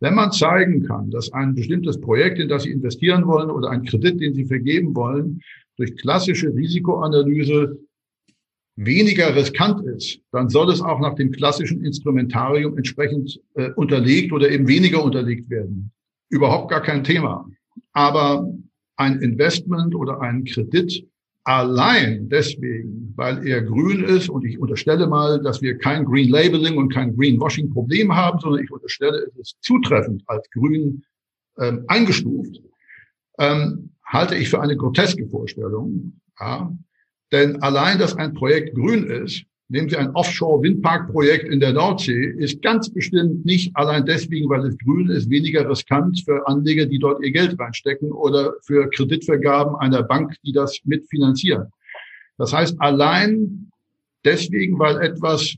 Wenn 0.00 0.14
man 0.14 0.32
zeigen 0.32 0.84
kann, 0.84 1.10
dass 1.10 1.32
ein 1.32 1.54
bestimmtes 1.54 2.00
Projekt, 2.00 2.38
in 2.38 2.48
das 2.48 2.64
Sie 2.64 2.70
investieren 2.70 3.26
wollen 3.26 3.50
oder 3.50 3.70
ein 3.70 3.84
Kredit, 3.84 4.20
den 4.20 4.34
Sie 4.34 4.44
vergeben 4.44 4.94
wollen, 4.94 5.40
durch 5.76 5.96
klassische 5.96 6.54
Risikoanalyse 6.54 7.78
weniger 8.76 9.34
riskant 9.34 9.86
ist, 9.86 10.20
dann 10.32 10.48
soll 10.48 10.70
es 10.70 10.80
auch 10.80 11.00
nach 11.00 11.14
dem 11.14 11.30
klassischen 11.30 11.84
Instrumentarium 11.84 12.76
entsprechend 12.76 13.40
äh, 13.54 13.70
unterlegt 13.76 14.32
oder 14.32 14.50
eben 14.50 14.66
weniger 14.66 15.02
unterlegt 15.02 15.48
werden. 15.48 15.92
Überhaupt 16.28 16.70
gar 16.70 16.82
kein 16.82 17.04
Thema. 17.04 17.48
Aber 17.94 18.46
ein 18.96 19.20
Investment 19.20 19.94
oder 19.94 20.20
ein 20.20 20.44
Kredit 20.44 21.06
allein 21.44 22.28
deswegen, 22.28 23.12
weil 23.16 23.46
er 23.46 23.62
grün 23.62 24.04
ist 24.04 24.28
und 24.28 24.44
ich 24.44 24.58
unterstelle 24.58 25.06
mal, 25.06 25.42
dass 25.42 25.60
wir 25.60 25.76
kein 25.78 26.04
Green 26.04 26.30
Labeling 26.30 26.78
und 26.78 26.92
kein 26.92 27.14
Greenwashing 27.14 27.70
Problem 27.70 28.14
haben, 28.14 28.38
sondern 28.40 28.64
ich 28.64 28.70
unterstelle, 28.70 29.26
es 29.28 29.36
ist 29.36 29.56
zutreffend 29.60 30.22
als 30.26 30.48
grün 30.50 31.02
ähm, 31.58 31.84
eingestuft, 31.88 32.60
ähm, 33.38 33.90
halte 34.04 34.36
ich 34.36 34.48
für 34.48 34.60
eine 34.60 34.76
groteske 34.76 35.26
Vorstellung. 35.28 36.20
Ja. 36.40 36.72
Denn 37.30 37.60
allein, 37.62 37.98
dass 37.98 38.16
ein 38.16 38.32
Projekt 38.32 38.74
grün 38.74 39.04
ist, 39.04 39.44
Nehmen 39.74 39.88
Sie 39.88 39.96
ein 39.96 40.14
Offshore-Windparkprojekt 40.14 41.48
in 41.48 41.58
der 41.58 41.72
Nordsee, 41.72 42.26
ist 42.38 42.62
ganz 42.62 42.88
bestimmt 42.88 43.44
nicht 43.44 43.74
allein 43.74 44.06
deswegen, 44.06 44.48
weil 44.48 44.64
es 44.66 44.78
grün 44.78 45.10
ist, 45.10 45.28
weniger 45.30 45.68
riskant 45.68 46.22
für 46.24 46.46
Anleger, 46.46 46.86
die 46.86 47.00
dort 47.00 47.20
ihr 47.24 47.32
Geld 47.32 47.58
reinstecken 47.58 48.12
oder 48.12 48.54
für 48.62 48.88
Kreditvergaben 48.90 49.74
einer 49.74 50.04
Bank, 50.04 50.36
die 50.44 50.52
das 50.52 50.78
mitfinanzieren. 50.84 51.72
Das 52.38 52.52
heißt, 52.52 52.76
allein 52.78 53.68
deswegen, 54.24 54.78
weil 54.78 55.00
etwas, 55.00 55.56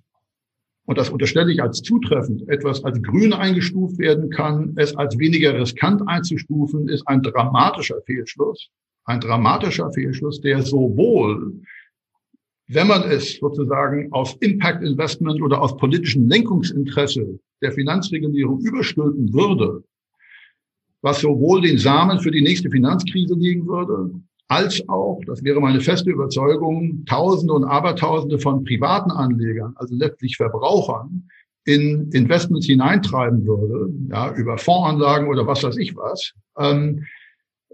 und 0.86 0.96
das 0.96 1.10
unterstelle 1.10 1.52
ich 1.52 1.62
als 1.62 1.82
zutreffend, 1.82 2.48
etwas 2.48 2.82
als 2.84 3.02
grün 3.02 3.34
eingestuft 3.34 3.98
werden 3.98 4.30
kann, 4.30 4.72
es 4.76 4.96
als 4.96 5.18
weniger 5.18 5.60
riskant 5.60 6.00
einzustufen, 6.08 6.88
ist 6.88 7.06
ein 7.06 7.20
dramatischer 7.20 8.00
Fehlschluss. 8.06 8.70
Ein 9.04 9.20
dramatischer 9.20 9.92
Fehlschluss, 9.92 10.40
der 10.40 10.62
sowohl 10.62 11.60
wenn 12.68 12.88
man 12.88 13.02
es 13.04 13.38
sozusagen 13.38 14.12
auf 14.12 14.36
Impact 14.40 14.82
Investment 14.82 15.40
oder 15.40 15.62
auf 15.62 15.76
politischen 15.76 16.28
Lenkungsinteresse 16.28 17.38
der 17.62 17.72
Finanzregulierung 17.72 18.60
überstülpen 18.60 19.32
würde, 19.32 19.84
was 21.02 21.20
sowohl 21.20 21.62
den 21.62 21.78
Samen 21.78 22.18
für 22.18 22.30
die 22.30 22.42
nächste 22.42 22.70
Finanzkrise 22.70 23.34
liegen 23.34 23.66
würde, 23.66 24.10
als 24.48 24.82
auch, 24.88 25.20
das 25.26 25.42
wäre 25.42 25.60
meine 25.60 25.80
feste 25.80 26.10
Überzeugung, 26.10 27.04
Tausende 27.06 27.54
und 27.54 27.64
Abertausende 27.64 28.38
von 28.38 28.64
privaten 28.64 29.10
Anlegern, 29.10 29.72
also 29.76 29.94
letztlich 29.94 30.36
Verbrauchern, 30.36 31.28
in 31.64 32.10
Investments 32.12 32.66
hineintreiben 32.66 33.44
würde, 33.44 33.92
ja, 34.08 34.32
über 34.34 34.56
Fondsanlagen 34.56 35.28
oder 35.28 35.46
was 35.46 35.64
weiß 35.64 35.76
ich 35.78 35.96
was, 35.96 36.32
ähm, 36.58 37.00
äh, 37.00 37.02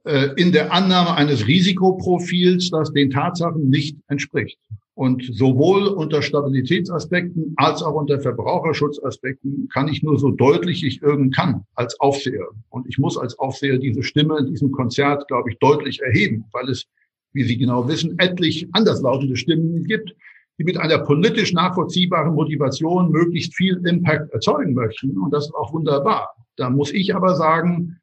in 0.05 0.51
der 0.51 0.73
Annahme 0.73 1.15
eines 1.15 1.47
Risikoprofils, 1.47 2.71
das 2.71 2.93
den 2.93 3.11
Tatsachen 3.11 3.71
nicht 3.71 3.97
entspricht. 4.09 4.59
Und 4.95 5.25
sowohl 5.33 5.87
unter 5.87 6.21
Stabilitätsaspekten 6.21 7.55
als 7.57 7.83
auch 7.83 7.95
unter 7.95 8.21
Verbraucherschutzaspekten 8.21 9.69
kann 9.73 9.89
ich 9.89 10.03
nur 10.03 10.19
so 10.19 10.31
deutlich 10.31 10.85
ich 10.85 11.01
irgend 11.01 11.35
kann 11.35 11.65
als 11.75 11.99
Aufseher. 11.99 12.49
Und 12.69 12.87
ich 12.87 12.99
muss 12.99 13.17
als 13.17 13.39
Aufseher 13.39 13.79
diese 13.79 14.03
Stimme 14.03 14.39
in 14.39 14.47
diesem 14.47 14.71
Konzert, 14.71 15.27
glaube 15.29 15.51
ich, 15.51 15.59
deutlich 15.59 16.03
erheben, 16.03 16.45
weil 16.53 16.69
es, 16.69 16.85
wie 17.33 17.45
Sie 17.45 17.57
genau 17.57 17.89
wissen, 17.89 18.19
etlich 18.19 18.69
anderslautende 18.73 19.37
Stimmen 19.37 19.85
gibt, 19.85 20.15
die 20.59 20.65
mit 20.65 20.77
einer 20.77 20.99
politisch 20.99 21.55
nachvollziehbaren 21.55 22.35
Motivation 22.35 23.11
möglichst 23.11 23.55
viel 23.57 23.81
Impact 23.87 24.31
erzeugen 24.35 24.75
möchten. 24.75 25.17
Und 25.17 25.33
das 25.33 25.47
ist 25.47 25.55
auch 25.55 25.73
wunderbar. 25.73 26.35
Da 26.57 26.69
muss 26.69 26.93
ich 26.93 27.15
aber 27.15 27.35
sagen, 27.35 27.99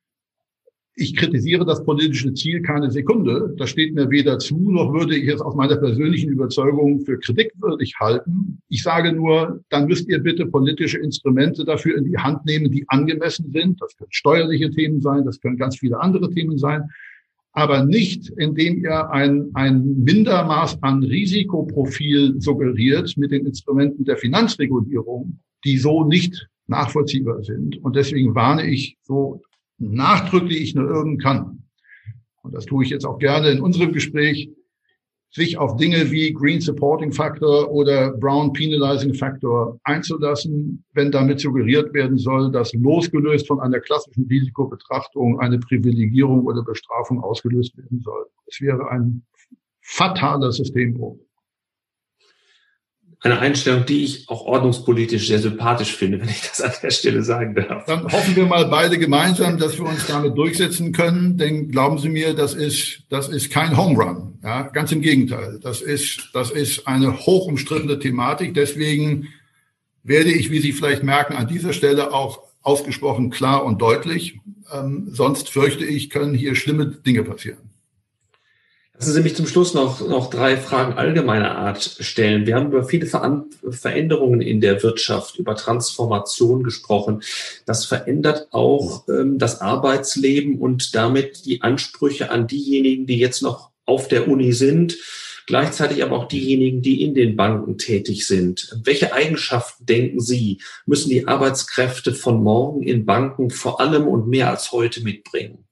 ich 0.96 1.16
kritisiere 1.16 1.66
das 1.66 1.84
politische 1.86 2.34
Ziel 2.34 2.62
keine 2.62 2.92
Sekunde. 2.92 3.54
Das 3.58 3.70
steht 3.70 3.96
mir 3.96 4.10
weder 4.10 4.38
zu, 4.38 4.58
noch 4.58 4.94
würde 4.94 5.16
ich 5.16 5.30
es 5.30 5.40
aus 5.40 5.56
meiner 5.56 5.78
persönlichen 5.78 6.30
Überzeugung 6.30 7.00
für 7.02 7.18
kritikwürdig 7.18 7.96
halten. 8.00 8.62
Ich 8.68 8.84
sage 8.84 9.14
nur, 9.14 9.64
dann 9.70 9.88
müsst 9.88 10.10
ihr 10.10 10.20
bitte 10.20 10.46
politische 10.46 10.98
Instrumente 10.98 11.64
dafür 11.64 11.98
in 11.98 12.04
die 12.04 12.18
Hand 12.18 12.46
nehmen, 12.46 12.70
die 12.72 12.84
angemessen 12.90 13.52
sind. 13.52 13.82
Das 13.82 13.96
können 13.96 14.12
steuerliche 14.12 14.70
Themen 14.72 15.02
sein, 15.02 15.24
das 15.26 15.40
können 15.40 15.58
ganz 15.58 15.78
viele 15.78 16.00
andere 16.02 16.30
Themen 16.30 16.58
sein. 16.58 16.84
Aber 17.54 17.84
nicht, 17.84 18.30
indem 18.38 18.84
ihr 18.84 19.10
ein, 19.10 19.50
ein 19.54 20.04
Mindermaß 20.04 20.84
an 20.84 21.04
Risikoprofil 21.04 22.40
suggeriert 22.40 23.16
mit 23.18 23.32
den 23.32 23.46
Instrumenten 23.46 24.06
der 24.06 24.18
Finanzregulierung, 24.18 25.40
die 25.64 25.78
so 25.78 26.04
nicht 26.04 26.48
nachvollziehbar 26.68 27.44
sind. 27.44 27.84
Und 27.84 27.96
deswegen 27.96 28.36
warne 28.36 28.68
ich 28.68 28.98
so 29.02 29.42
nachdrücklich 29.80 30.62
ich 30.62 30.76
nur 30.76 30.90
irgend 30.90 31.22
kann, 31.22 31.64
und 32.44 32.54
das 32.54 32.66
tue 32.66 32.84
ich 32.84 32.90
jetzt 32.90 33.06
auch 33.06 33.20
gerne 33.20 33.50
in 33.50 33.62
unserem 33.62 33.92
Gespräch, 33.92 34.50
sich 35.32 35.58
auf 35.58 35.78
Dinge 35.78 36.10
wie 36.10 36.34
Green 36.34 36.60
Supporting 36.60 37.12
Factor 37.12 37.70
oder 37.72 38.12
Brown 38.14 38.52
Penalizing 38.52 39.14
Factor 39.14 39.80
einzulassen, 39.84 40.84
wenn 40.94 41.12
damit 41.12 41.40
suggeriert 41.40 41.94
werden 41.94 42.18
soll, 42.18 42.52
dass 42.52 42.74
losgelöst 42.74 43.48
von 43.48 43.60
einer 43.60 43.80
klassischen 43.80 44.26
Risikobetrachtung 44.26 45.40
eine 45.40 45.60
Privilegierung 45.60 46.46
oder 46.46 46.64
Bestrafung 46.64 47.22
ausgelöst 47.22 47.78
werden 47.78 48.02
soll. 48.02 48.26
Es 48.48 48.60
wäre 48.60 48.90
ein 48.90 49.24
fataler 49.82 50.52
Systembruch 50.52 51.20
eine 53.22 53.40
Einstellung, 53.40 53.86
die 53.86 54.06
ich 54.06 54.30
auch 54.30 54.46
ordnungspolitisch 54.46 55.28
sehr 55.28 55.40
sympathisch 55.40 55.94
finde, 55.94 56.22
wenn 56.22 56.30
ich 56.30 56.42
das 56.42 56.62
an 56.62 56.72
der 56.82 56.90
Stelle 56.90 57.22
sagen 57.22 57.54
darf. 57.54 57.86
Dann 57.86 58.04
hoffen 58.06 58.36
wir 58.36 58.46
mal 58.46 58.66
beide 58.66 58.98
gemeinsam, 58.98 59.58
dass 59.58 59.78
wir 59.78 59.86
uns 59.86 60.08
damit 60.08 60.38
durchsetzen 60.38 60.94
können. 60.94 61.38
Denn 61.38 61.70
glauben 61.70 61.98
Sie 61.98 62.08
mir, 62.08 62.34
das 62.34 62.54
ist, 62.54 63.04
das 63.10 63.28
ist 63.28 63.52
kein 63.52 63.76
Home 63.76 64.02
Run. 64.02 64.40
Ja, 64.42 64.64
ganz 64.64 64.94
im 64.94 65.02
Gegenteil. 65.02 65.60
Das 65.62 65.82
ist, 65.82 66.30
das 66.34 66.50
ist 66.50 66.88
eine 66.88 67.20
hoch 67.20 67.48
umstrittene 67.48 68.00
Thematik. 68.00 68.54
Deswegen 68.54 69.28
werde 70.04 70.32
ich, 70.32 70.50
wie 70.50 70.60
Sie 70.60 70.72
vielleicht 70.72 71.04
merken, 71.04 71.34
an 71.34 71.48
dieser 71.48 71.74
Stelle 71.74 72.14
auch 72.14 72.44
ausgesprochen 72.62 73.32
klar 73.32 73.66
und 73.66 73.82
deutlich. 73.82 74.40
Ähm, 74.74 75.10
sonst 75.12 75.50
fürchte 75.50 75.84
ich, 75.84 76.10
können 76.10 76.34
hier 76.34 76.56
schlimme 76.56 76.86
Dinge 76.86 77.24
passieren. 77.24 77.69
Lassen 79.00 79.14
Sie 79.14 79.22
mich 79.22 79.36
zum 79.38 79.48
Schluss 79.48 79.74
noch, 79.74 80.06
noch 80.06 80.30
drei 80.30 80.58
Fragen 80.58 80.98
allgemeiner 80.98 81.58
Art 81.58 81.82
stellen. 82.02 82.46
Wir 82.46 82.56
haben 82.56 82.68
über 82.68 82.84
viele 82.84 83.06
Ver 83.06 83.46
Veränderungen 83.70 84.42
in 84.42 84.60
der 84.60 84.84
Wirtschaft, 84.84 85.40
über 85.40 85.56
Transformation 85.56 86.64
gesprochen. 86.64 87.24
Das 87.66 87.86
verändert 87.86 88.50
auch 88.52 89.08
ähm, 89.08 89.38
das 89.38 89.62
Arbeitsleben 89.62 90.60
und 90.60 90.96
damit 90.96 91.46
die 91.46 91.62
Ansprüche 91.62 92.30
an 92.30 92.48
diejenigen, 92.48 93.08
die 93.08 93.18
jetzt 93.18 93.42
noch 93.42 93.72
auf 93.86 94.10
der 94.10 94.28
Uni 94.28 94.52
sind, 94.52 94.98
gleichzeitig 95.48 96.04
aber 96.04 96.18
auch 96.18 96.28
diejenigen, 96.28 96.82
die 96.82 97.02
in 97.02 97.14
den 97.14 97.38
Banken 97.38 97.78
tätig 97.78 98.28
sind. 98.28 98.78
Welche 98.84 99.14
Eigenschaften 99.14 99.86
denken 99.86 100.20
Sie, 100.20 100.60
müssen 100.86 101.10
die 101.10 101.26
Arbeitskräfte 101.26 102.14
von 102.14 102.44
morgen 102.44 102.84
in 102.84 103.06
Banken 103.06 103.50
vor 103.50 103.80
allem 103.80 104.10
und 104.10 104.28
mehr 104.28 104.50
als 104.50 104.74
heute 104.74 105.02
mitbringen? 105.04 105.69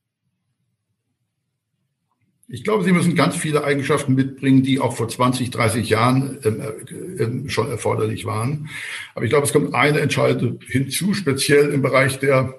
Ich 2.49 2.63
glaube, 2.63 2.85
Sie 2.85 2.93
müssen 2.93 3.15
ganz 3.15 3.35
viele 3.35 3.65
Eigenschaften 3.65 4.15
mitbringen, 4.15 4.63
die 4.63 4.79
auch 4.79 4.95
vor 4.95 5.09
20, 5.09 5.49
30 5.49 5.89
Jahren 5.89 6.37
ähm, 6.45 6.61
äh, 6.61 7.23
ähm, 7.23 7.49
schon 7.49 7.69
erforderlich 7.69 8.25
waren. 8.25 8.69
Aber 9.15 9.25
ich 9.25 9.31
glaube, 9.31 9.45
es 9.45 9.51
kommt 9.51 9.73
eine 9.73 9.99
Entscheidung 9.99 10.59
hinzu, 10.65 11.13
speziell 11.13 11.69
im 11.73 11.81
Bereich 11.81 12.19
der 12.19 12.57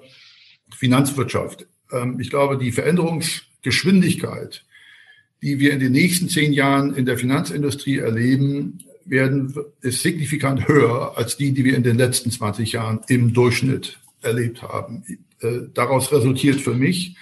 Finanzwirtschaft. 0.75 1.65
Ähm, 1.91 2.19
ich 2.19 2.29
glaube, 2.29 2.59
die 2.59 2.71
Veränderungsgeschwindigkeit, 2.71 4.63
die 5.41 5.59
wir 5.59 5.73
in 5.73 5.79
den 5.79 5.93
nächsten 5.93 6.29
zehn 6.29 6.53
Jahren 6.53 6.93
in 6.93 7.05
der 7.05 7.17
Finanzindustrie 7.17 7.97
erleben, 7.97 8.83
werden, 9.05 9.55
ist 9.81 10.03
signifikant 10.03 10.67
höher 10.67 11.17
als 11.17 11.35
die, 11.35 11.51
die 11.51 11.65
wir 11.65 11.75
in 11.75 11.81
den 11.81 11.97
letzten 11.97 12.29
20 12.29 12.73
Jahren 12.73 12.99
im 13.07 13.33
Durchschnitt 13.33 13.97
erlebt 14.21 14.61
haben. 14.61 15.03
Äh, 15.41 15.61
daraus 15.73 16.11
resultiert 16.11 16.61
für 16.61 16.75
mich, 16.75 17.15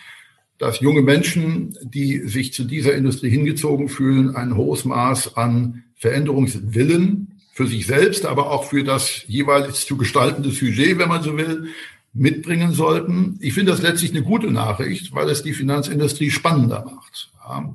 dass 0.57 0.79
junge 0.79 1.01
Menschen, 1.01 1.77
die 1.83 2.19
sich 2.27 2.53
zu 2.53 2.63
dieser 2.63 2.95
Industrie 2.95 3.29
hingezogen 3.29 3.89
fühlen, 3.89 4.35
ein 4.35 4.55
hohes 4.55 4.85
Maß 4.85 5.37
an 5.37 5.83
Veränderungswillen 5.95 7.39
für 7.53 7.67
sich 7.67 7.87
selbst, 7.87 8.25
aber 8.25 8.51
auch 8.51 8.65
für 8.65 8.83
das 8.83 9.23
jeweils 9.27 9.85
zu 9.85 9.97
gestaltende 9.97 10.51
Sujet, 10.51 10.97
wenn 10.97 11.09
man 11.09 11.23
so 11.23 11.37
will, 11.37 11.69
mitbringen 12.13 12.71
sollten. 12.71 13.37
Ich 13.41 13.53
finde 13.53 13.71
das 13.71 13.81
letztlich 13.81 14.11
eine 14.11 14.23
gute 14.23 14.51
Nachricht, 14.51 15.13
weil 15.13 15.29
es 15.29 15.43
die 15.43 15.53
Finanzindustrie 15.53 16.31
spannender 16.31 16.85
macht. 16.85 17.31
Ja 17.47 17.73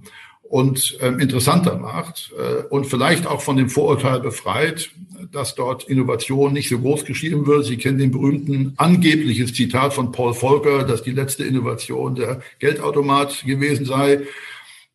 und 0.52 0.98
ähm, 1.00 1.18
interessanter 1.18 1.78
macht 1.78 2.30
äh, 2.38 2.64
und 2.68 2.84
vielleicht 2.84 3.26
auch 3.26 3.40
von 3.40 3.56
dem 3.56 3.70
Vorurteil 3.70 4.20
befreit, 4.20 4.90
dass 5.32 5.54
dort 5.54 5.84
Innovation 5.84 6.52
nicht 6.52 6.68
so 6.68 6.78
groß 6.78 7.06
geschrieben 7.06 7.46
wird. 7.46 7.64
Sie 7.64 7.78
kennen 7.78 7.96
den 7.96 8.10
berühmten 8.10 8.74
angebliches 8.76 9.54
Zitat 9.54 9.94
von 9.94 10.12
Paul 10.12 10.34
Volcker, 10.34 10.84
dass 10.84 11.02
die 11.02 11.12
letzte 11.12 11.44
Innovation 11.44 12.16
der 12.16 12.42
Geldautomat 12.58 13.44
gewesen 13.46 13.86
sei. 13.86 14.24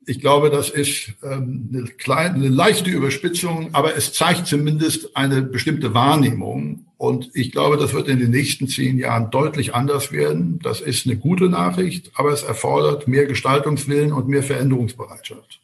Ich 0.06 0.20
glaube, 0.20 0.52
das 0.52 0.70
ist 0.70 1.14
ähm, 1.24 1.70
eine, 1.74 1.86
kleine, 1.86 2.36
eine 2.36 2.50
leichte 2.50 2.92
Überspitzung, 2.92 3.70
aber 3.74 3.96
es 3.96 4.14
zeigt 4.14 4.46
zumindest 4.46 5.18
eine 5.18 5.42
bestimmte 5.42 5.92
Wahrnehmung. 5.96 6.86
Und 6.98 7.30
ich 7.36 7.52
glaube, 7.52 7.78
das 7.78 7.94
wird 7.94 8.08
in 8.08 8.20
den 8.20 8.32
nächsten 8.32 8.68
zehn 8.68 8.98
Jahren 8.98 9.30
deutlich 9.30 9.76
anders 9.76 10.12
werden. 10.12 10.60
Das 10.64 10.82
ist 10.82 11.06
eine 11.06 11.16
gute 11.16 11.48
Nachricht, 11.48 12.12
aber 12.16 12.32
es 12.32 12.42
erfordert 12.42 13.08
mehr 13.08 13.28
Gestaltungswillen 13.28 14.12
und 14.12 14.28
mehr 14.28 14.42
Veränderungsbereitschaft. 14.42 15.62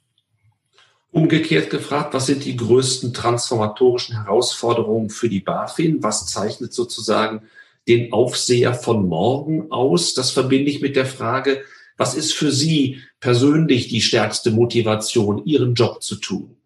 Umgekehrt 1.09 1.71
gefragt, 1.71 2.13
was 2.13 2.27
sind 2.27 2.45
die 2.45 2.55
größten 2.55 3.13
transformatorischen 3.13 4.15
Herausforderungen 4.15 5.09
für 5.09 5.29
die 5.29 5.39
BaFin? 5.39 6.03
Was 6.03 6.27
zeichnet 6.27 6.73
sozusagen 6.73 7.41
den 7.87 8.13
Aufseher 8.13 8.73
von 8.75 9.07
morgen 9.07 9.71
aus? 9.71 10.13
Das 10.13 10.31
verbinde 10.31 10.69
ich 10.69 10.81
mit 10.81 10.95
der 10.95 11.05
Frage, 11.05 11.63
was 11.97 12.15
ist 12.15 12.33
für 12.33 12.51
Sie 12.51 13.01
persönlich 13.19 13.87
die 13.87 14.01
stärkste 14.01 14.51
Motivation, 14.51 15.45
Ihren 15.45 15.73
Job 15.73 16.01
zu 16.03 16.15
tun? 16.15 16.57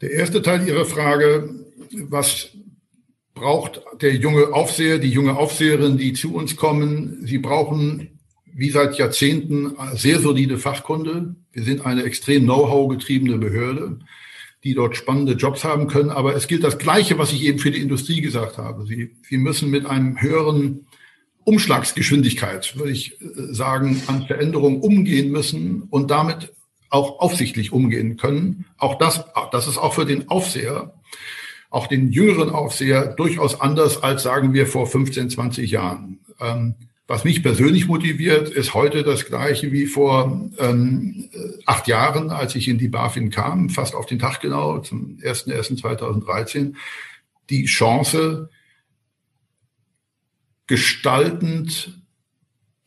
Der 0.00 0.12
erste 0.12 0.42
Teil 0.42 0.66
Ihrer 0.66 0.84
Frage 0.84 1.67
was 1.92 2.50
braucht 3.34 3.80
der 4.00 4.14
junge 4.16 4.52
Aufseher, 4.52 4.98
die 4.98 5.10
junge 5.10 5.36
Aufseherin, 5.36 5.96
die 5.96 6.12
zu 6.12 6.34
uns 6.34 6.56
kommen? 6.56 7.26
Sie 7.26 7.38
brauchen 7.38 8.18
wie 8.54 8.70
seit 8.70 8.98
Jahrzehnten 8.98 9.76
sehr 9.94 10.18
solide 10.18 10.58
Fachkunde. 10.58 11.36
Wir 11.52 11.62
sind 11.62 11.86
eine 11.86 12.02
extrem 12.02 12.44
Know-how 12.44 12.88
getriebene 12.88 13.38
Behörde, 13.38 14.00
die 14.64 14.74
dort 14.74 14.96
spannende 14.96 15.34
Jobs 15.34 15.62
haben 15.62 15.86
können. 15.86 16.10
Aber 16.10 16.34
es 16.34 16.48
gilt 16.48 16.64
das 16.64 16.78
Gleiche, 16.78 17.18
was 17.18 17.32
ich 17.32 17.44
eben 17.44 17.60
für 17.60 17.70
die 17.70 17.80
Industrie 17.80 18.20
gesagt 18.20 18.58
habe. 18.58 18.84
Sie, 18.84 19.16
sie 19.28 19.36
müssen 19.36 19.70
mit 19.70 19.86
einem 19.86 20.20
höheren 20.20 20.86
Umschlagsgeschwindigkeit, 21.44 22.76
würde 22.76 22.90
ich 22.90 23.20
äh, 23.20 23.26
sagen, 23.54 24.02
an 24.08 24.26
Veränderungen 24.26 24.80
umgehen 24.80 25.30
müssen 25.30 25.82
und 25.82 26.10
damit 26.10 26.52
auch 26.90 27.20
aufsichtlich 27.20 27.72
umgehen 27.72 28.16
können. 28.16 28.64
Auch 28.76 28.98
das, 28.98 29.24
das 29.52 29.68
ist 29.68 29.78
auch 29.78 29.94
für 29.94 30.04
den 30.04 30.28
Aufseher 30.28 30.94
auch 31.70 31.86
den 31.86 32.10
jüngeren 32.10 32.50
Aufseher 32.50 33.06
durchaus 33.06 33.60
anders 33.60 34.02
als, 34.02 34.22
sagen 34.22 34.54
wir, 34.54 34.66
vor 34.66 34.86
15, 34.86 35.30
20 35.30 35.70
Jahren. 35.70 36.20
Ähm, 36.40 36.74
was 37.06 37.24
mich 37.24 37.42
persönlich 37.42 37.88
motiviert, 37.88 38.50
ist 38.50 38.74
heute 38.74 39.02
das 39.02 39.24
gleiche 39.24 39.72
wie 39.72 39.86
vor 39.86 40.50
ähm, 40.58 41.30
acht 41.64 41.88
Jahren, 41.88 42.30
als 42.30 42.54
ich 42.54 42.68
in 42.68 42.76
die 42.76 42.88
BaFin 42.88 43.30
kam, 43.30 43.70
fast 43.70 43.94
auf 43.94 44.04
den 44.04 44.18
Tag 44.18 44.40
genau, 44.40 44.80
zum 44.80 45.16
01.01.2013, 45.22 46.74
die 47.48 47.64
Chance, 47.64 48.50
gestaltend 50.66 51.98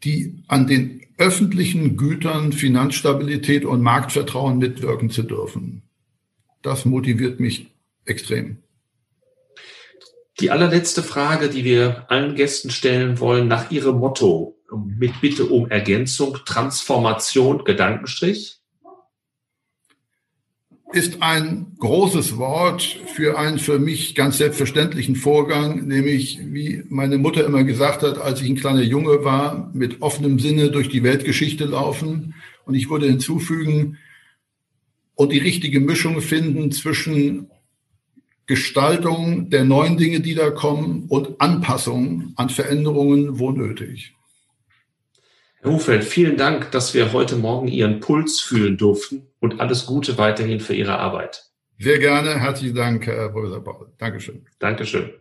die 0.03 0.43
an 0.47 0.67
den 0.67 1.01
öffentlichen 1.17 1.97
Gütern 1.97 2.53
Finanzstabilität 2.53 3.65
und 3.65 3.81
Marktvertrauen 3.81 4.57
mitwirken 4.57 5.09
zu 5.09 5.23
dürfen. 5.23 5.83
Das 6.61 6.85
motiviert 6.85 7.39
mich 7.39 7.67
extrem. 8.05 8.57
Die 10.41 10.49
allerletzte 10.49 11.03
Frage, 11.03 11.49
die 11.49 11.63
wir 11.63 12.05
allen 12.09 12.35
Gästen 12.35 12.71
stellen 12.71 13.19
wollen, 13.19 13.47
nach 13.47 13.69
Ihrem 13.69 13.99
Motto, 13.99 14.57
mit 14.97 15.21
Bitte 15.21 15.45
um 15.45 15.69
Ergänzung, 15.69 16.39
Transformation, 16.45 17.63
Gedankenstrich? 17.63 18.57
Ist 20.93 21.21
ein 21.21 21.75
großes 21.77 22.37
Wort 22.37 22.81
für 22.81 23.37
einen 23.37 23.59
für 23.59 23.77
mich 23.77 24.15
ganz 24.15 24.39
selbstverständlichen 24.39 25.15
Vorgang, 25.15 25.87
nämlich, 25.87 26.39
wie 26.41 26.83
meine 26.89 27.19
Mutter 27.19 27.45
immer 27.45 27.63
gesagt 27.63 28.01
hat, 28.01 28.17
als 28.17 28.41
ich 28.41 28.49
ein 28.49 28.57
kleiner 28.57 28.81
Junge 28.81 29.23
war, 29.23 29.69
mit 29.73 30.01
offenem 30.01 30.39
Sinne 30.39 30.71
durch 30.71 30.89
die 30.89 31.03
Weltgeschichte 31.03 31.65
laufen. 31.65 32.33
Und 32.65 32.73
ich 32.73 32.89
würde 32.89 33.05
hinzufügen, 33.05 33.99
und 35.13 35.31
die 35.31 35.37
richtige 35.37 35.79
Mischung 35.79 36.19
finden 36.19 36.71
zwischen 36.71 37.51
Gestaltung 38.51 39.49
der 39.49 39.63
neuen 39.63 39.95
Dinge, 39.95 40.19
die 40.19 40.35
da 40.35 40.49
kommen 40.49 41.05
und 41.07 41.39
Anpassung 41.39 42.33
an 42.35 42.49
Veränderungen, 42.49 43.39
wo 43.39 43.51
nötig. 43.51 44.13
Herr 45.61 45.71
Hufeld, 45.71 46.03
vielen 46.03 46.35
Dank, 46.35 46.69
dass 46.71 46.93
wir 46.93 47.13
heute 47.13 47.37
Morgen 47.37 47.69
Ihren 47.69 48.01
Puls 48.01 48.41
fühlen 48.41 48.75
durften 48.75 49.27
und 49.39 49.61
alles 49.61 49.85
Gute 49.85 50.17
weiterhin 50.17 50.59
für 50.59 50.73
Ihre 50.73 50.99
Arbeit. 50.99 51.45
Sehr 51.79 51.99
gerne. 51.99 52.41
Herzlichen 52.41 52.75
Dank, 52.75 53.07
Herr 53.07 53.29
Professor 53.29 53.63
Paul. 53.63 53.93
Dankeschön. 53.97 54.45
Dankeschön. 54.59 55.20